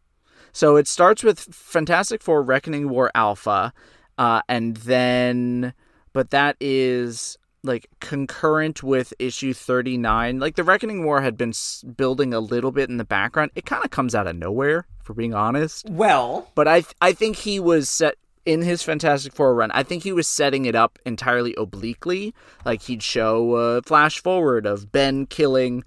So 0.53 0.77
it 0.77 0.87
starts 0.87 1.25
with 1.25 1.41
Fantastic 1.41 2.23
Four 2.23 2.43
Reckoning 2.43 2.89
War 2.89 3.11
Alpha, 3.15 3.73
uh, 4.17 4.43
and 4.49 4.77
then, 4.77 5.75
but 6.13 6.31
that 6.31 6.57
is 6.61 7.37
like 7.65 7.89
concurrent 8.01 8.83
with 8.83 9.13
issue 9.19 9.53
39. 9.55 10.39
Like 10.39 10.55
the 10.55 10.63
Reckoning 10.63 11.05
War 11.05 11.23
had 11.23 11.37
been 11.37 11.49
s- 11.51 11.83
building 11.97 12.33
a 12.33 12.39
little 12.41 12.71
bit 12.71 12.89
in 12.91 12.99
the 12.99 13.05
background. 13.05 13.51
It 13.57 13.67
kind 13.67 13.85
of 13.85 13.91
comes 13.91 14.15
out 14.15 14.27
of 14.27 14.37
nowhere, 14.37 14.87
for 15.03 15.15
being 15.15 15.35
honest. 15.35 15.89
Well, 15.89 16.51
But 16.55 16.69
I, 16.69 16.83
th- 16.83 16.95
I 17.01 17.13
think 17.13 17.37
he 17.37 17.59
was 17.59 17.89
set 17.89 18.15
in 18.47 18.61
his 18.63 18.83
Fantastic 18.83 19.33
Four 19.33 19.55
run. 19.55 19.71
I 19.71 19.83
think 19.83 20.03
he 20.03 20.13
was 20.13 20.29
setting 20.29 20.67
it 20.67 20.75
up 20.75 20.99
entirely 21.07 21.55
obliquely. 21.57 22.35
Like 22.65 22.83
he'd 22.83 23.03
show 23.03 23.55
a 23.57 23.81
flash 23.83 24.21
forward 24.21 24.67
of 24.67 24.93
Ben 24.93 25.25
killing 25.27 25.83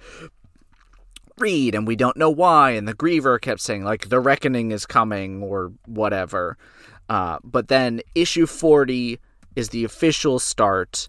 Reed, 1.38 1.76
and 1.76 1.86
we 1.86 1.96
don't 1.96 2.18
know 2.18 2.32
why. 2.32 2.72
And 2.72 2.88
the 2.88 2.96
Griever 2.96 3.40
kept 3.40 3.62
saying 3.62 3.84
like 3.84 4.10
the 4.10 4.20
reckoning 4.20 4.72
is 4.72 4.88
coming 4.88 5.44
or 5.44 5.72
whatever. 5.86 6.58
Uh, 7.10 7.38
but 7.44 7.68
then 7.68 8.02
issue 8.16 8.48
forty 8.48 9.20
is 9.56 9.70
the 9.70 9.84
official 9.84 10.40
start 10.40 11.08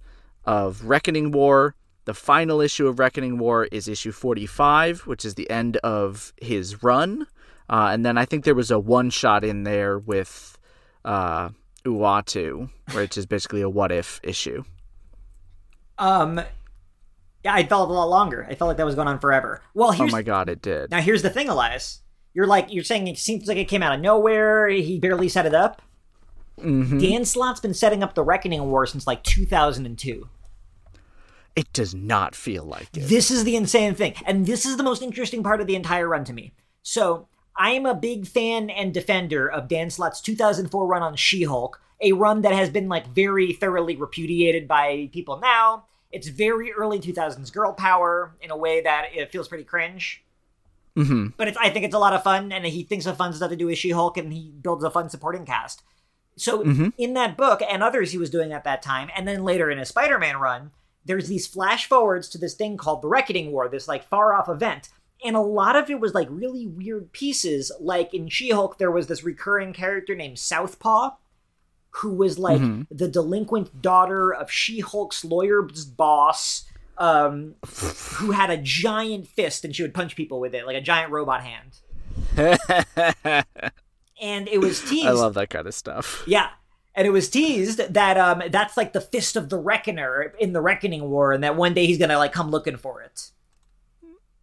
of 0.49 0.83
Reckoning 0.85 1.31
War. 1.31 1.75
The 2.07 2.15
final 2.15 2.61
issue 2.61 2.89
of 2.89 2.99
Reckoning 2.99 3.39
War 3.39 3.67
is 3.71 3.87
issue 3.87 4.13
forty-five, 4.13 5.01
which 5.01 5.25
is 5.25 5.35
the 5.35 5.49
end 5.51 5.77
of 5.79 6.33
his 6.41 6.83
run. 6.83 7.27
Uh, 7.71 7.91
and 7.93 8.05
then 8.05 8.17
I 8.17 8.25
think 8.25 8.45
there 8.45 8.55
was 8.55 8.71
a 8.71 8.79
one 8.79 9.11
shot 9.11 9.45
in 9.45 9.65
there 9.65 9.99
with 9.99 10.57
uh, 11.05 11.51
Uatu, 11.85 12.71
which 12.95 13.19
is 13.19 13.27
basically 13.27 13.61
a 13.61 13.69
what 13.69 13.93
if 13.93 14.21
issue. 14.23 14.65
um, 15.99 16.41
yeah, 17.45 17.55
I 17.55 17.67
felt 17.67 17.91
a 17.91 17.93
lot 17.93 18.09
longer. 18.09 18.47
I 18.49 18.55
felt 18.55 18.69
like 18.69 18.77
that 18.79 18.87
was 18.87 18.95
going 18.95 19.09
on 19.09 19.19
forever. 19.19 19.63
Well, 19.75 19.95
Oh 20.01 20.07
my 20.09 20.23
god, 20.23 20.49
it 20.49 20.63
did. 20.63 20.91
now 20.91 21.01
here's 21.01 21.23
the 21.23 21.31
thing, 21.31 21.49
Elias. 21.49 22.01
You're 22.35 22.47
like 22.47 22.73
you're 22.73 22.85
saying 22.85 23.07
it 23.09 23.19
seems 23.19 23.47
like 23.49 23.57
it 23.59 23.67
came 23.69 23.83
out 23.83 23.95
of 23.95 24.01
nowhere. 24.01 24.69
He 24.69 24.99
barely 24.99 25.29
set 25.29 25.47
it 25.47 25.55
up. 25.55 25.83
hmm 26.61 26.99
Dan 26.99 27.25
Slott's 27.25 27.61
been 27.61 27.75
setting 27.75 28.03
up 28.03 28.15
the 28.15 28.23
Reckoning 28.25 28.65
War 28.71 28.87
since 28.87 29.07
like 29.07 29.23
2002. 29.25 30.29
It 31.59 31.73
does 31.73 31.93
not 31.93 32.37
feel 32.37 32.63
like 32.63 32.97
it. 32.97 33.09
This 33.09 33.33
is 33.33 33.43
the 33.43 33.57
insane 33.57 33.97
thing. 33.97 34.15
And 34.25 34.47
this 34.47 34.65
is 34.65 34.77
the 34.77 34.85
most 34.85 35.03
interesting 35.03 35.43
part 35.43 35.61
of 35.61 35.67
the 35.67 35.75
entire 35.75 36.07
run 36.09 36.23
to 36.27 36.33
me. 36.33 36.53
So, 36.85 37.27
I 37.57 37.71
am 37.73 37.85
a 37.85 37.95
big 37.97 38.29
fan 38.29 38.71
and 38.71 38.95
defender 38.95 39.51
of 39.51 39.67
Dan 39.67 39.91
Slott's 39.91 40.21
2004 40.21 40.87
run 40.87 41.03
on 41.03 41.17
She 41.17 41.43
Hulk, 41.43 41.81
a 42.01 42.13
run 42.13 42.43
that 42.43 42.53
has 42.53 42.71
been 42.71 42.89
like 42.89 43.09
very 43.09 43.53
thoroughly 43.53 43.97
repudiated 43.97 44.69
by 44.69 45.11
people 45.13 45.41
now. 45.41 45.87
It's 46.13 46.29
very 46.29 46.71
early 46.73 47.01
2000s 47.01 47.51
girl 47.53 47.73
power 47.73 48.37
in 48.41 48.53
a 48.53 48.57
way 48.57 48.81
that 48.83 49.07
it 49.13 49.33
feels 49.33 49.49
pretty 49.49 49.65
cringe. 49.65 50.23
hmm 50.95 51.27
But 51.37 51.49
it's, 51.49 51.59
I 51.59 51.71
think 51.71 51.85
it's 51.85 51.95
a 51.95 51.99
lot 51.99 52.13
of 52.13 52.23
fun, 52.23 52.53
and 52.53 52.65
he 52.67 52.85
thinks 52.85 53.07
of 53.07 53.17
fun 53.17 53.33
stuff 53.33 53.51
to 53.51 53.57
do 53.57 53.67
with 53.67 53.79
She 53.79 53.91
Hulk, 53.91 54.17
and 54.17 54.33
he 54.33 54.53
builds 54.63 54.85
a 54.85 54.91
fun 54.91 55.11
supporting 55.11 55.45
cast. 55.45 55.83
So 56.37 56.63
Mhm. 56.63 56.93
in 56.97 57.15
that 57.15 57.37
book 57.37 57.61
and 57.69 57.83
others 57.83 58.13
he 58.13 58.19
was 58.19 58.31
doing 58.31 58.53
at 58.53 58.63
that 58.63 58.81
time, 58.81 59.11
and 59.17 59.27
then 59.27 59.43
later 59.43 59.69
in 59.73 59.79
his 59.79 59.89
Spider-Man 59.89 60.37
run, 60.37 60.71
there's 61.09 61.27
these 61.27 61.49
flash 61.49 61.87
forwards 61.87 62.29
to 62.29 62.39
this 62.39 62.55
thing 62.55 62.77
called 62.77 63.03
the 63.03 63.09
Reckoning 63.09 63.51
War, 63.51 63.69
this 63.69 63.89
like 63.89 64.05
far 64.09 64.33
off 64.33 64.49
event. 64.49 64.91
And 65.25 65.35
a 65.35 65.41
lot 65.41 65.75
of 65.75 65.91
it 65.91 65.99
was 65.99 66.15
like 66.15 66.29
really 66.31 66.69
weird 66.69 67.11
pieces. 67.11 67.73
Like 67.81 68.15
in 68.15 68.29
She-Hulk, 68.29 68.79
there 68.79 68.93
was 68.93 69.09
this 69.09 69.25
recurring 69.25 69.73
character 69.73 70.15
named 70.15 70.39
Southpaw, 70.39 71.11
who 71.91 72.13
was 72.15 72.39
like 72.39 72.61
Mhm. 72.61 72.87
the 72.91 73.09
delinquent 73.09 73.83
daughter 73.83 74.33
of 74.33 74.49
She-Hulk's 74.53 75.25
lawyer's 75.25 75.85
boss, 75.85 76.65
um, 76.99 77.55
who 78.19 78.31
had 78.33 78.51
a 78.51 78.57
giant 78.59 79.27
fist 79.27 79.65
and 79.65 79.75
she 79.75 79.83
would 79.83 79.95
punch 79.95 80.15
people 80.15 80.39
with 80.39 80.55
it, 80.55 80.67
like 80.67 80.77
a 80.77 80.81
giant 80.81 81.11
robot 81.11 81.43
hand. 81.43 81.81
And 84.21 84.49
it 84.49 84.59
was 84.59 84.81
teased. 84.83 85.07
I 85.07 85.13
love 85.13 85.35
that 85.35 85.49
kind 85.49 85.69
of 85.69 85.75
stuff. 85.75 86.25
Yeah. 86.27 86.49
And 86.99 87.07
it 87.07 87.11
was 87.11 87.31
teased 87.31 87.79
that 87.95 88.19
um 88.19 88.43
that's 88.51 88.77
like 88.77 88.93
the 88.93 89.01
fist 89.01 89.37
of 89.37 89.49
the 89.49 89.57
reckoner 89.57 90.35
in 90.39 90.53
the 90.53 90.61
reckoning 90.61 91.09
war 91.09 91.33
and 91.33 91.43
that 91.45 91.57
one 91.57 91.73
day 91.73 91.87
he's 91.87 91.97
gonna 91.99 92.19
like 92.19 92.33
come 92.33 92.51
looking 92.51 92.77
for 92.77 93.01
it 93.01 93.31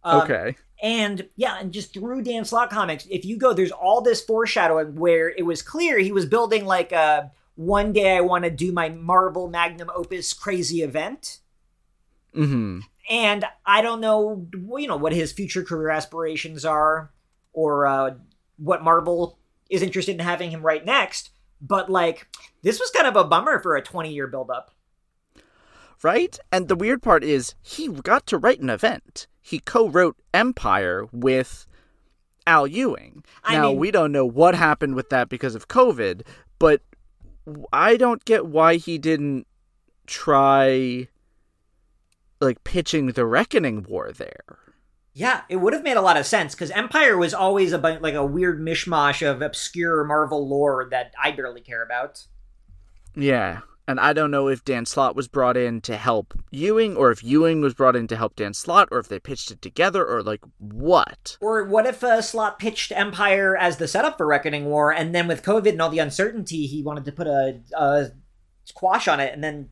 Um, 0.02 0.22
okay. 0.22 0.56
and 0.82 1.28
yeah 1.36 1.58
and 1.60 1.70
just 1.72 1.92
through 1.92 2.22
dan 2.22 2.44
slott 2.44 2.70
comics 2.70 3.06
if 3.10 3.24
you 3.24 3.36
go 3.36 3.52
there's 3.52 3.70
all 3.70 4.00
this 4.00 4.22
foreshadowing 4.24 4.96
where 4.96 5.28
it 5.28 5.44
was 5.44 5.62
clear 5.62 5.98
he 5.98 6.12
was 6.12 6.26
building 6.26 6.64
like 6.64 6.92
a 6.92 7.30
one 7.54 7.92
day 7.92 8.16
i 8.16 8.20
want 8.20 8.44
to 8.44 8.50
do 8.50 8.72
my 8.72 8.88
marvel 8.88 9.48
magnum 9.48 9.90
opus 9.94 10.32
crazy 10.32 10.82
event 10.82 11.38
Mm-hmm. 12.34 12.80
and 13.08 13.44
I 13.64 13.80
don't 13.80 14.02
know, 14.02 14.46
you 14.52 14.86
know, 14.86 14.98
what 14.98 15.14
his 15.14 15.32
future 15.32 15.62
career 15.62 15.88
aspirations 15.88 16.66
are, 16.66 17.10
or 17.54 17.86
uh, 17.86 18.14
what 18.58 18.84
Marvel 18.84 19.38
is 19.70 19.80
interested 19.80 20.12
in 20.12 20.18
having 20.18 20.50
him 20.50 20.60
write 20.60 20.84
next. 20.84 21.30
But 21.60 21.90
like, 21.90 22.28
this 22.62 22.78
was 22.78 22.90
kind 22.90 23.06
of 23.06 23.16
a 23.16 23.24
bummer 23.24 23.60
for 23.60 23.76
a 23.76 23.82
twenty-year 23.82 24.26
buildup. 24.26 24.70
Right? 26.02 26.38
And 26.52 26.68
the 26.68 26.76
weird 26.76 27.02
part 27.02 27.24
is 27.24 27.54
he 27.62 27.88
got 27.88 28.26
to 28.26 28.38
write 28.38 28.60
an 28.60 28.70
event. 28.70 29.26
He 29.40 29.60
co-wrote 29.60 30.16
Empyre 30.34 31.08
with 31.12 31.66
Al 32.46 32.66
Ewing. 32.66 33.24
I 33.42 33.54
now 33.54 33.68
mean- 33.68 33.78
we 33.78 33.90
don't 33.90 34.12
know 34.12 34.26
what 34.26 34.54
happened 34.54 34.94
with 34.94 35.08
that 35.10 35.28
because 35.28 35.54
of 35.54 35.68
COVID, 35.68 36.26
but 36.58 36.82
I 37.72 37.96
don't 37.96 38.24
get 38.24 38.46
why 38.46 38.76
he 38.76 38.98
didn't 38.98 39.46
try 40.06 41.08
like 42.40 42.62
pitching 42.64 43.06
the 43.08 43.24
Reckoning 43.24 43.84
War 43.88 44.12
there. 44.12 44.58
Yeah, 45.18 45.44
it 45.48 45.56
would 45.56 45.72
have 45.72 45.82
made 45.82 45.96
a 45.96 46.02
lot 46.02 46.18
of 46.18 46.26
sense 46.26 46.54
because 46.54 46.70
Empyre 46.70 47.18
was 47.18 47.32
always 47.32 47.72
a 47.72 47.78
like 47.78 48.12
a 48.12 48.26
weird 48.26 48.60
mishmash 48.60 49.26
of 49.26 49.40
obscure 49.40 50.04
Marvel 50.04 50.46
lore 50.46 50.86
that 50.90 51.14
I 51.18 51.30
barely 51.30 51.62
care 51.62 51.82
about. 51.82 52.26
Yeah. 53.14 53.60
And 53.88 53.98
I 53.98 54.12
don't 54.12 54.30
know 54.30 54.46
if 54.48 54.62
Dan 54.62 54.84
Slott 54.84 55.16
was 55.16 55.26
brought 55.26 55.56
in 55.56 55.80
to 55.82 55.96
help 55.96 56.38
Ewing, 56.50 56.98
or 56.98 57.10
if 57.10 57.24
Ewing 57.24 57.62
was 57.62 57.72
brought 57.72 57.96
in 57.96 58.06
to 58.08 58.16
help 58.16 58.36
Dan 58.36 58.52
Slott, 58.52 58.88
or 58.90 58.98
if 58.98 59.08
they 59.08 59.18
pitched 59.18 59.50
it 59.50 59.62
together, 59.62 60.04
or 60.04 60.22
like 60.22 60.42
what. 60.58 61.38
Or 61.40 61.64
what 61.64 61.86
if 61.86 62.04
uh, 62.04 62.20
Slott 62.20 62.58
pitched 62.58 62.92
Empyre 62.92 63.56
as 63.58 63.78
the 63.78 63.88
setup 63.88 64.18
for 64.18 64.26
Reckoning 64.26 64.66
War, 64.66 64.92
and 64.92 65.14
then 65.14 65.26
with 65.26 65.42
COVID 65.42 65.70
and 65.70 65.80
all 65.80 65.88
the 65.88 65.98
uncertainty, 65.98 66.66
he 66.66 66.82
wanted 66.82 67.06
to 67.06 67.12
put 67.12 67.26
a, 67.26 67.60
a 67.74 68.08
squash 68.64 69.08
on 69.08 69.20
it, 69.20 69.32
and 69.32 69.42
then 69.42 69.70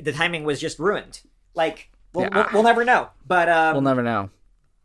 the 0.00 0.12
timing 0.12 0.42
was 0.42 0.60
just 0.60 0.80
ruined. 0.80 1.20
Like 1.54 1.90
we'll, 2.16 2.24
Yeah. 2.26 2.34
we'll, 2.34 2.46
we'll 2.54 2.62
never 2.62 2.84
know. 2.84 3.08
But 3.26 3.48
um, 3.48 3.74
We'll 3.74 3.82
never 3.82 4.02
know. 4.02 4.30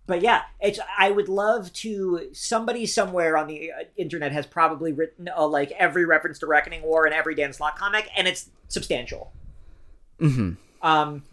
but 0.08 0.22
yeah, 0.22 0.42
it's 0.60 0.80
I 0.98 1.12
would 1.12 1.30
love 1.30 1.72
to. 1.74 2.30
Somebody 2.34 2.86
somewhere 2.86 3.38
on 3.38 3.48
the 3.48 3.72
uh, 3.72 3.84
internet 3.98 4.32
has 4.32 4.46
probably 4.46 4.92
written 4.94 5.30
uh, 5.36 5.48
like 5.48 5.72
every 5.72 6.06
reference 6.06 6.40
to 6.40 6.48
Reckoning 6.48 6.82
War 6.84 7.08
in 7.08 7.14
every 7.14 7.36
Dan 7.36 7.54
Slott 7.54 7.78
comic, 7.78 8.10
and 8.18 8.28
it's 8.28 8.50
substantial. 8.68 9.32
hmm 10.20 10.52
Um, 10.82 11.24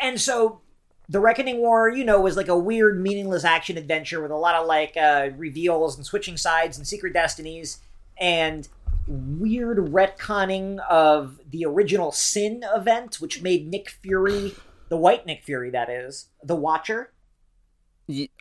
and 0.00 0.20
so 0.20 0.60
the 1.08 1.18
Reckoning 1.20 1.58
War, 1.58 1.88
you 1.88 2.04
know, 2.04 2.20
was 2.20 2.36
like 2.36 2.48
a 2.48 2.56
weird, 2.58 3.00
meaningless 3.00 3.42
action 3.44 3.76
adventure 3.76 4.20
with 4.22 4.30
a 4.30 4.36
lot 4.36 4.54
of 4.54 4.66
like 4.66 4.96
uh, 4.96 5.30
reveals 5.36 5.96
and 5.96 6.06
switching 6.06 6.36
sides 6.36 6.76
and 6.78 6.86
secret 6.86 7.12
destinies 7.12 7.78
and 8.18 8.68
weird 9.08 9.78
retconning 9.78 10.78
of 10.88 11.40
the 11.50 11.64
original 11.64 12.12
Sin 12.12 12.62
event, 12.74 13.16
which 13.20 13.42
made 13.42 13.66
Nick 13.68 13.90
Fury, 13.90 14.54
the 14.90 14.96
White 14.98 15.24
Nick 15.24 15.42
Fury, 15.44 15.70
that 15.70 15.88
is, 15.88 16.26
the 16.44 16.54
Watcher. 16.56 17.12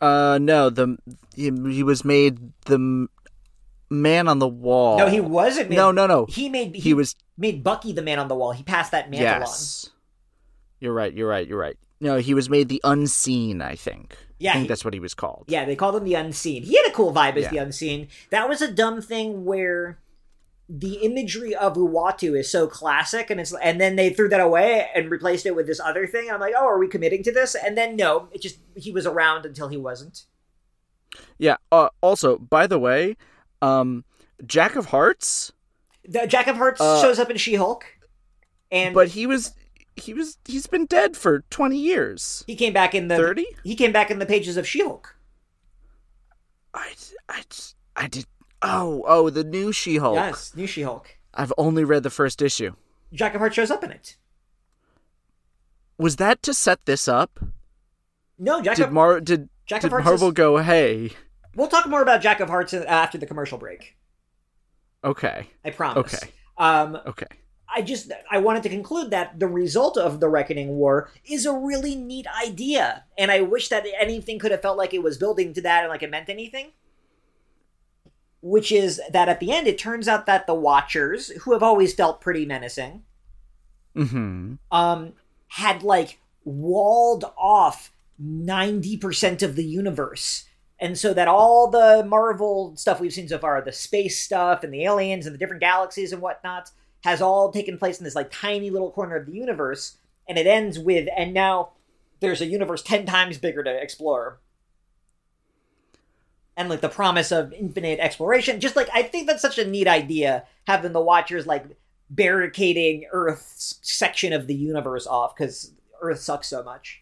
Uh, 0.02 0.38
no, 0.42 0.70
the 0.70 0.98
he, 1.36 1.52
he 1.72 1.84
was 1.84 2.04
made 2.04 2.52
the 2.66 3.08
man 3.90 4.28
on 4.28 4.40
the 4.40 4.48
wall. 4.48 4.98
No, 4.98 5.08
he 5.08 5.20
wasn't. 5.22 5.70
Made, 5.70 5.76
No, 5.76 5.92
no, 5.92 6.08
no. 6.08 6.26
He 6.26 6.50
made 6.50 6.76
he, 6.76 6.82
He 6.82 6.94
was 6.94 7.16
made 7.38 7.64
Bucky 7.64 7.94
the 7.94 8.02
man 8.02 8.20
on 8.20 8.28
the 8.28 8.36
wall. 8.36 8.52
He 8.52 8.64
passed 8.64 8.92
that 8.92 9.10
mantle 9.10 9.28
on. 9.28 9.40
yes. 9.42 9.90
You're 10.80 10.94
right. 10.94 11.14
You're 11.14 11.28
right. 11.30 11.48
You're 11.48 11.60
right. 11.60 11.78
No, 12.02 12.18
he 12.18 12.34
was 12.34 12.50
made 12.50 12.68
the 12.70 12.82
unseen. 12.84 13.62
I 13.62 13.76
think. 13.76 14.18
Yeah, 14.40 14.52
I 14.52 14.54
think 14.54 14.64
he- 14.64 14.68
that's 14.70 14.84
what 14.86 14.94
he 14.94 15.00
was 15.00 15.14
called. 15.14 15.46
Yeah, 15.48 15.66
they 15.66 15.76
called 15.76 15.98
him 15.98 16.06
the 16.06 16.14
Unseen. 16.16 16.64
He 16.64 16.78
had 16.78 16.88
a 16.88 16.92
cool 16.94 17.14
vibe 17.14 17.36
as 17.36 17.44
Yeah. 17.44 17.50
the 17.50 17.58
Unseen. 17.58 18.08
That 18.32 18.48
was 18.48 18.62
a 18.62 18.72
dumb 18.72 19.02
thing 19.02 19.44
where 19.44 20.00
the 20.72 20.96
imagery 20.98 21.56
of 21.56 21.74
Uatu 21.76 22.38
is 22.38 22.52
so 22.52 22.68
classic, 22.68 23.32
and 23.32 23.40
it's 23.40 23.54
and 23.56 23.82
then 23.82 23.96
they 23.96 24.12
threw 24.12 24.30
that 24.30 24.40
away 24.40 24.88
and 24.94 25.10
replaced 25.10 25.48
it 25.48 25.56
with 25.56 25.66
this 25.66 25.80
other 25.80 26.06
thing. 26.06 26.28
And 26.28 26.36
I'm 26.36 26.40
like, 26.40 26.54
oh, 26.56 26.68
are 26.68 26.78
we 26.78 26.88
committing 26.88 27.24
to 27.24 27.32
this? 27.32 27.56
And 27.56 27.76
then 27.76 27.96
no, 27.96 28.30
it 28.32 28.42
just 28.42 28.60
he 28.76 28.92
was 28.92 29.08
around 29.08 29.46
until 29.48 29.68
he 29.68 29.78
wasn't. 29.78 30.26
Yeah. 31.40 31.58
Uh, 31.72 31.90
also, 32.02 32.38
by 32.38 32.68
the 32.68 32.78
way, 32.78 33.18
um, 33.64 34.06
Jack 34.46 34.76
of 34.76 34.88
Hearts, 34.88 35.52
The 36.08 36.28
Jack 36.28 36.46
of 36.46 36.58
Hearts 36.58 36.80
Uh, 36.80 37.02
shows 37.02 37.18
up 37.18 37.32
in 37.32 37.38
She 37.38 37.56
Hulk, 37.56 37.86
and 38.72 38.94
but 38.94 39.10
he 39.10 39.26
was 39.26 39.54
he 39.96 40.14
was 40.14 40.38
he's 40.46 40.68
been 40.68 40.86
dead 40.86 41.18
for 41.18 41.42
twenty 41.50 41.78
years. 41.78 42.44
he 42.46 42.56
came 42.56 42.74
back 42.74 42.94
in 42.94 43.08
the 43.08 43.16
Thirty. 43.18 43.48
He 43.64 43.76
came 43.76 43.92
back 43.92 44.12
in 44.12 44.20
the 44.20 44.26
pages 44.28 44.56
of 44.56 44.68
She 44.68 44.84
Hulk. 44.84 45.16
I 46.76 46.94
I 47.28 47.42
I 47.96 48.08
did. 48.08 48.26
Oh 48.62 49.04
oh, 49.08 49.30
the 49.30 49.44
new 49.44 49.72
She-Hulk. 49.72 50.16
Yes, 50.16 50.54
new 50.56 50.68
She 50.68 50.82
Hulk. 50.82 51.18
I've 51.34 51.54
only 51.58 51.84
read 51.84 52.04
the 52.04 52.10
first 52.10 52.42
issue. 52.42 52.74
Jack 53.14 53.34
of 53.34 53.40
Hearts 53.40 53.56
shows 53.56 53.72
up 53.72 53.84
in 53.84 53.92
it. 53.92 54.18
Was 55.98 56.16
that 56.18 56.42
to 56.44 56.54
set 56.54 56.86
this 56.86 57.08
up? 57.08 57.40
No, 58.38 58.62
Jack 58.62 58.78
Did 58.78 58.86
of 58.88 58.92
Mar 58.94 59.20
did 59.20 59.50
Jack 59.66 59.82
did 59.82 59.88
of 59.88 59.92
Hearts 59.92 60.06
Marvel 60.06 60.28
is- 60.30 60.34
go? 60.34 60.58
Hey, 60.58 61.12
We'll 61.56 61.68
talk 61.68 61.88
more 61.88 62.02
about 62.02 62.22
Jack 62.22 62.40
of 62.40 62.50
Hearts 62.50 62.74
after 62.74 63.18
the 63.18 63.26
commercial 63.26 63.58
break. 63.58 63.98
okay, 65.04 65.48
I 65.66 65.72
promise. 65.72 66.14
Okay. 66.14 66.32
Um, 66.58 66.98
okay. 67.06 67.26
I 67.74 67.82
just 67.82 68.12
I 68.32 68.40
wanted 68.40 68.64
to 68.64 68.70
conclude 68.70 69.12
that 69.12 69.40
the 69.40 69.48
result 69.48 69.98
of 69.98 70.20
the 70.20 70.28
Reckoning 70.30 70.70
War 70.70 71.10
is 71.26 71.46
a 71.46 71.54
really 71.54 71.96
neat 71.96 72.26
idea, 72.46 73.04
and 73.18 73.30
I 73.32 73.42
wish 73.42 73.70
that 73.70 73.86
anything 74.00 74.40
could 74.40 74.52
have 74.52 74.62
felt 74.62 74.78
like 74.78 74.94
it 74.94 75.04
was 75.04 75.18
building 75.18 75.54
to 75.54 75.62
that 75.62 75.82
and 75.84 75.90
like 75.90 76.02
it 76.04 76.10
meant 76.10 76.30
anything. 76.30 76.72
Which 78.42 78.72
is 78.72 79.02
that 79.12 79.28
at 79.28 79.40
the 79.40 79.52
end, 79.52 79.68
it 79.68 79.78
turns 79.78 80.08
out 80.08 80.26
that 80.26 80.48
the 80.48 80.54
Watchers, 80.54 81.30
who 81.42 81.54
have 81.54 81.64
always 81.64 81.94
felt 81.94 82.22
pretty 82.22 82.46
menacing, 82.46 83.04
Mm-hmm. 83.96 84.54
um, 84.72 85.14
had 85.48 85.84
like 85.84 86.20
walled 86.46 87.26
off 87.38 87.92
90% 88.22 89.44
of 89.44 89.56
the 89.56 89.64
universe. 89.64 90.46
And 90.80 90.98
so 90.98 91.14
that 91.14 91.28
all 91.28 91.70
the 91.70 92.06
Marvel 92.08 92.76
stuff 92.78 93.02
we've 93.02 93.14
seen 93.14 93.28
so 93.28 93.38
far, 93.38 93.62
the 93.62 93.72
space 93.72 94.20
stuff 94.20 94.64
and 94.64 94.74
the 94.74 94.86
aliens 94.86 95.26
and 95.26 95.34
the 95.34 95.38
different 95.38 95.62
galaxies 95.62 96.14
and 96.14 96.22
whatnot, 96.22 96.72
has 97.04 97.22
all 97.22 97.52
taken 97.52 97.78
place 97.78 97.98
in 97.98 98.04
this 98.04 98.16
like 98.16 98.32
tiny 98.32 98.70
little 98.70 98.92
corner 98.92 99.18
of 99.18 99.26
the 99.26 99.34
universe. 99.34 99.98
And 100.28 100.38
it 100.38 100.48
ends 100.48 100.80
with, 100.80 101.10
and 101.18 101.34
now 101.34 101.72
there's 102.20 102.42
a 102.42 102.46
universe 102.46 102.84
10 102.84 103.06
times 103.06 103.38
bigger 103.38 103.64
to 103.64 103.82
explore. 103.82 104.40
And 106.60 106.70
like 106.70 106.82
the 106.82 106.90
promise 106.90 107.32
of 107.32 107.54
infinite 107.54 108.00
exploration. 108.00 108.60
Just 108.60 108.76
like, 108.76 108.90
I 108.94 109.02
think 109.02 109.28
that's 109.28 109.42
such 109.42 109.58
a 109.58 109.66
neat 109.66 109.88
idea, 109.88 110.44
having 110.68 110.92
the 110.92 111.00
Watchers 111.00 111.48
like 111.48 111.66
barricading 112.10 113.06
Earth's 113.14 113.80
section 113.82 114.34
of 114.34 114.46
the 114.46 114.54
universe 114.54 115.08
off 115.08 115.34
because 115.36 115.72
Earth 116.02 116.20
sucks 116.20 116.48
so 116.48 116.62
much. 116.64 117.02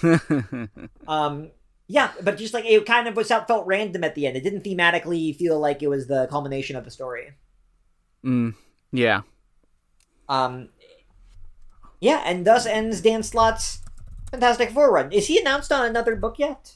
Um, 1.08 1.50
yeah, 1.88 2.12
but 2.22 2.36
just 2.36 2.52
like 2.52 2.66
it 2.66 2.84
kind 2.84 3.08
of 3.08 3.16
was 3.16 3.28
felt 3.28 3.66
random 3.66 4.04
at 4.04 4.14
the 4.14 4.26
end. 4.26 4.36
It 4.36 4.44
didn't 4.44 4.62
thematically 4.62 5.34
feel 5.34 5.58
like 5.58 5.82
it 5.82 5.88
was 5.88 6.06
the 6.06 6.26
culmination 6.28 6.76
of 6.76 6.84
the 6.84 6.90
story. 6.90 7.32
mm, 8.22 8.54
yeah. 8.92 9.22
Um, 10.28 10.68
yeah, 11.98 12.22
and 12.26 12.46
thus 12.46 12.66
ends 12.66 13.00
Dan 13.00 13.22
Slott's 13.22 13.80
Fantastic 14.30 14.70
Four 14.70 14.92
run. 14.92 15.10
Is 15.12 15.28
he 15.28 15.40
announced 15.40 15.72
on 15.72 15.86
another 15.86 16.14
book 16.14 16.38
yet? 16.38 16.74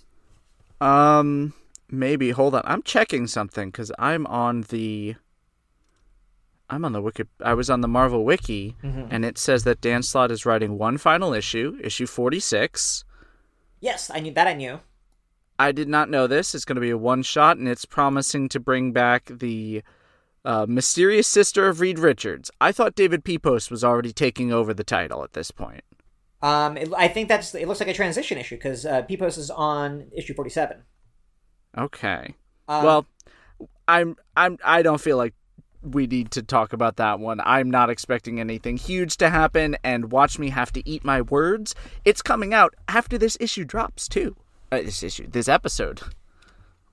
Um, 0.81 1.53
maybe. 1.93 2.31
Hold 2.31 2.55
on. 2.55 2.63
I'm 2.65 2.83
checking 2.83 3.27
something 3.27 3.71
because 3.71 3.93
I'm 3.99 4.27
on 4.27 4.63
the. 4.63 5.15
I'm 6.71 6.85
on 6.87 6.93
the 6.93 7.03
wiki. 7.03 7.25
I 7.45 7.53
was 7.53 7.69
on 7.69 7.83
the 7.83 7.89
Marvel 7.89 8.25
wiki, 8.25 8.77
and 8.83 9.27
it 9.27 9.37
says 9.37 9.65
that 9.65 9.83
Dan 9.83 10.03
Slott 10.03 10.31
is 10.31 10.47
writing 10.47 10.79
one 10.79 10.97
final 10.97 11.35
issue, 11.35 11.79
issue 11.83 12.07
46. 12.07 13.05
Yes, 13.81 14.11
I 14.13 14.21
knew 14.21 14.33
that. 14.33 14.47
I 14.47 14.55
knew. 14.55 14.81
I 15.59 15.73
did 15.73 15.89
not 15.89 16.09
know 16.09 16.27
this. 16.27 16.55
It's 16.55 16.65
going 16.65 16.77
to 16.77 16.81
be 16.81 16.91
a 16.91 16.97
one 16.97 17.23
shot, 17.23 17.59
and 17.59 17.69
it's 17.69 17.85
promising 17.85 18.49
to 18.49 18.59
bring 18.59 18.93
back 18.93 19.27
the 19.27 19.83
uh, 20.45 20.67
mysterious 20.69 21.29
sister 21.29 21.69
of 21.69 21.81
Reed 21.81 21.99
Richards. 21.99 22.51
I 22.61 22.73
thought 22.73 22.95
David 22.95 23.23
Pepose 23.23 23.71
was 23.71 23.85
already 23.85 24.13
taking 24.13 24.51
over 24.51 24.73
the 24.73 24.85
title 24.85 25.23
at 25.23 25.35
this 25.35 25.51
point. 25.51 25.85
Um, 26.41 26.77
it, 26.77 26.91
I 26.97 27.07
think 27.09 27.29
that's. 27.29 27.55
It 27.55 27.69
looks 27.69 27.81
like 27.81 27.89
a 27.89 27.95
transition 27.95 28.39
issue 28.39 28.57
because 28.57 28.87
uh, 28.87 29.03
Pepose 29.03 29.39
is 29.39 29.51
on 29.51 30.09
issue 30.13 30.35
forty-seven. 30.35 30.83
Okay. 31.77 32.35
Um, 32.69 32.85
well, 32.85 33.07
I'm 33.89 34.17
I'm 34.37 34.59
I 34.65 34.83
don't 34.83 35.01
feel 35.01 35.17
like 35.17 35.35
we 35.83 36.07
need 36.07 36.31
to 36.33 36.43
talk 36.43 36.73
about 36.73 36.97
that 36.97 37.19
one. 37.19 37.41
I'm 37.45 37.71
not 37.71 37.91
expecting 37.91 38.39
anything 38.39 38.77
huge 38.77 39.17
to 39.19 39.31
happen, 39.31 39.77
and 39.83 40.13
watch 40.13 40.39
me 40.39 40.51
have 40.51 40.73
to 40.75 40.89
eat 40.89 41.05
my 41.05 41.23
words. 41.23 41.75
It's 42.05 42.23
coming 42.23 42.55
out 42.55 42.75
after 42.89 43.19
this 43.19 43.37
issue 43.41 43.65
drops 43.65 44.09
too. 44.09 44.37
Uh, 44.71 44.77
this 44.83 45.03
issue, 45.03 45.27
this 45.29 45.49
episode. 45.49 46.01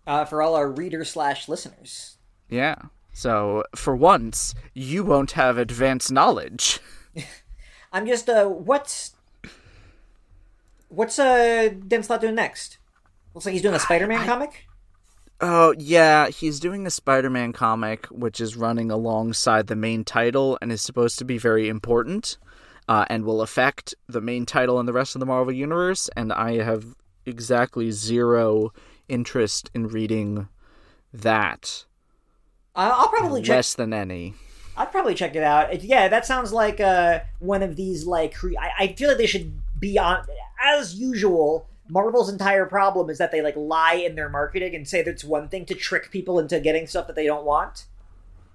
uh, 0.08 0.26
for 0.26 0.42
all 0.42 0.56
our 0.56 0.70
readers 0.72 1.12
slash 1.12 1.48
listeners. 1.48 2.18
Yeah. 2.50 2.76
So 3.14 3.64
for 3.76 3.96
once, 3.96 4.56
you 4.74 5.04
won't 5.04 5.32
have 5.34 5.58
advanced 5.58 6.12
knowledge. 6.12 6.80
I'm 7.94 8.08
just 8.08 8.28
uh, 8.30 8.46
what's 8.48 9.14
what's 10.90 11.20
uh 11.20 11.70
Dan 11.88 12.04
Slott 12.04 12.22
doing 12.22 12.36
next? 12.36 12.78
Looks 13.34 13.46
like 13.46 13.54
he's 13.54 13.62
doing 13.62 13.76
a 13.76 13.80
Spider-Man 13.80 14.26
comic. 14.26 14.66
Oh, 15.42 15.74
yeah, 15.78 16.28
he's 16.28 16.60
doing 16.60 16.86
a 16.86 16.92
Spider 16.92 17.30
Man 17.30 17.54
comic, 17.54 18.08
which 18.08 18.42
is 18.42 18.58
running 18.58 18.92
alongside 18.92 19.68
the 19.68 19.76
main 19.76 20.04
title 20.04 20.58
and 20.62 20.72
is 20.72 20.82
supposed 20.82 21.18
to 21.20 21.26
be 21.26 21.38
very 21.38 21.70
important 21.70 22.38
uh, 22.90 23.06
and 23.10 23.24
will 23.24 23.42
affect 23.42 23.96
the 24.08 24.20
main 24.20 24.46
title 24.46 24.80
and 24.80 24.88
the 24.88 24.94
rest 24.94 25.16
of 25.16 25.20
the 25.20 25.26
Marvel 25.26 25.54
Universe. 25.54 26.10
And 26.18 26.34
I 26.34 26.62
have 26.64 26.96
exactly 27.26 27.92
zero 27.92 28.74
interest 29.08 29.72
in 29.74 29.88
reading 29.88 30.50
that. 31.14 31.86
Uh, 32.76 32.92
I'll 32.94 33.08
probably 33.08 33.42
check. 33.42 33.56
Less 33.56 33.74
than 33.74 33.94
any. 33.94 34.34
I'd 34.76 34.92
probably 34.92 35.16
check 35.16 35.36
it 35.36 35.44
out. 35.44 35.84
Yeah, 35.84 36.08
that 36.08 36.26
sounds 36.26 36.52
like 36.52 36.80
uh, 36.80 37.20
one 37.40 37.64
of 37.64 37.76
these 37.76 38.06
like. 38.06 38.36
Cre- 38.36 38.58
I, 38.60 38.72
I 38.80 38.88
feel 38.94 39.10
like 39.10 39.18
they 39.18 39.26
should 39.26 39.60
be 39.80 39.98
on 39.98 40.26
as 40.64 40.96
usual. 40.96 41.68
Marvel's 41.90 42.30
entire 42.30 42.66
problem 42.66 43.10
is 43.10 43.18
that 43.18 43.32
they 43.32 43.42
like 43.42 43.56
lie 43.56 43.96
in 43.96 44.16
their 44.16 44.30
marketing 44.30 44.76
and 44.76 44.88
say 44.88 45.02
that 45.02 45.10
it's 45.10 45.24
one 45.24 45.50
thing 45.50 45.66
to 45.66 45.74
trick 45.74 46.12
people 46.12 46.40
into 46.40 46.60
getting 46.60 46.88
stuff 46.88 47.08
that 47.08 47.16
they 47.16 47.26
don't 47.26 47.46
want. 47.46 47.86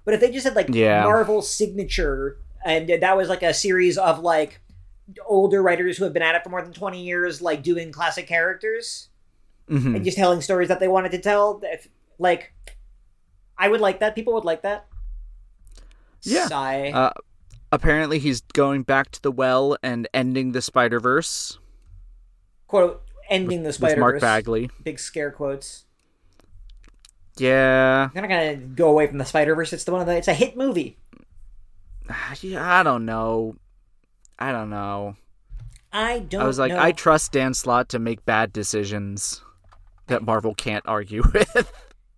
But 0.05 0.13
if 0.13 0.21
they 0.21 0.31
just 0.31 0.45
had 0.45 0.55
like 0.55 0.69
Yeah. 0.73 1.03
Marvel 1.03 1.41
signature 1.41 2.37
and 2.63 2.89
that 2.89 3.17
was 3.17 3.29
like 3.29 3.43
a 3.43 3.53
series 3.53 3.97
of 3.97 4.19
like 4.19 4.61
older 5.25 5.61
writers 5.61 5.97
who 5.97 6.03
have 6.05 6.13
been 6.13 6.23
at 6.23 6.33
it 6.35 6.43
for 6.43 6.49
more 6.49 6.61
than 6.61 6.73
20 6.73 7.03
years 7.03 7.41
like 7.41 7.61
doing 7.61 7.91
classic 7.91 8.25
characters 8.25 9.09
hmm 9.67 9.95
and 9.95 10.03
just 10.03 10.17
telling 10.17 10.41
stories 10.41 10.67
that 10.69 10.79
they 10.79 10.87
wanted 10.87 11.11
to 11.11 11.19
tell 11.19 11.59
if, 11.63 11.87
like 12.17 12.53
I 13.57 13.67
would 13.69 13.81
like 13.81 13.99
that. 13.99 14.15
People 14.15 14.33
would 14.33 14.45
like 14.45 14.63
that. 14.63 14.87
Yeah. 16.23 16.47
Sigh. 16.47 16.91
Uh, 16.91 17.13
apparently, 17.71 18.19
he's 18.19 18.41
going 18.41 18.83
back 18.83 19.11
to 19.11 19.21
the 19.21 19.31
well 19.31 19.77
and 19.83 20.07
ending 20.13 20.51
the 20.51 20.61
Spider 20.61 20.99
Verse 20.99 21.57
quote 22.67 23.04
ending 23.29 23.63
the 23.63 23.73
Spider 23.73 23.99
Mark. 23.99 24.21
Bagley. 24.21 24.69
Big 24.83 24.99
scare 24.99 25.31
quotes. 25.31 25.85
Yeah, 27.37 28.09
They're 28.13 28.21
not 28.21 28.29
gonna 28.29 28.55
go 28.55 28.89
away 28.89 29.07
from 29.07 29.17
the 29.17 29.25
Spider 29.25 29.55
Verse. 29.55 29.73
It's 29.73 29.83
the 29.83 29.91
one 29.91 30.01
of 30.01 30.07
the. 30.07 30.15
It's 30.15 30.27
a 30.27 30.33
hit 30.33 30.55
movie. 30.55 30.97
I 32.09 32.83
don't 32.83 33.05
know. 33.05 33.55
I 34.39 34.51
don't 34.51 34.69
know. 34.69 35.15
I 35.91 36.19
don't. 36.19 36.39
Know. 36.39 36.45
I 36.45 36.47
was 36.47 36.59
like, 36.59 36.71
know. 36.71 36.79
I 36.79 36.91
trust 36.91 37.31
Dan 37.33 37.53
Slott 37.53 37.89
to 37.89 37.99
make 37.99 38.25
bad 38.25 38.53
decisions 38.53 39.41
that 40.07 40.23
Marvel 40.23 40.53
can't 40.53 40.85
argue 40.87 41.23
with. 41.33 41.71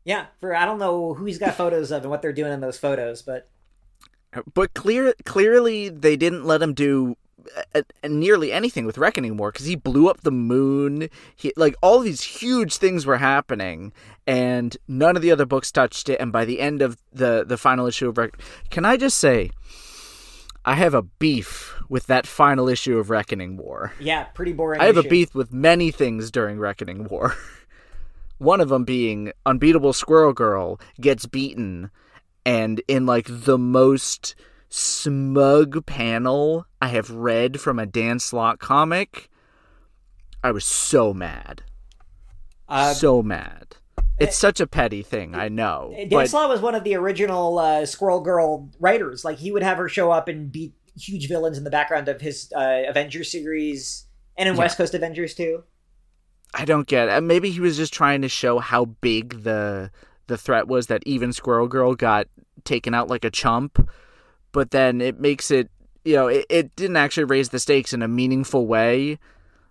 yeah, 0.03 0.27
for 0.39 0.55
I 0.55 0.65
don't 0.65 0.79
know 0.79 1.13
who 1.13 1.25
he's 1.25 1.39
got 1.39 1.55
photos 1.55 1.91
of 1.91 2.03
and 2.03 2.11
what 2.11 2.21
they're 2.21 2.33
doing 2.33 2.53
in 2.53 2.59
those 2.59 2.77
photos, 2.77 3.21
but 3.21 3.49
but 4.53 4.73
clear, 4.73 5.13
clearly, 5.25 5.89
they 5.89 6.15
didn't 6.15 6.45
let 6.45 6.61
him 6.61 6.73
do 6.73 7.17
uh, 7.55 7.81
uh, 8.03 8.07
nearly 8.07 8.51
anything 8.51 8.85
with 8.85 8.97
Reckoning 8.97 9.37
War 9.37 9.51
because 9.51 9.65
he 9.65 9.75
blew 9.75 10.09
up 10.09 10.21
the 10.21 10.31
moon. 10.31 11.09
He 11.35 11.53
like 11.55 11.75
all 11.81 11.99
these 11.99 12.21
huge 12.21 12.77
things 12.77 13.05
were 13.05 13.17
happening, 13.17 13.93
and 14.25 14.75
none 14.87 15.15
of 15.15 15.21
the 15.21 15.31
other 15.31 15.45
books 15.45 15.71
touched 15.71 16.09
it. 16.09 16.19
And 16.19 16.31
by 16.31 16.45
the 16.45 16.59
end 16.59 16.81
of 16.81 16.97
the 17.13 17.45
the 17.45 17.57
final 17.57 17.85
issue 17.87 18.09
of 18.09 18.17
Reck, 18.17 18.39
can 18.69 18.85
I 18.85 18.97
just 18.97 19.17
say, 19.17 19.51
I 20.65 20.73
have 20.75 20.93
a 20.93 21.03
beef 21.03 21.75
with 21.89 22.07
that 22.07 22.27
final 22.27 22.67
issue 22.67 22.97
of 22.97 23.09
Reckoning 23.09 23.57
War. 23.57 23.93
yeah, 23.99 24.23
pretty 24.25 24.53
boring. 24.53 24.81
I 24.81 24.85
have 24.85 24.97
a 24.97 25.03
beef 25.03 25.33
with 25.33 25.53
many 25.53 25.91
things 25.91 26.31
during 26.31 26.59
Reckoning 26.59 27.05
War. 27.05 27.35
One 28.39 28.61
of 28.61 28.69
them 28.69 28.83
being 28.83 29.31
Unbeatable 29.45 29.93
Squirrel 29.93 30.33
Girl 30.33 30.79
gets 30.99 31.25
beaten, 31.25 31.89
and 32.45 32.81
in 32.87 33.05
like 33.05 33.27
the 33.29 33.57
most 33.57 34.35
smug 34.69 35.85
panel 35.85 36.65
I 36.81 36.87
have 36.89 37.09
read 37.09 37.59
from 37.59 37.79
a 37.79 37.85
Dan 37.85 38.19
Slott 38.19 38.59
comic, 38.59 39.29
I 40.43 40.51
was 40.51 40.65
so 40.65 41.13
mad. 41.13 41.63
Uh, 42.69 42.93
so 42.93 43.23
mad. 43.23 43.77
It's 44.19 44.35
such 44.35 44.59
a 44.59 44.67
petty 44.67 45.03
thing, 45.03 45.35
I 45.35 45.47
know. 45.47 45.93
Dan 45.95 46.09
but 46.09 46.29
Slott 46.29 46.49
was 46.49 46.59
one 46.59 46.75
of 46.75 46.83
the 46.83 46.95
original 46.95 47.59
uh, 47.59 47.85
Squirrel 47.85 48.19
Girl 48.19 48.69
writers. 48.79 49.23
Like 49.23 49.37
he 49.37 49.51
would 49.51 49.63
have 49.63 49.77
her 49.77 49.87
show 49.87 50.11
up 50.11 50.27
and 50.27 50.51
beat 50.51 50.73
huge 50.99 51.27
villains 51.27 51.57
in 51.57 51.63
the 51.63 51.69
background 51.69 52.07
of 52.07 52.19
his 52.19 52.51
uh, 52.55 52.83
Avengers 52.87 53.31
series 53.31 54.07
and 54.37 54.49
in 54.49 54.55
Yeah. 54.55 54.59
West 54.59 54.77
Coast 54.77 54.93
Avengers 54.95 55.35
too. 55.35 55.63
I 56.53 56.65
don't 56.65 56.87
get 56.87 57.09
it. 57.09 57.21
Maybe 57.21 57.51
he 57.51 57.59
was 57.59 57.77
just 57.77 57.93
trying 57.93 58.21
to 58.23 58.29
show 58.29 58.59
how 58.59 58.85
big 58.85 59.43
the 59.43 59.91
the 60.25 60.37
threat 60.37 60.67
was 60.67 60.87
that 60.87 61.03
even 61.05 61.31
Squirrel 61.31 61.67
Girl 61.67 61.93
got 61.95 62.27
taken 62.63 62.93
out 62.93 63.09
like 63.09 63.23
a 63.23 63.29
chump. 63.29 63.87
But 64.51 64.71
then 64.71 65.01
it 65.01 65.19
makes 65.19 65.51
it, 65.51 65.69
you 66.05 66.15
know, 66.15 66.27
it, 66.27 66.45
it 66.49 66.75
didn't 66.75 66.97
actually 66.97 67.25
raise 67.25 67.49
the 67.49 67.59
stakes 67.59 67.93
in 67.93 68.01
a 68.01 68.07
meaningful 68.07 68.65
way 68.67 69.19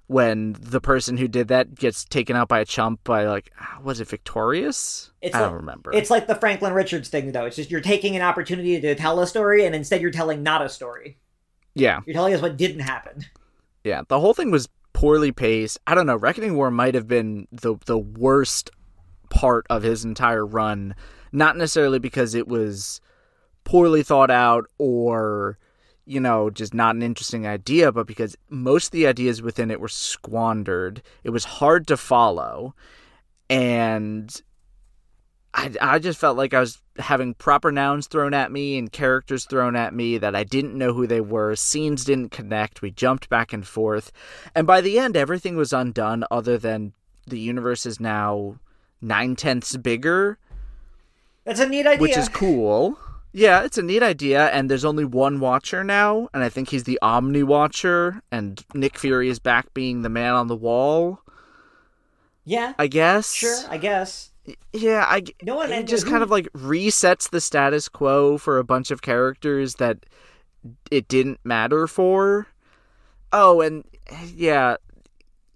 when 0.08 0.54
the 0.60 0.80
person 0.80 1.16
who 1.16 1.26
did 1.26 1.48
that 1.48 1.74
gets 1.74 2.04
taken 2.04 2.36
out 2.36 2.46
by 2.46 2.60
a 2.60 2.64
chump 2.64 3.02
by 3.02 3.24
like 3.26 3.50
was 3.82 4.00
it 4.00 4.06
Victorious? 4.08 5.10
It's 5.20 5.34
I 5.34 5.40
like- 5.40 5.48
don't 5.50 5.56
remember. 5.56 5.92
It's 5.92 6.10
like 6.10 6.26
the 6.28 6.36
Franklin 6.36 6.72
Richards 6.74 7.08
thing, 7.08 7.32
though. 7.32 7.46
It's 7.46 7.56
just 7.56 7.70
you're 7.70 7.80
taking 7.80 8.14
an 8.14 8.22
opportunity 8.22 8.80
to 8.80 8.94
tell 8.94 9.18
a 9.20 9.26
story, 9.26 9.64
and 9.66 9.74
instead 9.74 10.00
you're 10.00 10.10
telling 10.12 10.42
not 10.42 10.62
a 10.62 10.68
story. 10.68 11.18
yeah. 11.74 12.00
You're 12.06 12.14
telling 12.14 12.34
us 12.34 12.40
what 12.42 12.56
didn't 12.56 12.80
happen. 12.80 13.24
Yeah, 13.82 14.02
the 14.08 14.20
whole 14.20 14.34
thing 14.34 14.50
was 14.50 14.68
poorly 14.92 15.32
paced. 15.32 15.78
I 15.86 15.94
don't 15.94 16.06
know. 16.06 16.16
Reckoning 16.16 16.54
War 16.56 16.70
might 16.70 16.94
have 16.94 17.08
been 17.08 17.48
the 17.50 17.76
the 17.86 17.98
worst 17.98 18.70
part 19.30 19.66
of 19.70 19.82
his 19.82 20.04
entire 20.04 20.46
run, 20.46 20.94
not 21.32 21.56
necessarily 21.56 21.98
because 21.98 22.34
it 22.34 22.46
was 22.46 23.00
poorly 23.66 24.02
thought 24.02 24.30
out 24.30 24.64
or 24.78 25.58
you 26.06 26.20
know 26.20 26.48
just 26.48 26.72
not 26.72 26.94
an 26.94 27.02
interesting 27.02 27.46
idea, 27.46 27.92
but 27.92 28.06
because 28.06 28.34
most 28.48 28.86
of 28.86 28.92
the 28.92 29.06
ideas 29.06 29.42
within 29.42 29.70
it 29.70 29.80
were 29.80 29.88
squandered. 29.88 31.02
It 31.24 31.30
was 31.30 31.44
hard 31.44 31.86
to 31.88 31.96
follow, 31.98 32.74
and 33.50 34.34
I, 35.52 35.72
I 35.80 35.98
just 35.98 36.18
felt 36.18 36.36
like 36.36 36.54
I 36.54 36.60
was 36.60 36.80
having 36.98 37.34
proper 37.34 37.72
nouns 37.72 38.06
thrown 38.06 38.34
at 38.34 38.52
me 38.52 38.78
and 38.78 38.90
characters 38.92 39.44
thrown 39.46 39.74
at 39.74 39.92
me 39.94 40.16
that 40.18 40.34
I 40.36 40.44
didn't 40.44 40.76
know 40.78 40.92
who 40.94 41.06
they 41.06 41.20
were. 41.20 41.56
Scenes 41.56 42.04
didn't 42.04 42.30
connect. 42.30 42.82
We 42.82 42.90
jumped 42.90 43.28
back 43.28 43.52
and 43.52 43.66
forth. 43.66 44.12
And 44.54 44.66
by 44.66 44.80
the 44.80 44.98
end, 44.98 45.16
everything 45.16 45.56
was 45.56 45.72
undone 45.72 46.24
other 46.30 46.56
than 46.58 46.92
the 47.26 47.38
universe 47.38 47.84
is 47.86 47.98
now 48.00 48.58
nine 49.00 49.34
tenths 49.36 49.76
bigger, 49.76 50.38
That's 51.44 51.60
a 51.60 51.68
neat 51.68 51.86
idea. 51.86 52.00
which 52.00 52.16
is 52.16 52.28
cool. 52.28 52.98
Yeah, 53.38 53.64
it's 53.64 53.76
a 53.76 53.82
neat 53.82 54.02
idea. 54.02 54.46
And 54.46 54.70
there's 54.70 54.84
only 54.84 55.04
one 55.04 55.40
Watcher 55.40 55.84
now. 55.84 56.28
And 56.32 56.42
I 56.42 56.48
think 56.48 56.70
he's 56.70 56.84
the 56.84 56.98
Omni 57.02 57.42
Watcher. 57.42 58.22
And 58.32 58.64
Nick 58.72 58.98
Fury 58.98 59.28
is 59.28 59.38
back 59.38 59.74
being 59.74 60.00
the 60.00 60.08
man 60.08 60.32
on 60.32 60.46
the 60.48 60.56
wall, 60.56 61.20
yeah, 62.44 62.72
I 62.78 62.86
guess. 62.86 63.32
sure, 63.34 63.58
I 63.68 63.76
guess. 63.76 64.30
Yeah, 64.72 65.04
I 65.06 65.22
No 65.42 65.56
one- 65.56 65.70
it 65.72 65.86
just 65.86 66.04
who- 66.04 66.10
kind 66.10 66.22
of 66.22 66.30
like 66.30 66.48
resets 66.54 67.28
the 67.28 67.40
status 67.42 67.88
quo 67.90 68.38
for 68.38 68.56
a 68.58 68.64
bunch 68.64 68.90
of 68.90 69.02
characters 69.02 69.74
that 69.74 70.06
it 70.90 71.06
didn't 71.08 71.40
matter 71.44 71.86
for. 71.86 72.46
Oh, 73.32 73.60
and 73.60 73.84
yeah, 74.34 74.76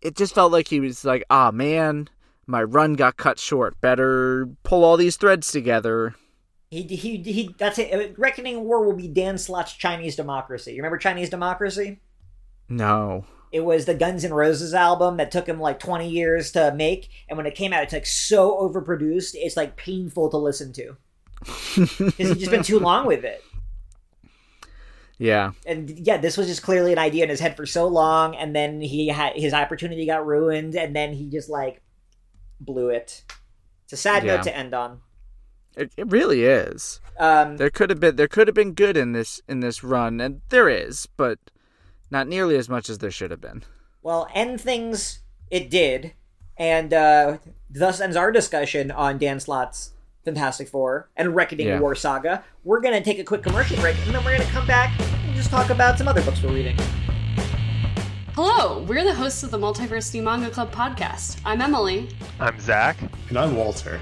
it 0.03 0.17
just 0.17 0.35
felt 0.35 0.53
like 0.53 0.69
he 0.69 0.81
was 0.81 1.05
like, 1.05 1.25
"Ah, 1.31 1.51
man, 1.51 2.09
my 2.47 2.63
run 2.63 2.93
got 2.95 3.17
cut 3.17 3.39
short. 3.39 3.81
Better 3.81 4.49
pull 4.65 4.85
all 4.85 4.97
these 4.99 5.17
threads 5.17 5.51
together." 5.53 6.15
He, 6.71 6.83
he, 6.85 7.17
he, 7.19 7.55
that's 7.59 7.79
it. 7.81 8.17
Reckoning 8.17 8.63
War 8.65 8.85
will 8.85 8.95
be 8.97 9.09
Dan 9.09 9.39
Slott's 9.39 9.73
Chinese 9.73 10.15
Democracy. 10.15 10.71
You 10.71 10.77
remember 10.79 10.99
Chinese 10.99 11.29
Democracy? 11.29 12.01
No. 12.69 13.25
It 13.51 13.65
was 13.65 13.85
the 13.87 13.95
Guns 13.95 14.25
N' 14.25 14.33
Roses 14.33 14.73
album 14.73 15.17
that 15.17 15.33
took 15.33 15.49
him 15.49 15.59
like 15.59 15.81
20 15.81 16.09
years 16.09 16.53
to 16.53 16.73
make. 16.73 17.11
And 17.29 17.37
when 17.37 17.47
it 17.47 17.57
came 17.57 17.73
out, 17.73 17.83
it's 17.83 17.93
like 17.93 18.07
so 18.07 18.57
overproduced, 18.61 19.33
it's 19.35 19.57
like 19.57 19.77
painful 19.77 20.31
to 20.31 20.37
listen 20.37 20.73
to. 20.75 20.97
Because 21.75 22.15
he's 22.17 22.37
just 22.37 22.51
been 22.53 22.63
too 22.63 22.79
long 22.79 23.07
with 23.07 23.25
it. 23.25 23.43
Yeah. 25.19 25.53
And 25.67 25.91
yeah, 25.91 26.17
this 26.19 26.37
was 26.37 26.47
just 26.47 26.63
clearly 26.63 26.93
an 26.93 26.99
idea 26.99 27.25
in 27.25 27.31
his 27.31 27.41
head 27.41 27.57
for 27.57 27.67
so 27.67 27.89
long. 27.89 28.37
And 28.37 28.55
then 28.55 28.81
he 28.81 29.09
had 29.09 29.35
his 29.35 29.53
opportunity 29.53 30.07
got 30.07 30.25
ruined. 30.25 30.75
And 30.77 30.95
then 30.95 31.13
he 31.13 31.29
just 31.29 31.49
like 31.51 31.83
blew 32.61 32.91
it. 32.91 33.25
It's 33.85 33.93
a 33.93 33.97
sad 33.97 34.23
Yeah. 34.25 34.37
note 34.37 34.45
to 34.45 34.57
end 34.57 34.73
on. 34.75 35.01
It, 35.77 35.93
it 35.97 36.11
really 36.11 36.45
is. 36.45 37.01
Um, 37.19 37.57
There 37.57 37.71
could 37.71 37.91
have 37.91 38.01
been 38.01 38.17
there 38.17 38.29
could 38.29 38.49
have 38.49 38.55
been 38.55 38.73
good 38.73 38.97
in 38.97 39.13
this 39.13 39.41
in 39.49 39.61
this 39.61 39.85
run 39.85 40.21
and 40.21 40.41
there 40.49 40.69
is, 40.69 41.07
but 41.17 41.39
not 42.11 42.27
nearly 42.27 42.57
as 42.57 42.69
much 42.69 42.89
as 42.91 42.99
there 42.99 43.11
should 43.11 43.31
have 43.31 43.41
been. 43.41 43.63
Well, 44.03 44.29
end 44.35 44.61
things 44.61 45.21
it 45.51 45.71
did, 45.71 46.15
and 46.57 46.93
uh, 46.93 47.39
thus 47.69 48.01
ends 48.01 48.17
our 48.17 48.33
discussion 48.33 48.91
on 48.91 49.19
Dan 49.19 49.39
Slott's 49.39 49.93
Fantastic 50.25 50.69
Four 50.69 51.11
and 51.17 51.35
Reckoning 51.37 51.67
Yeah. 51.69 51.79
War 51.81 51.95
Saga. 51.95 52.43
We're 52.65 52.81
gonna 52.81 53.03
take 53.03 53.19
a 53.19 53.25
quick 53.25 53.43
commercial 53.43 53.77
break, 53.79 53.97
and 54.07 54.15
then 54.15 54.25
we're 54.25 54.37
gonna 54.39 54.51
come 54.51 54.67
back 54.67 54.99
and 54.99 55.35
just 55.37 55.51
talk 55.51 55.71
about 55.71 55.99
some 55.99 56.09
other 56.09 56.23
books 56.23 56.43
we're 56.43 56.53
reading. 56.53 56.77
Hello, 58.35 58.83
we're 58.85 59.05
the 59.05 59.15
hosts 59.15 59.43
of 59.43 59.51
the 59.51 59.59
Multiversity 59.59 60.23
Manga 60.23 60.51
Club 60.51 60.73
podcast. 60.73 61.41
I'm 61.45 61.61
Emily. 61.61 62.09
I'm 62.39 62.59
Zach. 62.59 62.97
And 63.29 63.39
I'm 63.39 63.55
Walter. 63.57 64.01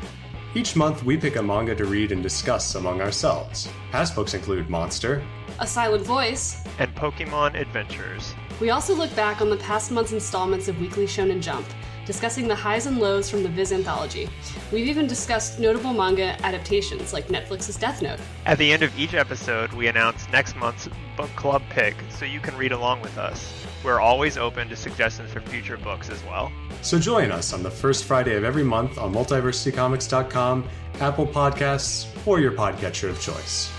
Each 0.54 0.74
month, 0.74 1.04
we 1.04 1.18
pick 1.18 1.36
a 1.36 1.42
manga 1.42 1.74
to 1.74 1.84
read 1.84 2.10
and 2.10 2.22
discuss 2.22 2.74
among 2.74 3.02
ourselves. 3.02 3.68
Past 3.90 4.14
books 4.14 4.32
include 4.32 4.70
Monster, 4.70 5.22
A 5.60 5.66
Silent 5.66 6.06
Voice, 6.06 6.64
and 6.78 6.94
Pokemon 6.94 7.54
Adventures. 7.54 8.34
We 8.58 8.70
also 8.70 8.94
look 8.94 9.14
back 9.14 9.42
on 9.42 9.50
the 9.50 9.58
past 9.58 9.90
month's 9.90 10.12
installments 10.12 10.66
of 10.66 10.80
Weekly 10.80 11.04
Shonen 11.04 11.42
Jump, 11.42 11.66
discussing 12.08 12.48
the 12.48 12.54
highs 12.54 12.86
and 12.86 12.98
lows 12.98 13.28
from 13.28 13.42
the 13.42 13.50
Viz 13.50 13.70
anthology. 13.70 14.30
We've 14.72 14.88
even 14.88 15.06
discussed 15.06 15.60
notable 15.60 15.92
manga 15.92 16.42
adaptations 16.42 17.12
like 17.12 17.28
Netflix's 17.28 17.76
Death 17.76 18.00
Note. 18.00 18.18
At 18.46 18.56
the 18.56 18.72
end 18.72 18.82
of 18.82 18.98
each 18.98 19.12
episode, 19.12 19.74
we 19.74 19.88
announce 19.88 20.26
next 20.30 20.56
month's 20.56 20.88
book 21.18 21.28
club 21.36 21.60
pick 21.68 21.94
so 22.08 22.24
you 22.24 22.40
can 22.40 22.56
read 22.56 22.72
along 22.72 23.02
with 23.02 23.18
us. 23.18 23.52
We're 23.84 24.00
always 24.00 24.38
open 24.38 24.70
to 24.70 24.74
suggestions 24.74 25.30
for 25.30 25.40
future 25.40 25.76
books 25.76 26.08
as 26.08 26.24
well. 26.24 26.50
So 26.80 26.98
join 26.98 27.30
us 27.30 27.52
on 27.52 27.62
the 27.62 27.70
first 27.70 28.04
Friday 28.04 28.36
of 28.36 28.42
every 28.42 28.64
month 28.64 28.96
on 28.96 29.12
multiversitycomics.com, 29.12 30.66
Apple 31.00 31.26
Podcasts, 31.26 32.06
or 32.26 32.40
your 32.40 32.52
podcatcher 32.52 33.10
of 33.10 33.20
choice. 33.20 33.70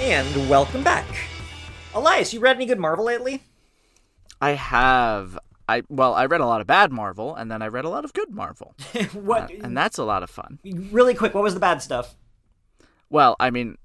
And 0.00 0.50
welcome 0.50 0.82
back. 0.82 1.06
Elias, 1.94 2.34
you 2.34 2.40
read 2.40 2.56
any 2.56 2.66
good 2.66 2.80
Marvel 2.80 3.04
lately? 3.04 3.44
I 4.40 4.50
have. 4.54 5.38
I 5.68 5.82
well, 5.88 6.14
I 6.14 6.26
read 6.26 6.40
a 6.40 6.46
lot 6.46 6.60
of 6.60 6.66
bad 6.66 6.92
Marvel, 6.92 7.34
and 7.34 7.50
then 7.50 7.62
I 7.62 7.68
read 7.68 7.84
a 7.84 7.88
lot 7.88 8.04
of 8.04 8.12
good 8.12 8.30
Marvel, 8.30 8.74
what? 9.12 9.44
Uh, 9.50 9.54
and 9.62 9.76
that's 9.76 9.98
a 9.98 10.04
lot 10.04 10.22
of 10.22 10.30
fun. 10.30 10.58
really 10.64 11.14
quick, 11.14 11.34
what 11.34 11.42
was 11.42 11.54
the 11.54 11.60
bad 11.60 11.80
stuff? 11.82 12.14
Well, 13.10 13.36
I 13.40 13.50
mean, 13.50 13.78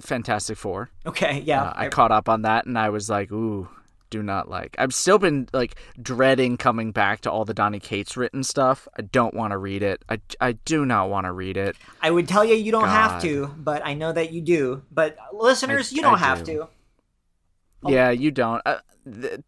Fantastic 0.00 0.56
Four. 0.56 0.90
Okay, 1.04 1.42
yeah. 1.44 1.62
Uh, 1.64 1.72
I 1.76 1.88
caught 1.88 2.12
up 2.12 2.28
on 2.28 2.42
that, 2.42 2.64
and 2.66 2.78
I 2.78 2.90
was 2.90 3.10
like, 3.10 3.32
ooh, 3.32 3.68
do 4.08 4.22
not 4.22 4.48
like. 4.48 4.76
I've 4.78 4.94
still 4.94 5.18
been 5.18 5.48
like 5.52 5.74
dreading 6.00 6.56
coming 6.56 6.92
back 6.92 7.20
to 7.22 7.30
all 7.30 7.44
the 7.44 7.54
Donny 7.54 7.80
Cates 7.80 8.16
written 8.16 8.42
stuff. 8.44 8.86
I 8.98 9.02
don't 9.02 9.34
want 9.34 9.50
to 9.50 9.58
read 9.58 9.82
it. 9.82 10.04
I, 10.08 10.20
I 10.40 10.52
do 10.52 10.86
not 10.86 11.10
want 11.10 11.26
to 11.26 11.32
read 11.32 11.56
it. 11.56 11.76
I 12.00 12.10
would 12.10 12.28
tell 12.28 12.44
you 12.44 12.54
you 12.54 12.72
don't 12.72 12.88
have 12.88 13.20
to, 13.22 13.48
but 13.58 13.84
I 13.84 13.94
know 13.94 14.12
that 14.12 14.32
you 14.32 14.40
do. 14.40 14.82
But 14.90 15.16
listeners, 15.32 15.92
I- 15.92 15.96
you 15.96 16.02
don't 16.02 16.14
I 16.14 16.18
have 16.18 16.44
do. 16.44 16.58
to. 16.58 16.68
Oh. 17.84 17.90
Yeah, 17.90 18.10
you 18.10 18.30
don't. 18.30 18.62
Uh, 18.66 18.78
the, 19.04 19.42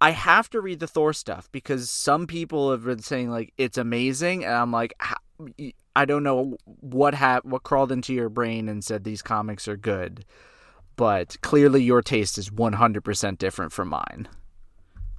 I 0.00 0.10
have 0.10 0.48
to 0.50 0.60
read 0.60 0.80
the 0.80 0.86
Thor 0.86 1.12
stuff 1.12 1.48
because 1.52 1.90
some 1.90 2.26
people 2.26 2.70
have 2.70 2.84
been 2.84 3.00
saying 3.00 3.30
like 3.30 3.52
it's 3.56 3.78
amazing, 3.78 4.44
and 4.44 4.54
I'm 4.54 4.72
like, 4.72 4.94
I 5.96 6.04
don't 6.04 6.22
know 6.22 6.56
what 6.64 7.14
ha- 7.14 7.40
what 7.42 7.62
crawled 7.64 7.92
into 7.92 8.14
your 8.14 8.28
brain 8.28 8.68
and 8.68 8.84
said 8.84 9.04
these 9.04 9.22
comics 9.22 9.66
are 9.66 9.76
good, 9.76 10.24
but 10.96 11.36
clearly 11.42 11.82
your 11.82 12.02
taste 12.02 12.38
is 12.38 12.50
100% 12.50 13.38
different 13.38 13.72
from 13.72 13.88
mine. 13.88 14.28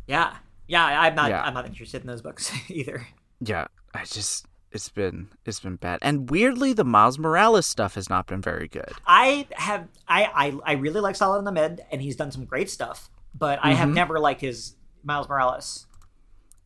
Yeah, 0.07 0.35
yeah. 0.67 0.85
I'm 0.85 1.15
not. 1.15 1.29
Yeah. 1.29 1.41
I'm 1.41 1.53
not 1.53 1.65
interested 1.65 2.01
in 2.01 2.07
those 2.07 2.21
books 2.21 2.51
either. 2.69 3.07
Yeah, 3.41 3.67
I 3.93 4.05
just 4.05 4.45
it's 4.71 4.89
been 4.89 5.29
it's 5.45 5.59
been 5.59 5.75
bad, 5.77 5.99
and 6.01 6.29
weirdly 6.29 6.73
the 6.73 6.83
Miles 6.83 7.17
Morales 7.19 7.65
stuff 7.65 7.95
has 7.95 8.09
not 8.09 8.27
been 8.27 8.41
very 8.41 8.67
good. 8.67 8.91
I 9.05 9.47
have. 9.51 9.87
I 10.07 10.25
I, 10.25 10.71
I 10.71 10.73
really 10.73 11.01
like 11.01 11.15
Saladin 11.15 11.47
Ahmed, 11.47 11.81
and 11.91 12.01
he's 12.01 12.15
done 12.15 12.31
some 12.31 12.45
great 12.45 12.69
stuff. 12.69 13.09
But 13.35 13.59
I 13.61 13.69
Mm-hmm. 13.71 13.77
have 13.79 13.89
never 13.89 14.19
liked 14.19 14.41
his 14.41 14.75
Miles 15.03 15.27
Morales. 15.29 15.85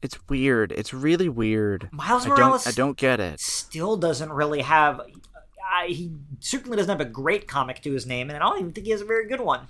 It's 0.01 0.17
weird. 0.27 0.71
It's 0.73 0.93
really 0.93 1.29
weird. 1.29 1.89
Miles 1.91 2.25
I 2.25 2.29
Morales- 2.29 2.63
don't 2.65 2.73
I 2.73 2.75
don't 2.75 2.97
get 2.97 3.19
it. 3.19 3.39
Still 3.39 3.95
doesn't 3.97 4.31
really 4.31 4.61
have. 4.61 4.99
I, 5.75 5.87
he 5.87 6.11
certainly 6.39 6.75
doesn't 6.77 6.89
have 6.89 6.99
a 7.05 7.09
great 7.09 7.47
comic 7.47 7.81
to 7.83 7.91
his 7.93 8.05
name, 8.05 8.29
and 8.29 8.37
I 8.37 8.39
don't 8.39 8.59
even 8.59 8.73
think 8.73 8.85
he 8.85 8.91
has 8.91 9.01
a 9.01 9.05
very 9.05 9.27
good 9.27 9.39
one. 9.41 9.67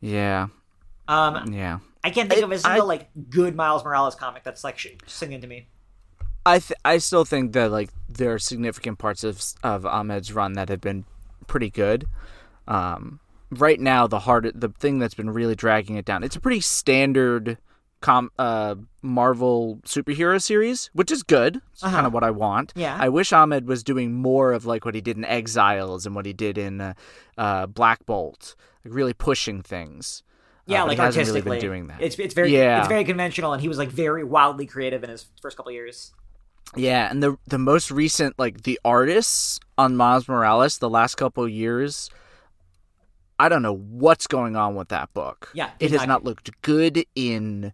Yeah, 0.00 0.48
Um, 1.08 1.52
yeah. 1.52 1.78
I 2.04 2.10
can't 2.10 2.28
think 2.28 2.42
I- 2.42 2.44
of 2.44 2.52
a 2.52 2.58
single 2.58 2.82
I- 2.82 2.86
like 2.86 3.08
good 3.30 3.54
Miles 3.54 3.84
Morales 3.84 4.14
comic 4.14 4.42
that's 4.42 4.64
like 4.64 4.78
singing 5.06 5.40
to 5.40 5.46
me. 5.46 5.68
I 6.44 6.58
th- 6.58 6.78
I 6.84 6.98
still 6.98 7.24
think 7.24 7.52
that 7.52 7.70
like 7.70 7.90
there 8.08 8.32
are 8.34 8.38
significant 8.38 8.98
parts 8.98 9.24
of 9.24 9.42
of 9.62 9.86
Ahmed's 9.86 10.32
run 10.32 10.54
that 10.54 10.68
have 10.68 10.80
been 10.80 11.04
pretty 11.46 11.70
good. 11.70 12.06
Um, 12.66 13.20
right 13.50 13.78
now, 13.80 14.06
the 14.06 14.20
hard 14.20 14.50
the 14.54 14.68
thing 14.70 14.98
that's 14.98 15.14
been 15.14 15.30
really 15.30 15.54
dragging 15.54 15.96
it 15.96 16.04
down. 16.04 16.22
It's 16.24 16.36
a 16.36 16.40
pretty 16.40 16.60
standard 16.60 17.58
com 18.00 18.30
uh 18.38 18.74
Marvel 19.02 19.78
superhero 19.84 20.42
series, 20.42 20.90
which 20.92 21.10
is 21.12 21.22
good. 21.22 21.60
It's 21.72 21.82
kind 21.82 22.06
of 22.06 22.12
what 22.12 22.24
I 22.24 22.30
want. 22.32 22.72
Yeah. 22.74 22.96
I 23.00 23.08
wish 23.08 23.32
Ahmed 23.32 23.66
was 23.68 23.84
doing 23.84 24.12
more 24.12 24.52
of 24.52 24.66
like 24.66 24.84
what 24.84 24.94
he 24.96 25.00
did 25.00 25.16
in 25.16 25.24
Exiles 25.24 26.06
and 26.06 26.14
what 26.14 26.26
he 26.26 26.32
did 26.32 26.58
in 26.58 26.80
uh, 26.80 26.94
uh, 27.38 27.66
Black 27.66 28.04
Bolt, 28.06 28.56
like 28.84 28.94
really 28.94 29.12
pushing 29.12 29.62
things. 29.62 30.22
Yeah, 30.66 30.84
Uh, 30.84 30.86
like 30.86 30.98
artistically, 31.00 31.42
really 31.42 31.60
doing 31.60 31.86
that. 31.88 32.00
It's 32.00 32.16
it's 32.18 32.34
very 32.34 32.52
Yeah. 32.52 32.80
it's 32.80 32.88
very 32.88 33.04
conventional, 33.04 33.52
and 33.52 33.60
he 33.62 33.68
was 33.68 33.78
like 33.78 33.88
very 33.90 34.24
wildly 34.24 34.66
creative 34.66 35.02
in 35.04 35.10
his 35.10 35.26
first 35.40 35.56
couple 35.56 35.70
years. 35.72 36.12
Yeah, 36.76 37.10
and 37.10 37.22
the 37.22 37.36
the 37.46 37.58
most 37.58 37.90
recent 37.90 38.38
like 38.38 38.62
the 38.62 38.80
artists 38.84 39.60
on 39.76 39.96
Miles 39.96 40.28
Morales 40.28 40.78
the 40.78 40.88
last 40.90 41.16
couple 41.16 41.44
of 41.44 41.50
years 41.50 42.08
I 43.38 43.48
don't 43.48 43.62
know 43.62 43.74
what's 43.76 44.26
going 44.28 44.54
on 44.56 44.74
with 44.76 44.88
that 44.90 45.12
book. 45.14 45.50
Yeah, 45.52 45.70
it 45.80 45.88
did 45.88 45.98
has 45.98 46.06
not- 46.06 46.22
looked 46.24 46.50
good 46.62 47.04
in 47.16 47.72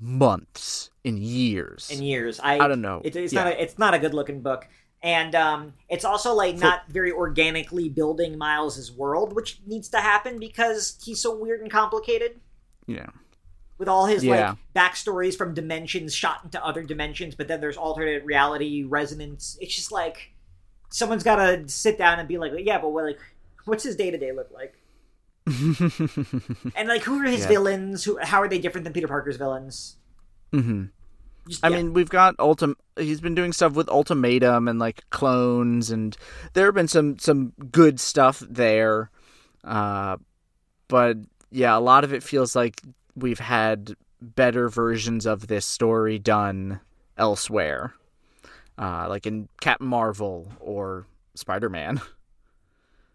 months, 0.00 0.90
in 1.04 1.16
years. 1.18 1.90
in 1.90 2.02
years. 2.02 2.40
I 2.40 2.58
I 2.58 2.68
don't 2.68 2.80
know. 2.80 3.02
It, 3.04 3.14
it's 3.16 3.32
Yeah. 3.32 3.44
not 3.44 3.52
a, 3.52 3.62
it's 3.62 3.78
not 3.78 3.94
a 3.94 3.98
good 3.98 4.14
looking 4.14 4.40
book, 4.40 4.66
and 5.02 5.34
um, 5.34 5.74
it's 5.88 6.04
also 6.04 6.32
like 6.34 6.56
not 6.56 6.88
very 6.88 7.12
organically 7.12 7.88
building 7.88 8.38
Miles's 8.38 8.90
world, 8.92 9.34
which 9.34 9.60
needs 9.66 9.88
to 9.90 9.98
happen 10.00 10.38
because 10.38 10.98
he's 11.04 11.20
so 11.20 11.36
weird 11.36 11.60
and 11.60 11.70
complicated 11.70 12.40
yeah. 12.86 13.06
With 13.78 13.88
all 13.88 14.06
his 14.06 14.24
Yeah. 14.24 14.28
like 14.28 14.56
backstories 14.74 15.36
from 15.36 15.54
dimensions 15.54 16.14
shot 16.14 16.42
into 16.44 16.64
other 16.64 16.82
dimensions, 16.82 17.34
but 17.34 17.48
then 17.48 17.60
there's 17.60 17.76
alternate 17.76 18.24
reality 18.24 18.84
resonance. 18.84 19.56
It's 19.60 19.74
just 19.74 19.92
like 19.92 20.32
someone's 20.90 21.24
got 21.24 21.36
to 21.36 21.68
sit 21.68 21.98
down 21.98 22.18
and 22.18 22.28
be 22.28 22.38
like, 22.38 22.52
yeah, 22.58 22.78
but 22.80 22.90
what 22.90 23.04
like 23.04 23.20
what's 23.64 23.84
his 23.84 23.96
day 23.96 24.10
to 24.10 24.18
day 24.18 24.32
look 24.32 24.50
like? 24.52 24.74
and 26.74 26.88
like, 26.88 27.02
who 27.02 27.20
are 27.20 27.28
his 27.28 27.40
Yeah. 27.40 27.48
villains? 27.48 28.04
Who? 28.04 28.18
How 28.22 28.42
are 28.42 28.48
they 28.48 28.58
different 28.58 28.84
than 28.84 28.92
Peter 28.92 29.08
Parker's 29.08 29.36
villains? 29.36 29.96
hmm 30.52 30.84
Just, 31.48 31.64
I 31.64 31.68
yeah. 31.68 31.76
mean, 31.76 31.94
we've 31.94 32.10
got 32.10 32.36
ultim. 32.38 32.74
He's 32.98 33.20
been 33.20 33.34
doing 33.34 33.52
stuff 33.52 33.74
with 33.74 33.88
Ultimatum 33.88 34.68
and 34.68 34.78
like 34.78 35.02
clones, 35.10 35.90
and 35.90 36.16
there 36.54 36.66
have 36.66 36.74
been 36.74 36.88
some 36.88 37.18
some 37.18 37.52
good 37.72 38.00
stuff 38.00 38.40
there. 38.48 39.10
Uh, 39.64 40.18
but 40.88 41.18
yeah, 41.50 41.76
a 41.76 41.80
lot 41.80 42.04
of 42.04 42.12
it 42.14 42.22
feels 42.22 42.56
like 42.56 42.82
we've 43.22 43.40
had 43.40 43.94
better 44.20 44.68
versions 44.68 45.26
of 45.26 45.46
this 45.46 45.66
story 45.66 46.18
done 46.18 46.80
elsewhere, 47.16 47.94
uh, 48.78 49.06
like 49.08 49.26
in 49.26 49.48
Captain 49.60 49.86
Marvel 49.86 50.48
or 50.60 51.06
Spider 51.34 51.68
Man. 51.68 52.00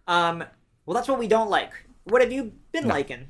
Um, 0.07 0.43
well, 0.85 0.95
that's 0.95 1.07
what 1.07 1.19
we 1.19 1.27
don't 1.27 1.49
like. 1.49 1.71
What 2.03 2.21
have 2.21 2.31
you 2.31 2.51
been 2.73 2.87
liking? 2.87 3.27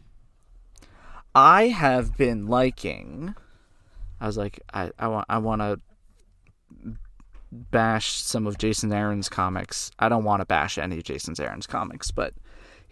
I 1.35 1.67
have 1.67 2.17
been 2.17 2.47
liking. 2.47 3.35
I 4.19 4.27
was 4.27 4.37
like, 4.37 4.59
I, 4.73 4.91
I 4.97 5.07
want 5.07 5.25
I 5.29 5.37
want 5.37 5.61
to 5.61 5.79
bash 7.51 8.21
some 8.21 8.47
of 8.47 8.57
Jason 8.57 8.91
Aaron's 8.91 9.29
comics. 9.29 9.91
I 9.99 10.09
don't 10.09 10.23
want 10.23 10.41
to 10.41 10.45
bash 10.45 10.77
any 10.77 10.97
of 10.97 11.03
Jason 11.03 11.35
Aaron's 11.39 11.67
comics, 11.67 12.09
but 12.11 12.33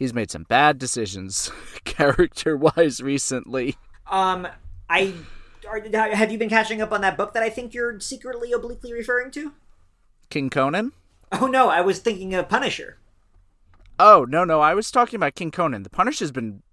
he's 0.01 0.15
made 0.15 0.31
some 0.31 0.43
bad 0.43 0.79
decisions 0.79 1.51
character 1.83 2.57
wise 2.57 3.01
recently. 3.01 3.77
Um, 4.09 4.47
I 4.89 5.13
are, 5.69 5.79
have 6.15 6.31
you 6.31 6.39
been 6.39 6.49
catching 6.49 6.81
up 6.81 6.91
on 6.91 7.01
that 7.01 7.15
book 7.15 7.33
that 7.33 7.43
I 7.43 7.51
think 7.51 7.75
you're 7.75 7.99
secretly 7.99 8.51
obliquely 8.51 8.91
referring 8.93 9.29
to? 9.31 9.53
King 10.29 10.49
Conan? 10.49 10.93
Oh 11.31 11.45
no, 11.45 11.69
I 11.69 11.81
was 11.81 11.99
thinking 11.99 12.33
of 12.33 12.49
Punisher. 12.49 12.97
Oh 13.99 14.25
no 14.27 14.43
no, 14.43 14.59
I 14.59 14.73
was 14.73 14.89
talking 14.89 15.17
about 15.17 15.35
King 15.35 15.51
Conan. 15.51 15.83
The 15.83 15.89
Punisher's 15.91 16.31
been 16.31 16.63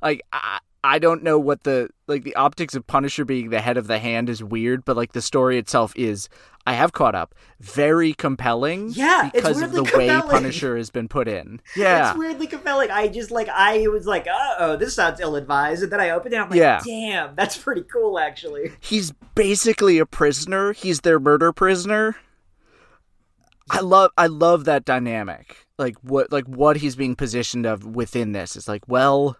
like 0.00 0.22
I 0.32 0.60
I 0.86 1.00
don't 1.00 1.22
know 1.24 1.38
what 1.38 1.64
the 1.64 1.88
like 2.06 2.22
the 2.22 2.36
optics 2.36 2.74
of 2.76 2.86
Punisher 2.86 3.24
being 3.24 3.50
the 3.50 3.60
head 3.60 3.76
of 3.76 3.88
the 3.88 3.98
hand 3.98 4.28
is 4.28 4.42
weird, 4.42 4.84
but 4.84 4.96
like 4.96 5.12
the 5.12 5.20
story 5.20 5.58
itself 5.58 5.92
is 5.96 6.28
I 6.64 6.74
have 6.74 6.92
caught 6.92 7.14
up. 7.16 7.34
Very 7.60 8.12
compelling. 8.12 8.90
Yeah, 8.90 9.26
it's 9.26 9.32
because 9.34 9.62
of 9.62 9.72
the 9.72 9.82
weirdly 9.82 9.98
way 9.98 10.06
compelling. 10.08 10.30
Punisher 10.42 10.76
has 10.76 10.90
been 10.90 11.08
put 11.08 11.26
in. 11.26 11.60
Yeah. 11.74 12.10
It's 12.10 12.18
weirdly 12.18 12.46
compelling. 12.46 12.90
I 12.92 13.08
just 13.08 13.32
like 13.32 13.48
I 13.48 13.88
was 13.88 14.06
like, 14.06 14.28
uh 14.28 14.54
oh, 14.60 14.76
this 14.76 14.94
sounds 14.94 15.18
ill 15.18 15.34
advised, 15.34 15.82
and 15.82 15.90
then 15.90 16.00
I 16.00 16.10
opened 16.10 16.34
it. 16.34 16.38
I'm 16.38 16.50
like, 16.50 16.58
Yeah. 16.58 16.80
damn, 16.84 17.34
that's 17.34 17.58
pretty 17.58 17.82
cool, 17.82 18.18
actually. 18.20 18.70
He's 18.78 19.12
basically 19.34 19.98
a 19.98 20.06
prisoner. 20.06 20.72
He's 20.72 21.00
their 21.00 21.18
murder 21.18 21.52
prisoner. 21.52 22.16
I 23.70 23.80
love 23.80 24.12
I 24.16 24.28
love 24.28 24.64
that 24.66 24.84
dynamic. 24.84 25.66
Like 25.78 25.96
what 26.02 26.30
like 26.30 26.46
what 26.46 26.76
he's 26.76 26.94
being 26.94 27.16
positioned 27.16 27.66
of 27.66 27.84
within 27.84 28.30
this. 28.32 28.54
It's 28.54 28.68
like, 28.68 28.82
well, 28.86 29.36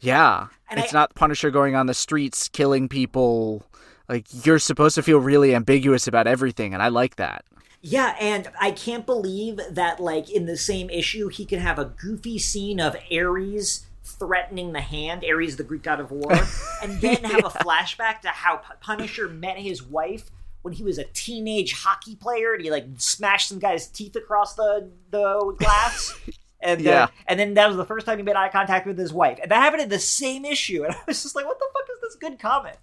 yeah. 0.00 0.48
And 0.70 0.78
it's 0.80 0.94
I- 0.94 0.98
not 0.98 1.14
Punisher 1.14 1.50
going 1.50 1.74
on 1.74 1.86
the 1.86 1.94
streets 1.94 2.48
killing 2.48 2.88
people. 2.88 3.64
Like 4.08 4.26
you're 4.46 4.58
supposed 4.58 4.94
to 4.94 5.02
feel 5.02 5.18
really 5.18 5.54
ambiguous 5.54 6.06
about 6.06 6.26
everything 6.26 6.72
and 6.74 6.82
I 6.82 6.88
like 6.88 7.16
that. 7.16 7.44
Yeah, 7.80 8.16
and 8.18 8.50
I 8.60 8.72
can't 8.72 9.06
believe 9.06 9.60
that 9.70 10.00
like 10.00 10.28
in 10.30 10.46
the 10.46 10.56
same 10.56 10.90
issue 10.90 11.28
he 11.28 11.44
can 11.44 11.60
have 11.60 11.78
a 11.78 11.84
goofy 11.84 12.38
scene 12.38 12.80
of 12.80 12.96
Ares 13.12 13.86
threatening 14.02 14.72
the 14.72 14.80
hand, 14.80 15.24
Ares 15.24 15.56
the 15.56 15.62
Greek 15.62 15.82
god 15.82 16.00
of 16.00 16.10
war, 16.10 16.32
and 16.82 17.00
then 17.00 17.22
have 17.24 17.44
a 17.44 17.50
flashback 17.50 18.20
to 18.22 18.28
how 18.28 18.56
P- 18.56 18.72
Punisher 18.80 19.28
met 19.28 19.58
his 19.58 19.82
wife 19.82 20.30
when 20.62 20.74
he 20.74 20.82
was 20.82 20.98
a 20.98 21.04
teenage 21.04 21.72
hockey 21.84 22.16
player 22.16 22.52
and 22.52 22.64
he 22.64 22.70
like 22.70 22.86
smashed 22.96 23.48
some 23.48 23.58
guy's 23.60 23.86
teeth 23.86 24.16
across 24.16 24.54
the 24.54 24.90
the 25.10 25.54
glass. 25.58 26.18
And 26.60 26.80
uh, 26.80 26.90
Yeah. 26.90 27.06
and 27.26 27.38
then 27.38 27.54
that 27.54 27.68
was 27.68 27.76
the 27.76 27.84
first 27.84 28.04
time 28.06 28.18
he 28.18 28.24
made 28.24 28.36
eye 28.36 28.48
contact 28.48 28.86
with 28.86 28.98
his 28.98 29.12
wife. 29.12 29.38
And 29.40 29.50
that 29.50 29.62
happened 29.62 29.82
in 29.82 29.88
the 29.88 29.98
same 29.98 30.44
issue. 30.44 30.84
And 30.86 30.94
I 30.94 30.98
was 31.06 31.22
just 31.22 31.36
like, 31.36 31.46
what 31.46 31.58
the 31.58 31.66
fuck 31.72 31.88
is 31.94 32.00
this 32.02 32.16
good 32.16 32.38
comic? 32.38 32.78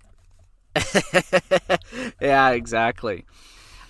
yeah, 2.22 2.50
exactly. 2.52 3.26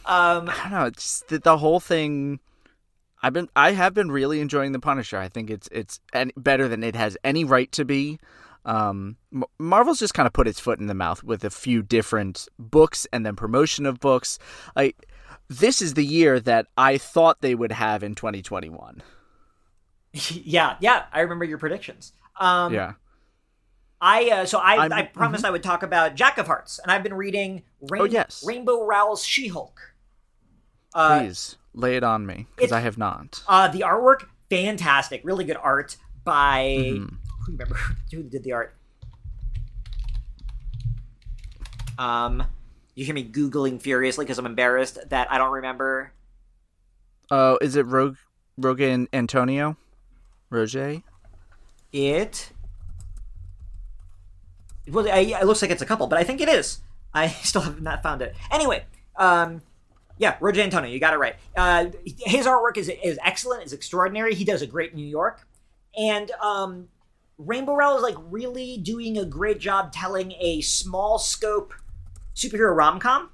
Um, 0.06 0.50
I 0.50 0.56
don't 0.64 0.72
know. 0.72 0.86
It's 0.86 1.22
the, 1.28 1.40
the 1.40 1.58
whole 1.58 1.80
thing. 1.80 2.40
I've 3.24 3.34
been 3.34 3.50
I 3.56 3.72
have 3.72 3.94
been 3.94 4.12
really 4.12 4.40
enjoying 4.40 4.72
the 4.72 4.80
Punisher. 4.80 5.18
I 5.18 5.30
think 5.30 5.50
it's 5.50 5.68
it's 5.72 6.00
any, 6.14 6.32
better 6.38 6.68
than 6.68 6.84
it 6.84 6.96
has 6.96 7.18
any 7.24 7.44
right 7.44 7.72
to 7.72 7.86
be. 7.86 8.20
Um, 8.66 9.18
Marvel's 9.60 10.00
just 10.00 10.14
kind 10.16 10.26
of 10.28 10.34
put 10.34 10.48
its 10.48 10.60
foot 10.60 10.80
in 10.80 10.88
the 10.88 10.94
mouth 10.96 11.24
with 11.24 11.44
a 11.44 11.50
few 11.52 11.84
different 11.84 12.48
books 12.58 13.06
and 13.14 13.26
then 13.26 13.36
promotion 13.36 13.86
of 13.86 14.00
books. 14.00 14.38
Like 14.76 15.08
this 15.50 15.82
is 15.82 15.94
the 15.96 16.06
year 16.06 16.40
that 16.40 16.68
I 16.78 16.98
thought 16.98 17.42
they 17.42 17.56
would 17.56 17.72
have 17.72 18.04
in 18.04 18.16
2021. 18.16 19.02
yeah, 20.32 20.78
yeah, 20.80 21.06
I 21.12 21.22
remember 21.22 21.46
your 21.46 21.58
predictions. 21.58 22.14
Um, 22.40 22.74
yeah. 22.74 22.94
I 24.02 24.30
uh, 24.30 24.46
so 24.46 24.60
I 24.60 24.76
I'm- 24.76 24.94
I 24.94 25.04
promised 25.04 25.46
I 25.46 25.50
would 25.52 25.64
talk 25.64 25.84
about 25.84 26.16
Jack 26.16 26.38
of 26.38 26.48
Hearts, 26.48 26.80
and 26.80 26.92
I've 26.92 27.04
been 27.04 27.14
reading 27.14 27.64
Rain- 27.82 28.02
Oh, 28.02 28.06
yes. 28.06 28.44
Rainbow 28.46 28.86
Rowell's 28.86 29.24
She-Hulk. 29.26 29.80
Uh, 30.94 31.20
Please 31.20 31.56
lay 31.74 31.96
it 31.98 32.04
on 32.04 32.26
me 32.26 32.48
because 32.56 32.72
I 32.72 32.80
have 32.82 32.98
not. 32.98 33.44
uh, 33.48 33.68
the 33.68 33.80
artwork 33.82 34.28
fantastic, 34.50 35.22
really 35.24 35.44
good 35.44 35.58
art 35.58 35.98
by 36.24 36.66
Mm-hmm. 36.80 37.16
who 37.46 37.52
remember 37.54 37.76
who 38.12 38.24
did 38.24 38.44
the 38.44 38.52
art. 38.54 38.76
Um, 41.98 42.44
you 42.96 43.06
hear 43.06 43.16
me 43.16 43.24
googling 43.28 43.82
furiously 43.82 44.26
because 44.26 44.38
I'm 44.38 44.46
embarrassed 44.46 45.00
that 45.10 45.32
I 45.32 45.38
don't 45.38 45.52
remember. 45.54 46.12
Oh, 47.32 47.58
is 47.62 47.76
it 47.76 47.86
Rogue 47.86 48.18
Rogan 48.58 49.08
Antonio? 49.14 49.78
Roger? 50.50 51.02
It. 51.92 52.52
Well, 54.88 55.08
I, 55.08 55.20
it 55.20 55.46
looks 55.46 55.62
like 55.62 55.72
it's 55.72 55.82
a 55.82 55.86
couple, 55.86 56.08
but 56.08 56.20
I 56.20 56.24
think 56.24 56.42
it 56.42 56.50
is. 56.50 56.82
I 57.14 57.28
still 57.44 57.62
have 57.62 57.82
not 57.82 58.04
found 58.04 58.22
it. 58.22 58.36
Anyway, 58.52 58.86
um, 59.16 59.62
yeah, 60.18 60.38
Roger 60.40 60.62
Antonio, 60.62 60.90
you 60.90 61.00
got 61.00 61.14
it 61.14 61.18
right. 61.18 61.36
Uh, 61.56 61.88
his 62.06 62.46
artwork 62.46 62.78
is 62.78 62.90
is 63.04 63.20
excellent, 63.24 63.64
is 63.64 63.74
extraordinary. 63.74 64.36
He 64.36 64.46
does 64.46 64.62
a 64.62 64.68
great 64.68 64.96
New 64.96 65.06
York, 65.06 65.48
and 65.98 66.32
um, 66.42 66.88
Rainbow 67.38 67.76
Rowell 67.76 67.98
is 67.98 68.04
like 68.04 68.16
really 68.30 68.78
doing 68.78 69.18
a 69.18 69.26
great 69.26 69.60
job 69.60 69.92
telling 69.92 70.34
a 70.40 70.62
small 70.62 71.18
scope 71.18 71.74
superhero 72.36 72.76
rom 72.76 73.00
com 73.00 73.30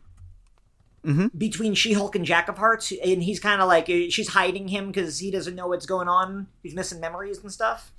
Mhm. 1.05 1.31
between 1.37 1.73
She-Hulk 1.73 2.15
and 2.15 2.23
Jack 2.25 2.47
of 2.47 2.59
Hearts, 2.59 2.91
and 3.03 3.23
he's 3.23 3.39
kind 3.39 3.59
of 3.59 3.67
like 3.67 3.89
uh, 3.89 4.09
she's 4.09 4.29
hiding 4.29 4.67
him 4.67 4.87
because 4.87 5.17
he 5.19 5.31
doesn't 5.31 5.55
know 5.55 5.67
what's 5.67 5.85
going 5.87 6.07
on. 6.07 6.47
He's 6.61 6.75
missing 6.75 6.99
memories 6.99 7.39
and 7.39 7.51
stuff. 7.51 7.91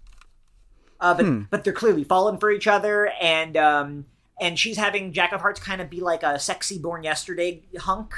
Uh, 1.00 1.14
but 1.14 1.50
but 1.50 1.64
they're 1.64 1.72
clearly 1.72 2.04
falling 2.04 2.38
for 2.38 2.50
each 2.50 2.68
other, 2.68 3.10
and 3.20 3.56
um, 3.56 4.06
and 4.40 4.56
she's 4.56 4.76
having 4.76 5.12
Jack 5.12 5.32
of 5.32 5.40
Hearts 5.40 5.58
kind 5.58 5.80
of 5.80 5.90
be 5.90 6.00
like 6.00 6.22
a 6.22 6.38
sexy 6.38 6.78
Born 6.78 7.02
Yesterday 7.02 7.62
hunk, 7.76 8.14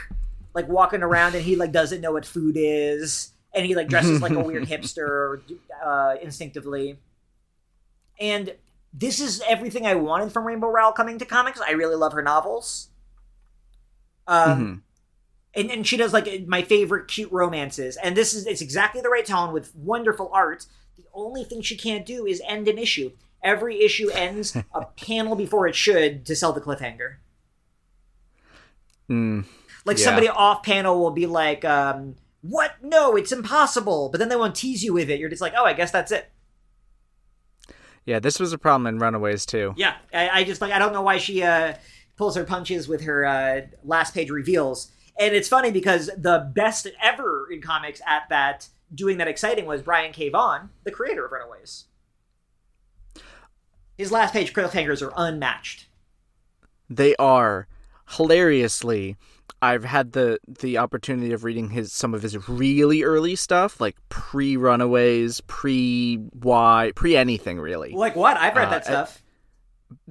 like 0.52 0.68
walking 0.68 1.02
around, 1.02 1.34
and 1.34 1.44
he 1.44 1.56
like 1.56 1.72
doesn't 1.72 2.02
know 2.02 2.12
what 2.12 2.26
food 2.26 2.56
is, 2.58 3.32
and 3.54 3.64
he 3.64 3.74
like 3.74 3.88
dresses 3.88 4.20
like 4.20 4.32
a 4.32 4.40
weird 4.40 4.64
hipster 4.68 5.40
uh, 5.82 6.16
instinctively. 6.20 6.98
And 8.20 8.54
this 8.92 9.18
is 9.18 9.42
everything 9.48 9.86
I 9.86 9.94
wanted 9.94 10.30
from 10.32 10.44
Rainbow 10.46 10.68
Rowell 10.68 10.92
coming 10.92 11.18
to 11.18 11.24
comics. 11.24 11.60
I 11.60 11.70
really 11.70 11.96
love 11.96 12.12
her 12.12 12.22
novels. 12.22 12.90
Um, 14.26 14.82
Mhm. 15.56 15.60
and, 15.60 15.70
and 15.70 15.86
she 15.86 15.96
does 15.96 16.12
like 16.12 16.46
my 16.46 16.62
favorite 16.62 17.08
cute 17.08 17.30
romances 17.30 17.96
and 17.98 18.16
this 18.16 18.32
is 18.34 18.46
it's 18.46 18.60
exactly 18.62 19.00
the 19.00 19.08
right 19.08 19.26
tone 19.26 19.52
with 19.52 19.74
wonderful 19.76 20.30
art 20.32 20.66
the 20.96 21.04
only 21.12 21.44
thing 21.44 21.60
she 21.62 21.76
can't 21.76 22.04
do 22.06 22.24
is 22.26 22.40
end 22.46 22.66
an 22.66 22.78
issue 22.78 23.12
every 23.42 23.82
issue 23.82 24.08
ends 24.10 24.56
a 24.74 24.84
panel 24.96 25.36
before 25.36 25.68
it 25.68 25.74
should 25.76 26.24
to 26.26 26.34
sell 26.34 26.52
the 26.52 26.60
cliffhanger 26.60 27.16
Mm. 29.10 29.44
like 29.84 29.98
Yeah. 29.98 30.04
somebody 30.04 30.28
off 30.28 30.62
panel 30.62 30.98
will 30.98 31.10
be 31.10 31.26
like 31.26 31.64
um 31.64 32.16
what 32.40 32.76
no 32.82 33.14
it's 33.16 33.32
impossible 33.32 34.08
but 34.08 34.18
then 34.18 34.30
they 34.30 34.36
won't 34.36 34.54
tease 34.54 34.82
you 34.82 34.94
with 34.94 35.10
it 35.10 35.20
you're 35.20 35.28
just 35.28 35.42
like 35.42 35.52
oh 35.56 35.64
i 35.64 35.72
guess 35.74 35.90
that's 35.90 36.10
it 36.12 36.30
Yeah, 38.06 38.18
this 38.20 38.38
was 38.40 38.52
a 38.52 38.58
problem 38.58 38.86
in 38.86 38.98
Runaways 38.98 39.46
too. 39.46 39.72
Yeah, 39.78 39.94
I, 40.12 40.28
I 40.28 40.44
just 40.44 40.60
like 40.60 40.72
I 40.72 40.78
don't 40.78 40.92
know 40.92 41.00
why 41.00 41.16
she 41.16 41.42
uh, 41.42 41.72
pulls 42.16 42.36
her 42.36 42.44
punches 42.44 42.88
with 42.88 43.02
her 43.02 43.24
uh, 43.24 43.62
last 43.84 44.14
page 44.14 44.30
reveals, 44.30 44.90
and 45.18 45.34
it's 45.34 45.48
funny 45.48 45.70
because 45.70 46.10
the 46.16 46.50
best 46.54 46.86
ever 47.02 47.48
in 47.50 47.60
comics 47.60 48.00
at 48.06 48.28
that 48.30 48.68
doing 48.94 49.18
that 49.18 49.28
exciting 49.28 49.66
was 49.66 49.82
Brian 49.82 50.12
K. 50.12 50.28
Vaughan, 50.28 50.70
the 50.84 50.90
creator 50.90 51.24
of 51.24 51.32
Runaways. 51.32 51.84
His 53.96 54.10
last 54.10 54.32
page 54.32 54.52
cliffhangers 54.52 55.02
are 55.02 55.12
unmatched. 55.16 55.86
They 56.90 57.14
are 57.16 57.66
hilariously. 58.10 59.16
I've 59.62 59.84
had 59.84 60.12
the 60.12 60.38
the 60.46 60.76
opportunity 60.78 61.32
of 61.32 61.42
reading 61.44 61.70
his 61.70 61.92
some 61.92 62.12
of 62.12 62.22
his 62.22 62.48
really 62.48 63.02
early 63.02 63.34
stuff, 63.36 63.80
like 63.80 63.96
pre 64.10 64.56
Runaways, 64.56 65.40
pre 65.42 66.18
Y, 66.34 66.92
pre 66.94 67.16
anything 67.16 67.58
really. 67.58 67.92
Like 67.92 68.14
what? 68.16 68.36
I've 68.36 68.54
read 68.54 68.68
Uh, 68.68 68.70
that 68.72 68.84
stuff. 68.84 69.22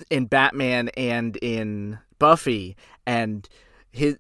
In 0.10 0.26
Batman 0.26 0.90
and 0.98 1.36
in 1.38 2.00
Buffy, 2.20 2.76
and 3.06 3.48
his 3.92 4.18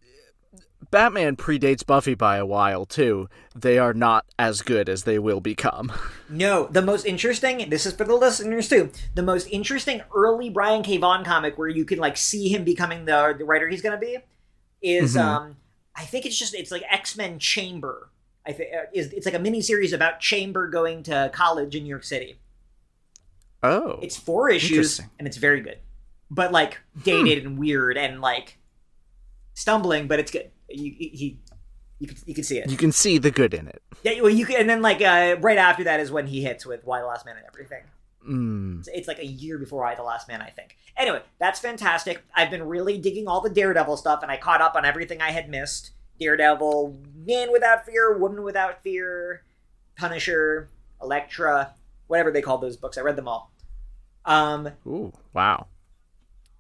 Batman 0.92 1.36
predates 1.36 1.86
Buffy 1.86 2.14
by 2.14 2.38
a 2.38 2.46
while 2.46 2.86
too. 2.86 3.28
They 3.56 3.80
are 3.80 3.94
not 3.94 4.26
as 4.38 4.62
good 4.62 4.90
as 4.90 5.04
they 5.04 5.18
will 5.20 5.40
become. 5.42 5.92
No, 6.30 6.66
the 6.66 6.82
most 6.82 7.06
interesting. 7.06 7.70
This 7.70 7.86
is 7.86 7.94
for 7.94 8.06
the 8.06 8.16
listeners 8.16 8.68
too. 8.68 8.90
The 9.14 9.22
most 9.22 9.46
interesting 9.52 10.02
early 10.16 10.50
Brian 10.50 10.82
K. 10.82 10.98
Vaughan 10.98 11.24
comic 11.24 11.60
where 11.60 11.68
you 11.68 11.86
can 11.86 12.00
like 12.00 12.18
see 12.18 12.50
him 12.50 12.64
becoming 12.64 13.06
the, 13.06 13.36
the 13.38 13.46
writer 13.46 13.68
he's 13.70 13.84
going 13.84 13.94
to 14.00 14.04
be 14.04 14.18
is 14.82 15.16
Mhm. 15.16 15.22
um 15.22 15.58
I 15.96 16.06
think 16.06 16.26
it's 16.26 16.40
just 16.40 16.56
it's 16.56 16.72
like 16.72 16.82
X 16.90 17.16
Men 17.16 17.38
Chamber. 17.38 18.10
I 18.48 18.52
think 18.52 18.72
is 18.94 19.14
it's 19.14 19.28
like 19.28 19.36
a 19.36 19.40
mini 19.40 19.62
series 19.62 19.94
about 19.94 20.22
Chamber 20.22 20.68
going 20.70 21.04
to 21.04 21.30
college 21.34 21.76
in 21.76 21.84
New 21.84 21.90
York 21.90 22.04
City. 22.04 22.40
Oh, 23.64 24.00
It's 24.02 24.18
four 24.18 24.50
issues 24.50 25.00
and 25.18 25.28
it's 25.28 25.38
very 25.38 25.62
good, 25.62 25.80
but 26.30 26.52
like 26.52 26.80
dated 27.04 27.46
and 27.46 27.58
weird 27.58 27.98
and 27.98 28.22
like 28.22 28.58
stumbling, 29.54 30.08
but 30.08 30.20
it's 30.20 30.32
good. 30.32 30.52
You 30.70 30.92
he 30.98 31.40
you 32.00 32.08
can 32.08 32.18
you 32.26 32.34
can 32.34 32.44
see 32.44 32.58
it. 32.58 32.70
you 32.70 32.76
can 32.78 32.92
see 32.92 33.18
the 33.18 33.32
good 33.32 33.54
in 33.54 33.68
it. 33.68 33.82
Yeah, 34.04 34.20
well, 34.22 34.30
you 34.30 34.46
can, 34.46 34.58
and 34.58 34.70
then 34.70 34.82
like 34.82 35.02
uh, 35.02 35.38
right 35.40 35.58
after 35.58 35.86
that 35.86 36.02
is 36.02 36.12
when 36.12 36.28
he 36.28 36.42
hits 36.42 36.66
with 36.66 36.84
Y 36.84 37.00
the 37.00 37.06
Last 37.08 37.26
Man 37.26 37.38
and 37.38 37.46
everything. 37.46 37.84
Mm. 38.28 38.80
It's, 38.80 38.90
it's 38.94 39.08
like 39.08 39.20
a 39.20 39.26
year 39.26 39.58
before 39.58 39.84
Y 39.84 39.96
the 39.96 40.04
Last 40.04 40.28
Man, 40.28 40.42
I 40.42 40.50
think. 40.50 40.78
Anyway, 40.98 41.22
that's 41.40 41.60
fantastic. 41.60 42.24
I've 42.36 42.52
been 42.52 42.64
really 42.64 42.98
digging 42.98 43.28
all 43.28 43.40
the 43.40 43.50
Daredevil 43.50 43.98
stuff, 43.98 44.22
and 44.24 44.32
I 44.32 44.38
caught 44.38 44.62
up 44.62 44.76
on 44.76 44.84
everything 44.86 45.22
I 45.22 45.32
had 45.32 45.50
missed. 45.50 45.92
Daredevil, 46.20 47.00
Man 47.26 47.52
Without 47.52 47.86
Fear, 47.86 48.18
Woman 48.18 48.44
Without 48.44 48.84
Fear, 48.84 49.44
Punisher, 49.98 50.70
Elektra, 51.02 51.74
whatever 52.08 52.32
they 52.32 52.42
called 52.42 52.62
those 52.62 52.78
books. 52.78 52.98
I 52.98 53.02
read 53.02 53.16
them 53.16 53.28
all. 53.28 53.52
Um, 54.26 54.70
Ooh, 54.88 55.12
wow. 55.34 55.68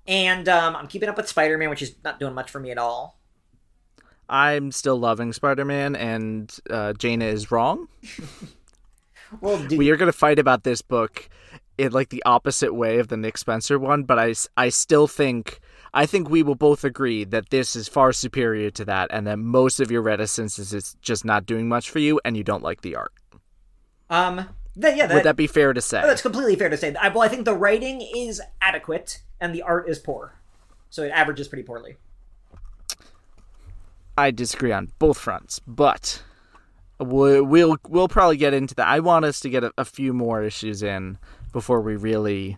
and 0.07 0.47
um, 0.49 0.75
I'm 0.75 0.87
keeping 0.87 1.09
up 1.09 1.17
with 1.17 1.27
Spider 1.27 1.57
Man, 1.57 1.69
which 1.69 1.81
is 1.81 1.95
not 2.03 2.19
doing 2.19 2.33
much 2.33 2.51
for 2.51 2.59
me 2.59 2.71
at 2.71 2.77
all. 2.77 3.17
I'm 4.29 4.71
still 4.71 4.97
loving 4.97 5.33
Spider-Man, 5.33 5.95
and 5.97 6.55
uh, 6.69 6.93
Jaina 6.93 7.25
is 7.25 7.51
wrong. 7.51 7.87
Well, 9.41 9.65
We 9.67 9.89
are 9.89 9.97
going 9.97 10.11
to 10.11 10.17
fight 10.17 10.37
about 10.37 10.63
this 10.63 10.81
book 10.83 11.27
in 11.79 11.91
like 11.91 12.09
the 12.09 12.21
opposite 12.23 12.73
way 12.73 12.99
of 12.99 13.07
the 13.07 13.17
Nick 13.17 13.37
Spencer 13.37 13.79
one, 13.79 14.03
but 14.03 14.19
I, 14.19 14.35
I 14.55 14.69
still 14.69 15.07
think 15.07 15.59
I 15.91 16.05
think 16.05 16.29
we 16.29 16.43
will 16.43 16.53
both 16.55 16.83
agree 16.83 17.23
that 17.25 17.49
this 17.49 17.75
is 17.75 17.87
far 17.87 18.13
superior 18.13 18.69
to 18.71 18.85
that, 18.85 19.07
and 19.11 19.25
that 19.25 19.39
most 19.39 19.79
of 19.79 19.89
your 19.89 20.03
reticence 20.03 20.59
is 20.59 20.71
it's 20.73 20.95
just 21.01 21.25
not 21.25 21.47
doing 21.47 21.67
much 21.67 21.89
for 21.89 21.97
you, 21.99 22.21
and 22.23 22.37
you 22.37 22.43
don't 22.43 22.61
like 22.63 22.81
the 22.81 22.95
art. 22.95 23.13
um, 24.11 24.47
th- 24.79 24.95
yeah, 24.97 25.13
Would 25.13 25.23
that 25.23 25.35
be 25.35 25.47
fair 25.47 25.73
to 25.73 25.81
say? 25.81 26.01
Oh, 26.03 26.07
that's 26.07 26.21
completely 26.21 26.55
fair 26.55 26.69
to 26.69 26.77
say. 26.77 26.93
I, 26.95 27.09
well, 27.09 27.21
I 27.23 27.27
think 27.27 27.45
the 27.45 27.53
writing 27.55 28.01
is 28.15 28.41
adequate 28.61 29.21
and 29.39 29.53
the 29.53 29.61
art 29.61 29.89
is 29.89 29.99
poor, 29.99 30.35
so 30.89 31.03
it 31.03 31.09
averages 31.09 31.47
pretty 31.47 31.63
poorly. 31.63 31.97
I 34.17 34.31
disagree 34.31 34.71
on 34.71 34.91
both 34.99 35.17
fronts, 35.17 35.59
but 35.65 36.21
we'll 36.99 37.43
we'll, 37.43 37.77
we'll 37.87 38.07
probably 38.07 38.37
get 38.37 38.53
into 38.53 38.75
that. 38.75 38.87
I 38.87 38.99
want 38.99 39.25
us 39.25 39.39
to 39.41 39.49
get 39.49 39.63
a, 39.63 39.73
a 39.77 39.85
few 39.85 40.13
more 40.13 40.43
issues 40.43 40.83
in 40.83 41.17
before 41.51 41.81
we 41.81 41.95
really 41.95 42.57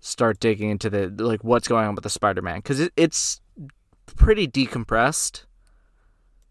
start 0.00 0.40
digging 0.40 0.70
into 0.70 0.90
the 0.90 1.08
like 1.24 1.42
what's 1.44 1.68
going 1.68 1.86
on 1.86 1.94
with 1.94 2.04
the 2.04 2.10
Spider-Man 2.10 2.58
because 2.58 2.80
it, 2.80 2.92
it's 2.96 3.40
pretty 4.06 4.46
decompressed, 4.48 5.44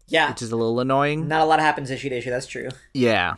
Yeah, 0.08 0.30
which 0.30 0.40
is 0.42 0.50
a 0.50 0.56
little 0.56 0.80
annoying. 0.80 1.28
not 1.28 1.42
a 1.42 1.44
lot 1.44 1.60
happens 1.60 1.90
issue 1.90 2.08
to 2.08 2.16
issue. 2.16 2.30
That's 2.30 2.46
true. 2.46 2.68
Yeah, 2.94 3.34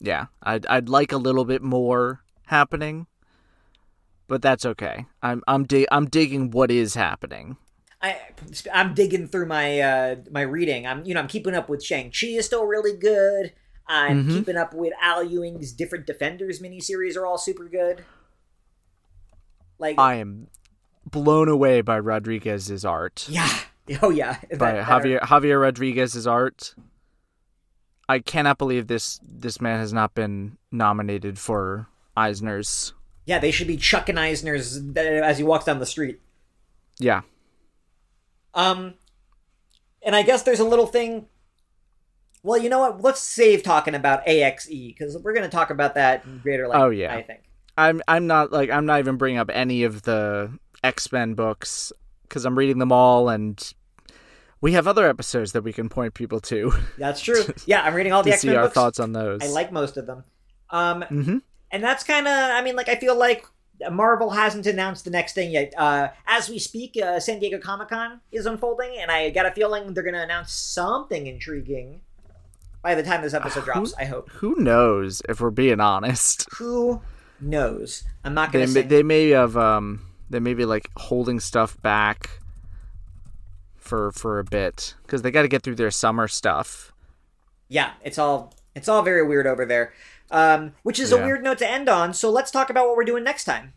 yeah. 0.00 0.26
I'd 0.42 0.66
I'd 0.66 0.88
like 0.88 1.12
a 1.12 1.16
little 1.16 1.44
bit 1.44 1.62
more 1.62 2.22
happening, 2.46 3.06
but 4.28 4.42
that's 4.42 4.64
okay. 4.66 5.06
I'm 5.22 5.42
I'm 5.48 5.64
dig- 5.64 5.86
I'm 5.92 6.06
digging 6.06 6.50
what 6.50 6.70
is 6.70 6.94
happening. 6.94 7.56
I 8.02 8.18
I'm 8.72 8.92
digging 8.94 9.28
through 9.28 9.46
my 9.46 9.80
uh 9.80 10.16
my 10.30 10.42
reading. 10.42 10.86
I'm 10.86 11.04
you 11.04 11.14
know 11.14 11.20
I'm 11.20 11.28
keeping 11.28 11.54
up 11.54 11.68
with 11.68 11.82
Shang 11.82 12.10
Chi 12.18 12.26
is 12.28 12.46
still 12.46 12.66
really 12.66 12.96
good. 12.96 13.52
I'm 13.86 14.24
Mhm. 14.26 14.30
keeping 14.30 14.56
up 14.56 14.72
with 14.74 14.92
Al 15.00 15.22
Ewing's 15.24 15.72
different 15.72 16.06
Defenders 16.06 16.60
miniseries 16.60 17.16
are 17.16 17.26
all 17.26 17.36
super 17.38 17.68
good. 17.68 18.04
Like 19.78 19.98
I 19.98 20.14
am 20.16 20.48
blown 21.10 21.48
away 21.48 21.80
by 21.80 21.98
Rodriguez's 21.98 22.84
art. 22.84 23.26
yeah, 23.28 23.48
oh 24.02 24.10
yeah, 24.10 24.38
by 24.58 24.72
That- 24.72 24.86
that- 24.86 24.86
Javier 24.86 25.20
Javier 25.20 25.60
Rodriguez's 25.60 26.26
art. 26.26 26.74
I 28.08 28.18
cannot 28.18 28.58
believe 28.58 28.86
this 28.86 29.20
this 29.22 29.60
man 29.60 29.78
has 29.78 29.92
not 29.92 30.14
been 30.14 30.58
nominated 30.70 31.38
for 31.38 31.88
Eisner's. 32.16 32.92
Yeah, 33.26 33.38
they 33.38 33.50
should 33.50 33.66
be 33.66 33.76
chucking 33.76 34.18
Eisner's 34.18 34.78
uh, 34.78 35.00
as 35.00 35.38
he 35.38 35.44
walks 35.44 35.64
down 35.64 35.78
the 35.78 35.86
street. 35.86 36.20
Yeah. 36.98 37.22
Um, 38.52 38.94
and 40.02 40.14
I 40.14 40.22
guess 40.22 40.42
there's 40.42 40.60
a 40.60 40.64
little 40.64 40.86
thing. 40.86 41.26
Well, 42.42 42.60
you 42.60 42.68
know 42.68 42.80
what? 42.80 43.00
Let's 43.00 43.20
save 43.20 43.62
talking 43.62 43.94
about 43.94 44.26
AXE 44.28 44.68
because 44.68 45.16
we're 45.18 45.32
going 45.32 45.48
to 45.48 45.50
talk 45.50 45.70
about 45.70 45.94
that 45.94 46.24
in 46.26 46.38
greater 46.38 46.68
length. 46.68 46.82
Oh, 46.82 46.90
yeah. 46.90 47.14
I 47.14 47.22
think. 47.22 47.40
I'm 47.76 48.02
I'm 48.06 48.26
not 48.26 48.52
like 48.52 48.70
I'm 48.70 48.86
not 48.86 49.00
even 49.00 49.16
bringing 49.16 49.40
up 49.40 49.50
any 49.52 49.82
of 49.82 50.02
the 50.02 50.56
X-Men 50.84 51.34
books 51.34 51.92
cuz 52.28 52.44
I'm 52.44 52.56
reading 52.56 52.78
them 52.78 52.92
all 52.92 53.28
and 53.28 53.74
we 54.64 54.72
have 54.72 54.86
other 54.88 55.06
episodes 55.08 55.52
that 55.52 55.62
we 55.62 55.72
can 55.72 55.88
point 55.88 56.14
people 56.14 56.40
to 56.40 56.72
That's 56.98 57.20
true. 57.20 57.44
Yeah, 57.66 57.82
I'm 57.82 57.94
reading 57.94 58.12
all 58.14 58.22
the 58.22 58.32
X 58.32 58.40
see 58.42 58.48
Men 58.48 58.56
our 58.56 58.62
books. 58.64 58.74
thoughts 58.74 58.98
on 58.98 59.12
those. 59.12 59.42
I 59.42 59.48
like 59.48 59.70
most 59.70 59.96
of 59.96 60.06
them. 60.06 60.24
Um, 60.70 61.02
Mhm. 61.10 61.42
and 61.70 61.82
that's 61.84 62.02
kind 62.04 62.26
of. 62.26 62.32
I 62.32 62.62
mean, 62.62 62.74
like 62.74 62.88
I 62.88 62.96
feel 62.96 63.14
like 63.16 63.44
Marvel 63.90 64.30
hasn't 64.30 64.66
announced 64.66 65.04
the 65.04 65.10
next 65.10 65.34
thing 65.34 65.50
yet. 65.50 65.74
Uh, 65.76 66.08
as 66.26 66.48
we 66.48 66.58
speak, 66.58 66.96
uh, 66.96 67.20
San 67.20 67.40
Diego 67.40 67.58
Comic 67.58 67.88
Con 67.88 68.20
is 68.32 68.46
unfolding, 68.46 68.96
and 69.00 69.10
I 69.10 69.30
got 69.30 69.44
a 69.46 69.50
feeling 69.50 69.92
they're 69.92 70.02
going 70.04 70.14
to 70.14 70.22
announce 70.22 70.52
something 70.52 71.26
intriguing 71.26 72.00
by 72.82 72.94
the 72.94 73.02
time 73.02 73.20
this 73.22 73.34
episode 73.34 73.60
Who- 73.60 73.72
drops. 73.72 73.94
I 73.98 74.04
hope. 74.06 74.30
Who 74.40 74.54
knows 74.58 75.20
if 75.28 75.40
we're 75.40 75.50
being 75.50 75.80
honest. 75.80 76.46
Who 76.58 77.02
knows? 77.40 78.04
I'm 78.24 78.32
not 78.34 78.52
going 78.52 78.64
to 78.66 78.72
say. 78.72 78.82
they 78.82 79.02
may 79.02 79.28
have 79.30 79.56
um 79.56 80.06
they 80.30 80.40
may 80.40 80.54
be 80.54 80.64
like 80.64 80.88
holding 80.96 81.38
stuff 81.40 81.76
back 81.82 82.40
for 83.84 84.10
for 84.12 84.38
a 84.38 84.44
bit 84.44 84.94
cuz 85.06 85.22
they 85.22 85.30
got 85.30 85.42
to 85.42 85.48
get 85.48 85.62
through 85.62 85.74
their 85.76 85.90
summer 85.90 86.26
stuff. 86.28 86.92
yeah, 87.68 87.92
it's 88.02 88.18
all 88.18 88.54
it's 88.74 88.88
all 88.88 89.02
very 89.02 89.22
weird 89.26 89.46
over 89.46 89.64
there. 89.64 89.92
Um, 90.30 90.72
which 90.82 90.98
is 90.98 91.12
a 91.12 91.18
weird 91.18 91.44
note 91.44 91.58
to 91.58 91.70
end 91.70 91.88
on. 91.88 92.12
So 92.14 92.30
let's 92.30 92.50
talk 92.50 92.70
about 92.70 92.86
what 92.88 92.96
we're 92.96 93.04
doing 93.04 93.22
next 93.22 93.44
time. 93.44 93.74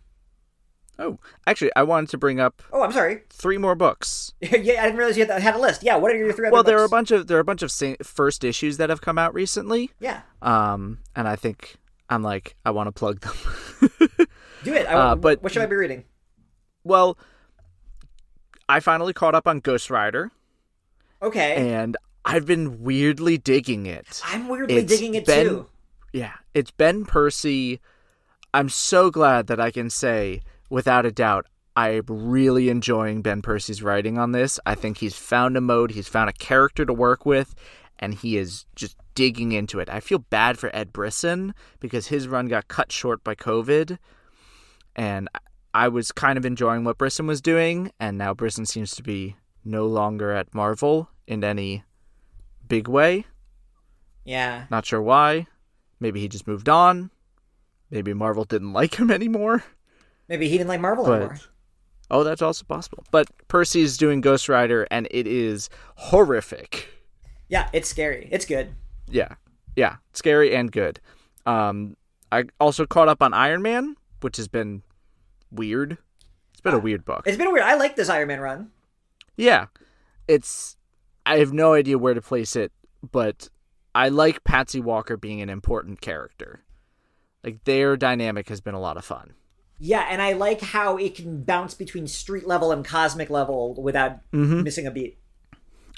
Oh, 0.99 1.19
actually 1.45 1.71
I 1.75 1.83
wanted 1.83 2.09
to 2.09 2.17
bring 2.17 2.39
up 2.39 2.63
Oh, 2.73 2.81
I'm 2.81 2.91
sorry. 2.91 3.21
three 3.29 3.57
more 3.59 3.75
books. 3.75 4.33
yeah, 4.41 4.81
I 4.81 4.85
didn't 4.85 4.97
realize 4.97 5.17
you 5.17 5.25
had, 5.27 5.39
had 5.41 5.55
a 5.55 5.59
list. 5.59 5.83
Yeah, 5.83 5.97
what 5.97 6.11
are 6.11 6.17
your 6.17 6.33
three 6.33 6.47
other 6.47 6.53
Well, 6.53 6.63
there 6.63 6.79
are 6.79 6.85
a 6.85 6.89
bunch 6.89 7.11
of 7.11 7.27
there 7.27 7.37
are 7.37 7.41
a 7.41 7.43
bunch 7.43 7.61
of 7.61 7.71
first 8.01 8.43
issues 8.43 8.77
that 8.77 8.89
have 8.89 9.01
come 9.01 9.17
out 9.19 9.33
recently. 9.35 9.91
Yeah, 9.99 10.21
Um 10.41 10.99
and 11.15 11.27
I 11.27 11.35
think 11.35 11.75
I'm 12.09 12.23
like 12.23 12.55
I 12.65 12.71
want 12.71 12.87
to 12.87 12.91
plug 12.91 13.19
them. 13.19 13.35
do 14.63 14.73
it. 14.73 14.87
I, 14.87 14.93
Uh, 14.93 15.15
but- 15.15 15.43
what 15.43 15.51
should 15.51 15.61
I 15.61 15.67
be 15.67 15.75
reading? 15.75 16.05
well, 16.83 17.17
I 18.69 18.79
finally 18.79 19.13
caught 19.13 19.35
up 19.35 19.47
on 19.47 19.59
Ghost 19.59 19.89
Rider 19.89 20.31
Okay, 21.21 21.73
and 21.73 21.97
I've 22.25 22.45
been 22.45 22.83
weirdly 22.83 23.37
digging 23.37 23.85
it. 23.85 24.21
I'm 24.25 24.47
weirdly 24.49 24.77
it's 24.77 24.91
digging 24.93 25.15
it 25.15 25.25
been- 25.25 25.47
too. 25.47 25.67
Yeah, 26.13 26.33
it's 26.53 26.71
Ben 26.71 27.05
Percy. 27.05 27.79
I'm 28.53 28.69
so 28.69 29.09
glad 29.11 29.47
that 29.47 29.59
I 29.59 29.71
can 29.71 29.89
say, 29.89 30.41
without 30.69 31.05
a 31.05 31.11
doubt, 31.11 31.45
I'm 31.75 32.03
really 32.07 32.69
enjoying 32.69 33.21
Ben 33.21 33.41
Percy's 33.41 33.83
writing 33.83 34.17
on 34.17 34.31
this. 34.31 34.59
I 34.65 34.73
think 34.75 34.97
he's 34.97 35.15
found 35.15 35.57
a 35.57 35.61
mode, 35.61 35.91
he's 35.91 36.07
found 36.07 36.29
a 36.29 36.33
character 36.33 36.85
to 36.85 36.93
work 36.93 37.25
with, 37.25 37.53
and 37.99 38.13
he 38.15 38.37
is 38.37 38.65
just 38.75 38.95
digging 39.15 39.51
into 39.51 39.79
it. 39.79 39.89
I 39.89 39.99
feel 39.99 40.19
bad 40.19 40.57
for 40.57 40.75
Ed 40.75 40.93
Brisson 40.93 41.53
because 41.79 42.07
his 42.07 42.27
run 42.27 42.47
got 42.47 42.67
cut 42.67 42.91
short 42.91 43.23
by 43.23 43.35
COVID, 43.35 43.97
and 44.95 45.29
I 45.77 45.87
was 45.89 46.11
kind 46.11 46.37
of 46.37 46.45
enjoying 46.45 46.83
what 46.83 46.97
Brisson 46.97 47.27
was 47.27 47.39
doing, 47.39 47.91
and 47.99 48.17
now 48.17 48.33
Brisson 48.33 48.65
seems 48.65 48.95
to 48.95 49.03
be 49.03 49.35
no 49.63 49.85
longer 49.85 50.31
at 50.31 50.53
Marvel 50.53 51.09
in 51.27 51.43
any 51.43 51.83
big 52.67 52.87
way. 52.87 53.25
Yeah, 54.25 54.65
Not 54.71 54.85
sure 54.85 55.01
why. 55.01 55.47
Maybe 55.99 56.19
he 56.19 56.27
just 56.27 56.47
moved 56.47 56.67
on. 56.67 57.11
Maybe 57.91 58.13
Marvel 58.13 58.43
didn't 58.43 58.73
like 58.79 58.95
him 58.99 59.11
anymore. 59.11 59.63
maybe 60.27 60.49
he 60.49 60.57
didn't 60.57 60.67
like 60.69 60.81
Marvel 60.81 61.05
But 61.05 61.13
anymore. 61.21 61.37
oh, 62.11 62.23
that's 62.23 62.41
also 62.41 62.65
possible. 62.65 63.03
But 63.11 63.27
Percy's 63.47 63.97
doing 63.97 64.19
Ghost 64.21 64.49
Rider, 64.49 64.87
and 64.91 65.07
it 65.11 65.27
is 65.27 65.69
horrific. 65.95 66.89
Yeah, 67.49 67.69
it's 67.71 67.87
scary. 67.87 68.27
It's 68.31 68.45
good. 68.45 68.73
Yeah, 69.09 69.35
yeah, 69.75 69.97
scary 70.13 70.55
and 70.55 70.71
good. 70.71 70.99
Um, 71.45 71.95
I 72.31 72.45
also 72.59 72.85
caught 72.85 73.07
up 73.07 73.21
on 73.21 73.33
Iron 73.33 73.61
Man, 73.61 73.95
which 74.21 74.35
has 74.37 74.47
been 74.49 74.81
weird. 75.51 75.97
It's 76.51 76.61
been 76.61 76.73
a 76.73 76.79
weird 76.79 77.05
book. 77.05 77.23
It's 77.25 77.37
been 77.37 77.51
weird. 77.51 77.65
I 77.65 77.75
like 77.75 77.95
this 77.95 78.09
Iron 78.09 78.27
Man 78.27 78.39
run. 78.39 78.71
Yeah, 79.35 79.67
it's. 80.27 80.77
I 81.25 81.37
have 81.39 81.53
no 81.53 81.73
idea 81.73 81.97
where 81.97 82.13
to 82.13 82.21
place 82.21 82.55
it, 82.55 82.71
but 83.11 83.49
I 83.93 84.09
like 84.09 84.43
Patsy 84.43 84.79
Walker 84.79 85.17
being 85.17 85.41
an 85.41 85.49
important 85.49 86.01
character. 86.01 86.61
Like 87.43 87.63
their 87.65 87.95
dynamic 87.97 88.49
has 88.49 88.61
been 88.61 88.73
a 88.75 88.79
lot 88.79 88.97
of 88.97 89.05
fun. 89.05 89.33
Yeah, 89.79 90.07
and 90.09 90.21
I 90.21 90.33
like 90.33 90.61
how 90.61 90.97
it 90.97 91.15
can 91.15 91.43
bounce 91.43 91.73
between 91.75 92.07
street 92.07 92.47
level 92.47 92.71
and 92.71 92.83
cosmic 92.83 93.29
level 93.29 93.75
without 93.81 94.19
Mm-hmm. 94.31 94.63
missing 94.63 94.87
a 94.87 94.91
beat. 94.91 95.19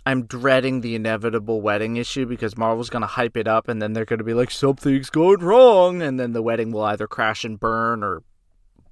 I'm 0.06 0.26
dreading 0.26 0.82
the 0.82 0.96
inevitable 0.96 1.62
wedding 1.62 1.96
issue 1.98 2.26
because 2.26 2.58
Marvel's 2.58 2.90
going 2.90 3.02
to 3.04 3.08
hype 3.08 3.38
it 3.38 3.48
up 3.48 3.68
and 3.70 3.82
then 3.82 3.94
they're 3.94 4.06
going 4.06 4.18
to 4.20 4.24
be 4.24 4.34
like, 4.34 4.50
something's 4.52 5.10
going 5.10 5.40
wrong. 5.40 6.02
And 6.02 6.20
then 6.20 6.34
the 6.34 6.42
wedding 6.42 6.72
will 6.72 6.84
either 6.84 7.08
crash 7.08 7.44
and 7.46 7.60
burn 7.60 8.04
or 8.04 8.24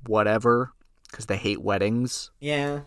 whatever 0.08 0.72
because 1.10 1.26
they 1.28 1.38
hate 1.38 1.62
weddings. 1.62 2.32
Yeah. 2.39 2.82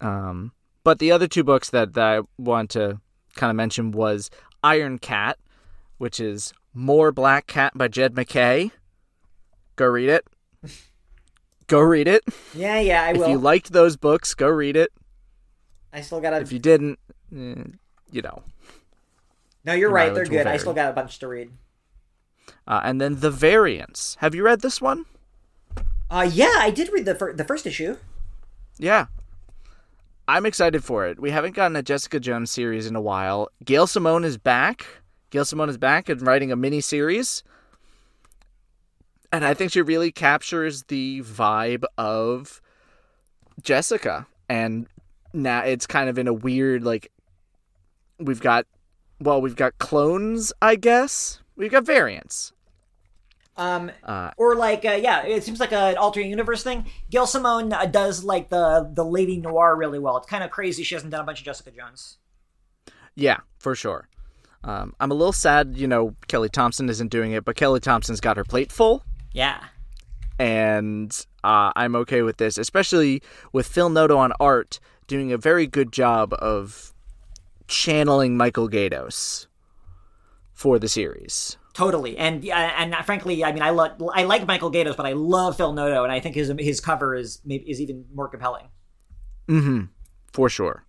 Um, 0.00 0.52
but 0.84 0.98
the 0.98 1.12
other 1.12 1.28
two 1.28 1.44
books 1.44 1.70
that, 1.70 1.94
that 1.94 2.18
I 2.18 2.20
want 2.38 2.70
to 2.70 3.00
kind 3.36 3.50
of 3.50 3.56
mention 3.56 3.92
was 3.92 4.30
Iron 4.62 4.98
Cat, 4.98 5.38
which 5.98 6.20
is 6.20 6.52
More 6.72 7.12
Black 7.12 7.46
Cat 7.46 7.72
by 7.76 7.88
Jed 7.88 8.14
MacKay. 8.14 8.70
Go 9.76 9.86
read 9.86 10.08
it. 10.08 10.26
Go 11.66 11.80
read 11.80 12.08
it. 12.08 12.24
Yeah, 12.54 12.80
yeah, 12.80 13.02
I 13.02 13.12
will. 13.12 13.22
If 13.22 13.28
you 13.28 13.38
liked 13.38 13.72
those 13.72 13.96
books, 13.96 14.34
go 14.34 14.48
read 14.48 14.76
it. 14.76 14.90
I 15.92 16.00
still 16.00 16.20
got 16.20 16.40
If 16.42 16.52
you 16.52 16.58
didn't, 16.58 16.98
eh, 17.34 17.62
you 18.10 18.22
know. 18.22 18.42
No, 19.64 19.74
you're 19.74 19.90
right. 19.90 20.12
They're 20.14 20.24
good. 20.24 20.46
I 20.46 20.56
still 20.56 20.72
got 20.72 20.90
a 20.90 20.92
bunch 20.92 21.18
to 21.20 21.28
read. 21.28 21.50
Uh, 22.66 22.80
and 22.84 23.00
then 23.00 23.20
The 23.20 23.30
Variants. 23.30 24.16
Have 24.20 24.34
you 24.34 24.42
read 24.42 24.60
this 24.60 24.80
one? 24.80 25.04
Uh, 26.10 26.28
yeah, 26.30 26.56
I 26.56 26.70
did 26.70 26.92
read 26.92 27.04
the 27.04 27.14
fir- 27.14 27.32
the 27.32 27.44
first 27.44 27.66
issue. 27.66 27.96
Yeah. 28.78 29.06
I'm 30.26 30.46
excited 30.46 30.84
for 30.84 31.06
it. 31.06 31.20
We 31.20 31.30
haven't 31.30 31.54
gotten 31.54 31.76
a 31.76 31.82
Jessica 31.82 32.20
Jones 32.20 32.50
series 32.50 32.86
in 32.86 32.94
a 32.94 33.00
while. 33.00 33.48
Gail 33.64 33.86
Simone 33.86 34.24
is 34.24 34.38
back. 34.38 34.86
Gail 35.30 35.44
Simone 35.44 35.68
is 35.68 35.78
back 35.78 36.08
and 36.08 36.22
writing 36.22 36.52
a 36.52 36.56
mini 36.56 36.80
series. 36.80 37.42
And 39.32 39.44
I 39.44 39.54
think 39.54 39.72
she 39.72 39.82
really 39.82 40.10
captures 40.12 40.84
the 40.84 41.22
vibe 41.22 41.84
of 41.98 42.60
Jessica. 43.60 44.26
And 44.48 44.86
now 45.32 45.62
it's 45.64 45.86
kind 45.86 46.08
of 46.08 46.18
in 46.18 46.26
a 46.26 46.32
weird, 46.32 46.84
like, 46.84 47.10
we've 48.18 48.40
got, 48.40 48.66
well, 49.20 49.40
we've 49.40 49.56
got 49.56 49.78
clones, 49.78 50.52
I 50.62 50.76
guess. 50.76 51.40
We've 51.56 51.70
got 51.70 51.84
variants. 51.84 52.52
Um, 53.60 53.90
Uh, 54.02 54.30
or 54.38 54.56
like, 54.56 54.84
uh, 54.84 54.92
yeah, 55.00 55.24
it 55.26 55.44
seems 55.44 55.60
like 55.60 55.72
an 55.72 55.96
alternate 55.98 56.28
universe 56.28 56.62
thing. 56.62 56.86
Gail 57.10 57.26
Simone 57.26 57.72
uh, 57.72 57.84
does 57.86 58.24
like 58.24 58.48
the 58.48 58.90
the 58.92 59.04
lady 59.04 59.36
noir 59.36 59.76
really 59.76 59.98
well. 59.98 60.16
It's 60.16 60.26
kind 60.26 60.42
of 60.42 60.50
crazy 60.50 60.82
she 60.82 60.94
hasn't 60.94 61.10
done 61.12 61.20
a 61.20 61.24
bunch 61.24 61.40
of 61.40 61.44
Jessica 61.44 61.70
Jones. 61.70 62.16
Yeah, 63.14 63.40
for 63.58 63.74
sure. 63.74 64.08
Um, 64.64 64.94
I'm 65.00 65.10
a 65.10 65.14
little 65.14 65.32
sad, 65.32 65.74
you 65.76 65.86
know, 65.86 66.14
Kelly 66.28 66.48
Thompson 66.48 66.88
isn't 66.88 67.08
doing 67.10 67.32
it, 67.32 67.44
but 67.44 67.56
Kelly 67.56 67.80
Thompson's 67.80 68.20
got 68.20 68.36
her 68.36 68.44
plate 68.44 68.70
full, 68.70 69.02
Yeah. 69.32 69.58
and 70.38 71.10
uh, 71.44 71.72
I'm 71.76 71.96
okay 71.96 72.22
with 72.22 72.36
this, 72.36 72.58
especially 72.58 73.22
with 73.52 73.66
Phil 73.66 73.88
Noto 73.88 74.16
on 74.18 74.32
art 74.40 74.78
doing 75.06 75.32
a 75.32 75.38
very 75.38 75.66
good 75.66 75.92
job 75.92 76.34
of 76.34 76.92
channeling 77.68 78.36
Michael 78.36 78.68
Gaydos 78.68 79.46
for 80.52 80.78
the 80.78 80.88
series. 80.88 81.56
Totally, 81.80 82.18
and 82.18 82.44
yeah, 82.44 82.74
and 82.76 82.94
frankly, 83.06 83.42
I 83.42 83.52
mean, 83.52 83.62
I 83.62 83.70
love 83.70 83.92
I 84.12 84.24
like 84.24 84.46
Michael 84.46 84.70
Gaydos, 84.70 84.98
but 84.98 85.06
I 85.06 85.12
love 85.14 85.56
Phil 85.56 85.72
Noto, 85.72 86.04
and 86.04 86.12
I 86.12 86.20
think 86.20 86.34
his 86.34 86.52
his 86.58 86.78
cover 86.78 87.14
is 87.14 87.40
maybe 87.42 87.64
is 87.70 87.80
even 87.80 88.04
more 88.12 88.28
compelling. 88.28 88.68
Mm-hmm. 89.48 89.84
For 90.30 90.50
sure. 90.50 90.84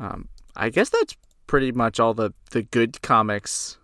Um, 0.00 0.30
I 0.56 0.70
guess 0.70 0.88
that's 0.88 1.16
pretty 1.46 1.70
much 1.70 2.00
all 2.00 2.12
the, 2.12 2.32
the 2.50 2.62
good 2.62 3.00
comics 3.02 3.78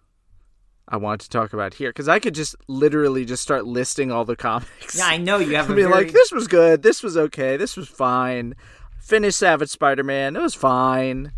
I 0.88 0.96
want 0.96 1.20
to 1.20 1.30
talk 1.30 1.52
about 1.52 1.74
here, 1.74 1.90
because 1.90 2.08
I 2.08 2.18
could 2.18 2.34
just 2.34 2.56
literally 2.66 3.24
just 3.24 3.44
start 3.44 3.64
listing 3.64 4.10
all 4.10 4.24
the 4.24 4.36
comics. 4.50 4.98
Yeah, 4.98 5.06
I 5.06 5.16
know 5.18 5.38
you 5.38 5.54
have 5.54 5.70
I 5.70 5.74
mean, 5.74 5.88
very, 5.88 6.04
like 6.04 6.12
this 6.12 6.32
was 6.32 6.48
good, 6.48 6.82
this 6.82 7.04
was 7.04 7.16
okay, 7.16 7.56
this 7.56 7.76
was 7.76 7.88
fine. 7.88 8.56
finished 8.98 9.38
Savage 9.38 9.70
Spider-Man. 9.70 10.34
It 10.34 10.42
was 10.42 10.56
fine. 10.56 11.30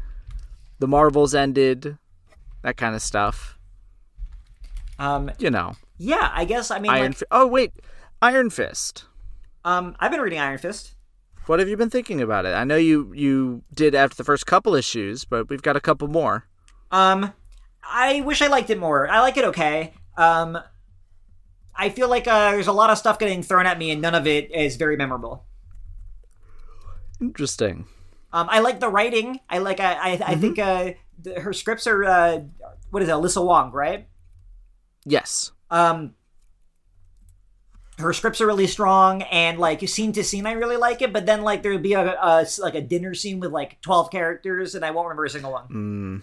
The 0.79 0.89
Marvels 0.89 1.35
ended. 1.35 1.99
That 2.63 2.79
kind 2.79 2.95
of 2.95 3.03
stuff. 3.03 3.56
Um, 4.99 5.31
You 5.39 5.51
know, 5.51 5.75
yeah, 5.99 6.31
I 6.33 6.45
guess. 6.45 6.71
I 6.71 6.79
mean, 6.79 6.91
Iron. 6.91 7.13
like, 7.13 7.23
oh 7.31 7.47
wait, 7.47 7.73
Iron 8.23 8.51
Fist. 8.51 9.05
um, 9.65 9.95
I've 10.01 10.11
been 10.11 10.21
reading 10.21 10.39
Iron 10.39 10.59
Fist. 10.59 10.95
What 11.47 11.61
have 11.61 11.69
you 11.69 11.77
been 11.77 11.91
thinking 11.91 12.21
about 12.21 12.45
it? 12.47 12.55
I 12.55 12.65
know 12.65 12.77
you 12.77 13.13
you 13.15 13.63
did 13.75 13.95
after 13.95 14.17
the 14.17 14.25
first 14.25 14.47
couple 14.47 14.75
issues, 14.75 15.25
but 15.25 15.49
we've 15.49 15.63
got 15.63 15.77
a 15.77 15.81
couple 15.81 16.09
more. 16.09 16.47
Um, 16.91 17.33
I 17.85 18.21
wish 18.23 18.43
I 18.43 18.49
liked 18.49 18.71
it 18.71 18.79
more. 18.79 19.09
I 19.09 19.21
like 19.21 19.37
it 19.37 19.45
okay. 19.45 19.95
Um, 20.17 20.59
I 21.75 21.91
feel 21.91 22.09
like 22.09 22.27
uh, 22.27 22.53
there's 22.53 22.67
a 22.67 22.73
lot 22.73 22.91
of 22.91 22.99
stuff 22.99 23.19
getting 23.19 23.43
thrown 23.43 23.67
at 23.67 23.79
me, 23.79 23.91
and 23.91 24.01
none 24.01 24.15
of 24.15 24.27
it 24.27 24.51
is 24.51 24.77
very 24.77 24.97
memorable. 24.97 25.45
Interesting. 27.21 27.87
Um, 28.33 28.49
I 28.51 28.61
like 28.61 28.81
the 28.81 28.89
writing. 28.89 29.41
I 29.49 29.59
like. 29.59 29.81
I. 29.81 29.93
I, 29.93 30.21
I 30.27 30.35
think 30.35 30.59
uh, 30.59 30.93
the, 31.23 31.41
her 31.41 31.53
scripts 31.53 31.87
are. 31.87 32.05
Uh, 32.05 32.41
what 32.91 33.03
is 33.03 33.09
it, 33.09 33.13
Alyssa 33.13 33.45
Wong, 33.45 33.73
right? 33.73 34.09
Yes. 35.07 35.53
Um, 35.71 36.15
her 37.99 38.13
scripts 38.13 38.41
are 38.41 38.47
really 38.47 38.67
strong, 38.67 39.23
and 39.23 39.59
like 39.59 39.89
scene 39.89 40.13
to 40.13 40.25
scene, 40.25 40.47
I 40.47 40.53
really 40.53 40.77
like 40.77 41.01
it. 41.01 41.13
But 41.13 41.25
then 41.25 41.43
like 41.43 41.63
there 41.63 41.73
would 41.73 41.83
be 41.83 41.95
a, 41.95 42.13
a 42.13 42.47
like 42.59 42.75
a 42.75 42.83
dinner 42.83 43.15
scene 43.15 43.41
with 43.41 43.53
like 43.53 43.81
twelve 43.81 44.11
characters, 44.11 44.75
and 44.75 44.85
I 44.85 44.91
won't 44.91 45.07
remember 45.07 45.25
a 45.25 45.31
single 45.31 45.53
one. 45.53 45.69
Mm. 45.69 46.23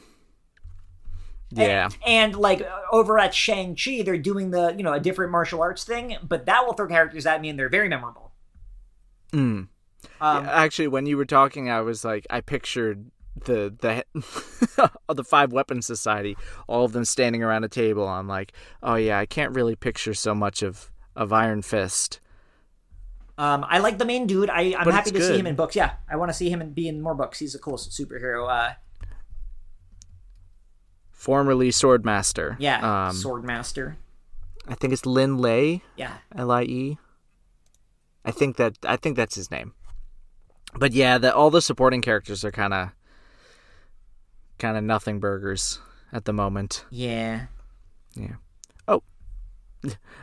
Yeah. 1.55 1.85
And, 1.85 2.33
and, 2.33 2.35
like 2.35 2.67
over 2.91 3.19
at 3.19 3.33
Shang 3.33 3.75
Chi, 3.75 4.01
they're 4.03 4.17
doing 4.17 4.51
the 4.51 4.73
you 4.75 4.83
know 4.83 4.93
a 4.93 4.99
different 4.99 5.31
martial 5.31 5.61
arts 5.61 5.83
thing, 5.83 6.17
but 6.21 6.45
that 6.45 6.65
will 6.65 6.73
throw 6.73 6.87
characters 6.87 7.25
at 7.25 7.41
me, 7.41 7.49
and 7.49 7.57
they're 7.57 7.69
very 7.69 7.89
memorable. 7.89 8.31
Mm. 9.31 9.67
Um, 10.21 10.45
Actually, 10.45 10.89
when 10.89 11.05
you 11.05 11.17
were 11.17 11.25
talking, 11.25 11.69
I 11.69 11.81
was 11.81 12.05
like, 12.05 12.27
I 12.29 12.41
pictured 12.41 13.09
the 13.35 13.73
the 13.79 14.91
of 15.09 15.15
the 15.17 15.23
Five 15.23 15.51
Weapons 15.51 15.85
Society, 15.85 16.37
all 16.67 16.85
of 16.85 16.91
them 16.93 17.05
standing 17.05 17.43
around 17.43 17.63
a 17.63 17.69
table. 17.69 18.07
I'm 18.07 18.27
like, 18.27 18.53
oh 18.81 18.95
yeah, 18.95 19.17
I 19.19 19.25
can't 19.25 19.55
really 19.55 19.75
picture 19.75 20.13
so 20.13 20.33
much 20.35 20.61
of 20.61 20.91
of 21.15 21.31
Iron 21.33 21.61
Fist. 21.61 22.19
Um, 23.37 23.65
I 23.67 23.79
like 23.79 23.97
the 23.97 24.05
main 24.05 24.27
dude. 24.27 24.49
I, 24.51 24.75
I'm 24.77 24.85
But 24.85 24.93
happy 24.93 25.09
to 25.11 25.21
see 25.27 25.37
him 25.39 25.47
in 25.47 25.55
books. 25.55 25.75
Yeah, 25.75 25.93
I 26.07 26.15
want 26.17 26.29
to 26.29 26.33
see 26.33 26.49
him 26.51 26.61
in, 26.61 26.71
be 26.73 26.87
in 26.87 27.01
more 27.01 27.15
books. 27.15 27.39
He's 27.39 27.55
a 27.55 27.59
cool 27.59 27.77
superhero. 27.77 28.47
Uh, 28.47 28.73
Formerly 31.11 31.69
Swordmaster. 31.69 32.55
yeah, 32.59 32.77
Um, 33.07 33.15
Swordmaster. 33.15 33.95
I 34.67 34.75
think 34.75 34.93
it's 34.93 35.05
Lin 35.05 35.37
Lie. 35.37 35.81
Yeah, 35.95 36.17
L 36.35 36.51
I 36.51 36.63
E. 36.63 36.97
I 38.25 38.31
think 38.31 38.57
that 38.57 38.77
I 38.85 38.95
think 38.97 39.15
that's 39.17 39.35
his 39.35 39.49
name. 39.51 39.73
But 40.75 40.93
yeah, 40.93 41.17
the, 41.17 41.33
all 41.33 41.49
the 41.51 41.61
supporting 41.61 42.01
characters 42.01 42.43
are 42.45 42.51
kind 42.51 42.73
of 42.73 42.89
kind 44.59 44.77
of 44.77 44.83
nothing 44.83 45.19
burgers 45.19 45.79
at 46.11 46.25
the 46.25 46.33
moment. 46.33 46.85
yeah. 46.89 47.45
Yeah. 48.15 48.35
Oh, 48.87 49.01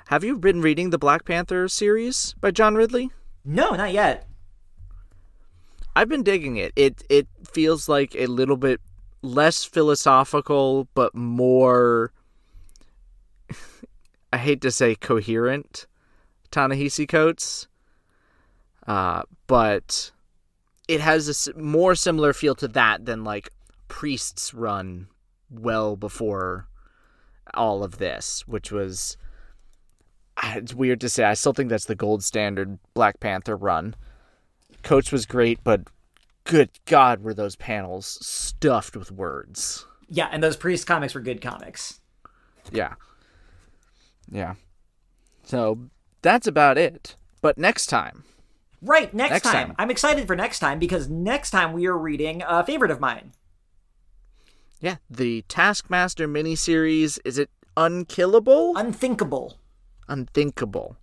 have 0.07 0.22
you 0.22 0.39
been 0.39 0.61
reading 0.61 0.91
the 0.91 0.99
Black 0.99 1.24
Panther 1.24 1.66
series 1.66 2.35
by 2.41 2.53
John 2.53 2.76
Ridley? 2.76 3.11
No, 3.45 3.70
not 3.70 3.93
yet. 3.93 4.28
I've 5.97 6.09
been 6.09 6.22
digging 6.22 6.57
it. 6.57 6.72
It 6.76 7.03
it 7.09 7.26
feels 7.51 7.89
like 7.89 8.14
a 8.14 8.26
little 8.26 8.57
bit 8.57 8.81
less 9.22 9.64
philosophical, 9.64 10.87
but 10.95 11.14
more. 11.16 12.12
I 14.33 14.37
hate 14.37 14.61
to 14.61 14.70
say 14.70 14.95
coherent, 14.95 15.89
Ta-Nehisi 16.53 17.09
Coates, 17.09 17.66
uh, 18.87 19.22
but 19.49 20.12
it 20.87 21.01
has 21.01 21.49
a 21.49 21.59
more 21.59 21.97
similar 21.97 22.33
feel 22.33 22.55
to 22.55 22.68
that 22.68 23.05
than 23.05 23.24
like 23.24 23.51
Priests 23.91 24.55
run 24.55 25.09
well 25.51 25.97
before 25.97 26.68
all 27.53 27.82
of 27.84 27.99
this, 27.99 28.47
which 28.47 28.72
was. 28.72 29.18
It's 30.43 30.72
weird 30.72 31.03
to 31.03 31.11
say. 31.11 31.24
I 31.24 31.34
still 31.34 31.53
think 31.53 31.68
that's 31.68 31.84
the 31.84 31.95
gold 31.95 32.24
standard 32.24 32.78
Black 32.95 33.20
Panther 33.20 33.57
run. 33.57 33.95
Coates 34.82 35.12
was 35.12 35.26
great, 35.26 35.62
but 35.62 35.82
good 36.45 36.70
God, 36.86 37.22
were 37.22 37.34
those 37.34 37.57
panels 37.57 38.18
stuffed 38.26 38.97
with 38.97 39.12
words. 39.12 39.84
Yeah, 40.09 40.28
and 40.32 40.43
those 40.43 40.57
priest 40.57 40.86
comics 40.86 41.14
were 41.14 41.20
good 41.20 41.43
comics. 41.43 42.01
Yeah. 42.72 42.95
Yeah. 44.30 44.55
So 45.43 45.91
that's 46.22 46.47
about 46.47 46.78
it. 46.78 47.16
But 47.43 47.59
next 47.59 47.86
time, 47.86 48.24
Right, 48.82 49.12
next, 49.12 49.30
Next 49.30 49.43
time. 49.43 49.66
time. 49.68 49.76
I'm 49.78 49.91
excited 49.91 50.26
for 50.26 50.34
next 50.34 50.59
time 50.61 50.78
because 50.78 51.11
next 51.11 51.51
time 51.51 51.74
we 51.74 51.86
are 51.86 51.99
reading 51.99 52.43
a 52.47 52.64
favorite 52.64 52.91
of 52.91 52.99
mine. 52.99 53.32
Yeah, 54.81 54.97
the 55.11 55.43
Taskmaster 55.49 56.26
miniseries 56.26 57.18
is 57.24 57.39
it 57.39 57.51
unkillable? 57.76 58.76
Unthinkable 58.76 59.57
Unthinkable. 60.09 60.97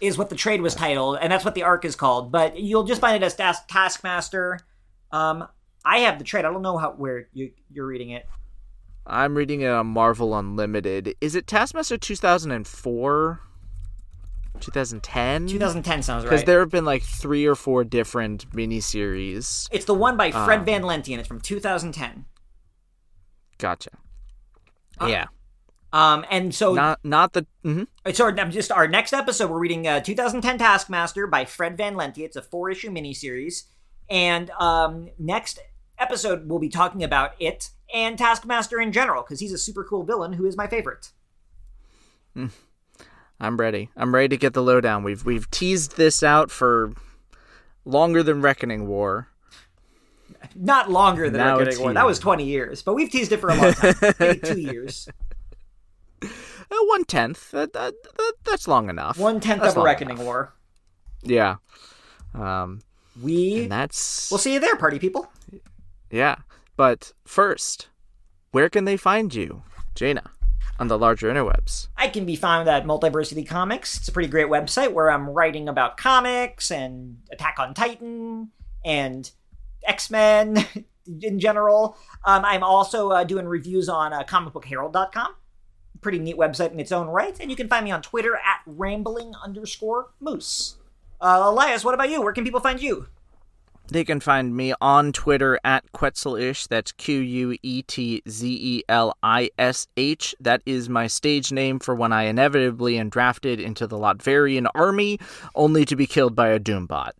is 0.00 0.16
what 0.16 0.30
the 0.30 0.36
trade 0.36 0.62
was 0.62 0.74
titled, 0.74 1.18
and 1.20 1.30
that's 1.32 1.44
what 1.44 1.54
the 1.54 1.62
arc 1.62 1.84
is 1.84 1.96
called. 1.96 2.32
But 2.32 2.58
you'll 2.58 2.84
just 2.84 3.00
find 3.00 3.16
it 3.22 3.24
as 3.26 3.34
Tas- 3.34 3.64
Taskmaster. 3.66 4.60
Um, 5.12 5.46
I 5.84 5.98
have 5.98 6.18
the 6.18 6.24
trade. 6.24 6.44
I 6.44 6.50
don't 6.52 6.62
know 6.62 6.78
how 6.78 6.92
where 6.92 7.28
you 7.32 7.52
you're 7.70 7.86
reading 7.86 8.10
it. 8.10 8.26
I'm 9.06 9.36
reading 9.36 9.60
it 9.60 9.68
on 9.68 9.86
Marvel 9.86 10.36
Unlimited. 10.36 11.14
Is 11.20 11.36
it 11.36 11.46
Taskmaster 11.46 11.96
2004? 11.96 13.40
2010? 14.60 15.46
2010 15.48 16.02
sounds 16.02 16.24
right. 16.24 16.30
Because 16.30 16.44
there 16.44 16.60
have 16.60 16.70
been 16.70 16.84
like 16.84 17.02
three 17.02 17.46
or 17.46 17.54
four 17.54 17.84
different 17.84 18.50
miniseries. 18.50 19.68
It's 19.70 19.84
the 19.84 19.94
one 19.94 20.16
by 20.16 20.30
Fred 20.30 20.60
Um, 20.60 20.64
Van 20.64 20.82
Lente, 20.82 21.12
and 21.12 21.20
it's 21.20 21.28
from 21.28 21.40
2010. 21.40 22.24
Gotcha. 23.58 23.90
Uh, 25.00 25.06
yeah. 25.06 25.26
Um, 25.92 26.26
and 26.30 26.54
so 26.54 26.74
Not 26.74 27.00
not 27.04 27.32
the. 27.32 27.46
mhm. 27.64 27.86
So 28.12 28.24
our- 28.24 28.32
just 28.32 28.70
our 28.72 28.86
next 28.88 29.12
episode, 29.12 29.50
we're 29.50 29.58
reading 29.58 29.86
uh, 29.86 30.00
2010 30.00 30.58
Taskmaster 30.58 31.26
by 31.26 31.44
Fred 31.44 31.76
Van 31.76 31.94
Lente. 31.94 32.18
It's 32.18 32.36
a 32.36 32.42
four 32.42 32.70
issue 32.70 32.90
miniseries, 32.90 33.62
and 34.10 34.50
um, 34.50 35.08
next 35.18 35.58
episode 35.98 36.48
we'll 36.48 36.58
be 36.58 36.68
talking 36.68 37.02
about 37.02 37.32
it 37.40 37.70
and 37.94 38.18
Taskmaster 38.18 38.78
in 38.80 38.92
general 38.92 39.22
because 39.22 39.40
he's 39.40 39.52
a 39.52 39.58
super 39.58 39.84
cool 39.84 40.02
villain 40.02 40.34
who 40.34 40.44
is 40.44 40.56
my 40.56 40.66
favorite. 40.66 41.10
I'm 43.40 43.56
ready. 43.56 43.90
I'm 43.96 44.14
ready 44.14 44.28
to 44.28 44.36
get 44.36 44.52
the 44.54 44.62
lowdown. 44.62 45.02
We've 45.04 45.24
we've 45.24 45.50
teased 45.50 45.96
this 45.96 46.22
out 46.22 46.50
for 46.50 46.92
longer 47.84 48.22
than 48.22 48.42
Reckoning 48.42 48.86
War. 48.88 49.28
Not 50.54 50.90
longer 50.90 51.28
than 51.30 51.40
Now 51.40 51.52
Reckoning 51.58 51.68
it's 51.72 51.78
War. 51.80 51.92
That 51.92 52.06
was 52.06 52.18
20 52.18 52.44
years, 52.44 52.82
but 52.82 52.94
we've 52.94 53.10
teased 53.10 53.32
it 53.32 53.38
for 53.40 53.48
a 53.50 53.54
long 53.54 53.72
time, 53.72 53.94
maybe 54.20 54.38
two 54.40 54.60
years. 54.72 55.08
Uh, 56.22 56.28
one 56.86 57.04
tenth. 57.04 57.50
That, 57.52 57.72
that, 57.74 57.94
that's 58.44 58.66
long 58.68 58.88
enough. 58.90 59.18
One 59.18 59.40
tenth 59.40 59.62
of 59.62 59.76
a 59.76 59.82
Reckoning 59.82 60.16
enough. 60.16 60.24
War. 60.24 60.54
Yeah. 61.22 61.56
Um. 62.34 62.80
We 63.22 63.66
that's 63.66 64.30
we'll 64.30 64.36
see 64.38 64.52
you 64.52 64.60
there, 64.60 64.76
party 64.76 64.98
people. 64.98 65.30
yeah. 66.10 66.36
But 66.76 67.12
first, 67.24 67.88
where 68.50 68.68
can 68.68 68.84
they 68.84 68.98
find 68.98 69.34
you, 69.34 69.62
Jaina, 69.94 70.30
on 70.78 70.88
the 70.88 70.98
larger 70.98 71.32
interwebs? 71.32 71.88
I 71.96 72.08
can 72.08 72.26
be 72.26 72.36
found 72.36 72.68
at 72.68 72.84
Multiversity 72.84 73.46
Comics. 73.48 73.96
It's 73.96 74.08
a 74.08 74.12
pretty 74.12 74.28
great 74.28 74.48
website 74.48 74.92
where 74.92 75.10
I'm 75.10 75.30
writing 75.30 75.66
about 75.70 75.96
comics 75.96 76.70
and 76.70 77.16
Attack 77.32 77.56
on 77.58 77.72
Titan 77.72 78.50
and 78.84 79.30
X 79.86 80.10
Men 80.10 80.64
in 81.22 81.38
general. 81.38 81.96
Um, 82.24 82.44
I'm 82.44 82.62
also 82.62 83.10
uh, 83.10 83.24
doing 83.24 83.46
reviews 83.46 83.88
on 83.88 84.12
uh, 84.12 84.22
comicbookherald.com. 84.24 85.34
Pretty 86.00 86.18
neat 86.18 86.36
website 86.36 86.72
in 86.72 86.80
its 86.80 86.92
own 86.92 87.06
right. 87.08 87.36
And 87.40 87.50
you 87.50 87.56
can 87.56 87.68
find 87.68 87.84
me 87.84 87.90
on 87.90 88.02
Twitter 88.02 88.36
at 88.36 88.60
rambling 88.66 89.32
underscore 89.42 90.10
moose. 90.20 90.76
Uh, 91.20 91.40
Elias, 91.44 91.84
what 91.84 91.94
about 91.94 92.10
you? 92.10 92.20
Where 92.22 92.32
can 92.32 92.44
people 92.44 92.60
find 92.60 92.80
you? 92.80 93.06
They 93.88 94.04
can 94.04 94.18
find 94.18 94.54
me 94.56 94.74
on 94.80 95.12
Twitter 95.12 95.60
at 95.62 95.92
Quetzelish. 95.92 96.66
That's 96.66 96.90
Q 96.90 97.20
U 97.20 97.56
E 97.62 97.82
T 97.82 98.20
Z 98.28 98.58
E 98.60 98.82
L 98.88 99.16
I 99.22 99.48
S 99.58 99.86
H. 99.96 100.34
That 100.40 100.60
is 100.66 100.88
my 100.88 101.06
stage 101.06 101.52
name 101.52 101.78
for 101.78 101.94
when 101.94 102.12
I 102.12 102.24
inevitably 102.24 102.98
am 102.98 103.08
drafted 103.08 103.60
into 103.60 103.86
the 103.86 103.96
Latverian 103.96 104.66
army, 104.74 105.20
only 105.54 105.84
to 105.84 105.94
be 105.94 106.06
killed 106.08 106.34
by 106.34 106.48
a 106.48 106.58
Doombot. 106.58 107.12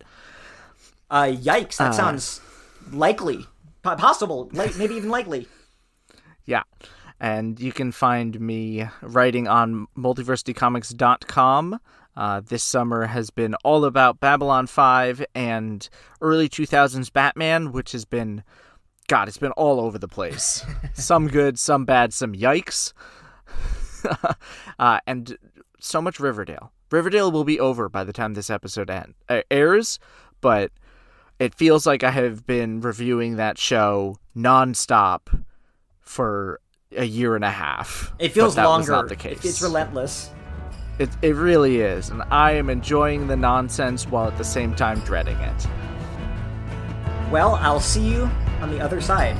Uh, 1.08 1.22
yikes, 1.32 1.76
that 1.76 1.90
Uh, 1.90 1.92
sounds 1.92 2.40
likely. 2.92 3.46
Possible. 3.82 4.48
Like, 4.52 4.76
maybe 4.76 4.94
even 4.94 5.10
likely. 5.10 5.46
Yeah. 6.44 6.62
And 7.20 7.58
you 7.60 7.72
can 7.72 7.92
find 7.92 8.38
me 8.40 8.86
writing 9.00 9.48
on 9.48 9.86
multiversitycomics.com. 9.96 11.80
Uh, 12.16 12.40
this 12.40 12.62
summer 12.62 13.06
has 13.06 13.30
been 13.30 13.54
all 13.56 13.84
about 13.84 14.20
Babylon 14.20 14.66
5 14.66 15.24
and 15.34 15.88
early 16.20 16.48
2000s 16.48 17.12
Batman, 17.12 17.72
which 17.72 17.92
has 17.92 18.04
been, 18.04 18.42
God, 19.06 19.28
it's 19.28 19.36
been 19.36 19.52
all 19.52 19.80
over 19.80 19.98
the 19.98 20.08
place. 20.08 20.64
some 20.94 21.28
good, 21.28 21.58
some 21.58 21.84
bad, 21.84 22.14
some 22.14 22.32
yikes. 22.32 22.92
uh, 24.78 25.00
and 25.06 25.36
so 25.78 26.00
much 26.00 26.18
Riverdale. 26.18 26.72
Riverdale 26.90 27.30
will 27.32 27.44
be 27.44 27.60
over 27.60 27.88
by 27.88 28.04
the 28.04 28.12
time 28.12 28.34
this 28.34 28.50
episode 28.50 28.90
end, 28.90 29.14
uh, 29.28 29.42
airs, 29.50 29.98
but 30.40 30.70
it 31.38 31.54
feels 31.54 31.86
like 31.86 32.02
I 32.02 32.10
have 32.10 32.46
been 32.46 32.80
reviewing 32.80 33.36
that 33.36 33.58
show 33.58 34.16
nonstop 34.36 35.44
for 36.00 36.60
a 36.96 37.04
year 37.04 37.34
and 37.34 37.44
a 37.44 37.50
half. 37.50 38.12
It 38.18 38.30
feels 38.32 38.54
that 38.54 38.64
longer. 38.64 38.92
Was 38.92 39.02
not 39.02 39.08
the 39.08 39.16
case. 39.16 39.44
It's 39.44 39.60
relentless. 39.60 40.30
It 40.98 41.10
it 41.20 41.34
really 41.34 41.80
is, 41.80 42.08
and 42.08 42.22
I 42.30 42.52
am 42.52 42.70
enjoying 42.70 43.26
the 43.26 43.36
nonsense 43.36 44.06
while 44.06 44.28
at 44.28 44.38
the 44.38 44.44
same 44.44 44.74
time 44.74 45.00
dreading 45.00 45.36
it. 45.36 45.66
Well, 47.30 47.56
I'll 47.56 47.80
see 47.80 48.08
you 48.08 48.30
on 48.60 48.70
the 48.70 48.80
other 48.80 49.00
side. 49.00 49.36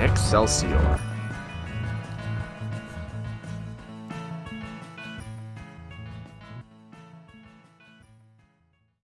Excelsior. 0.00 0.98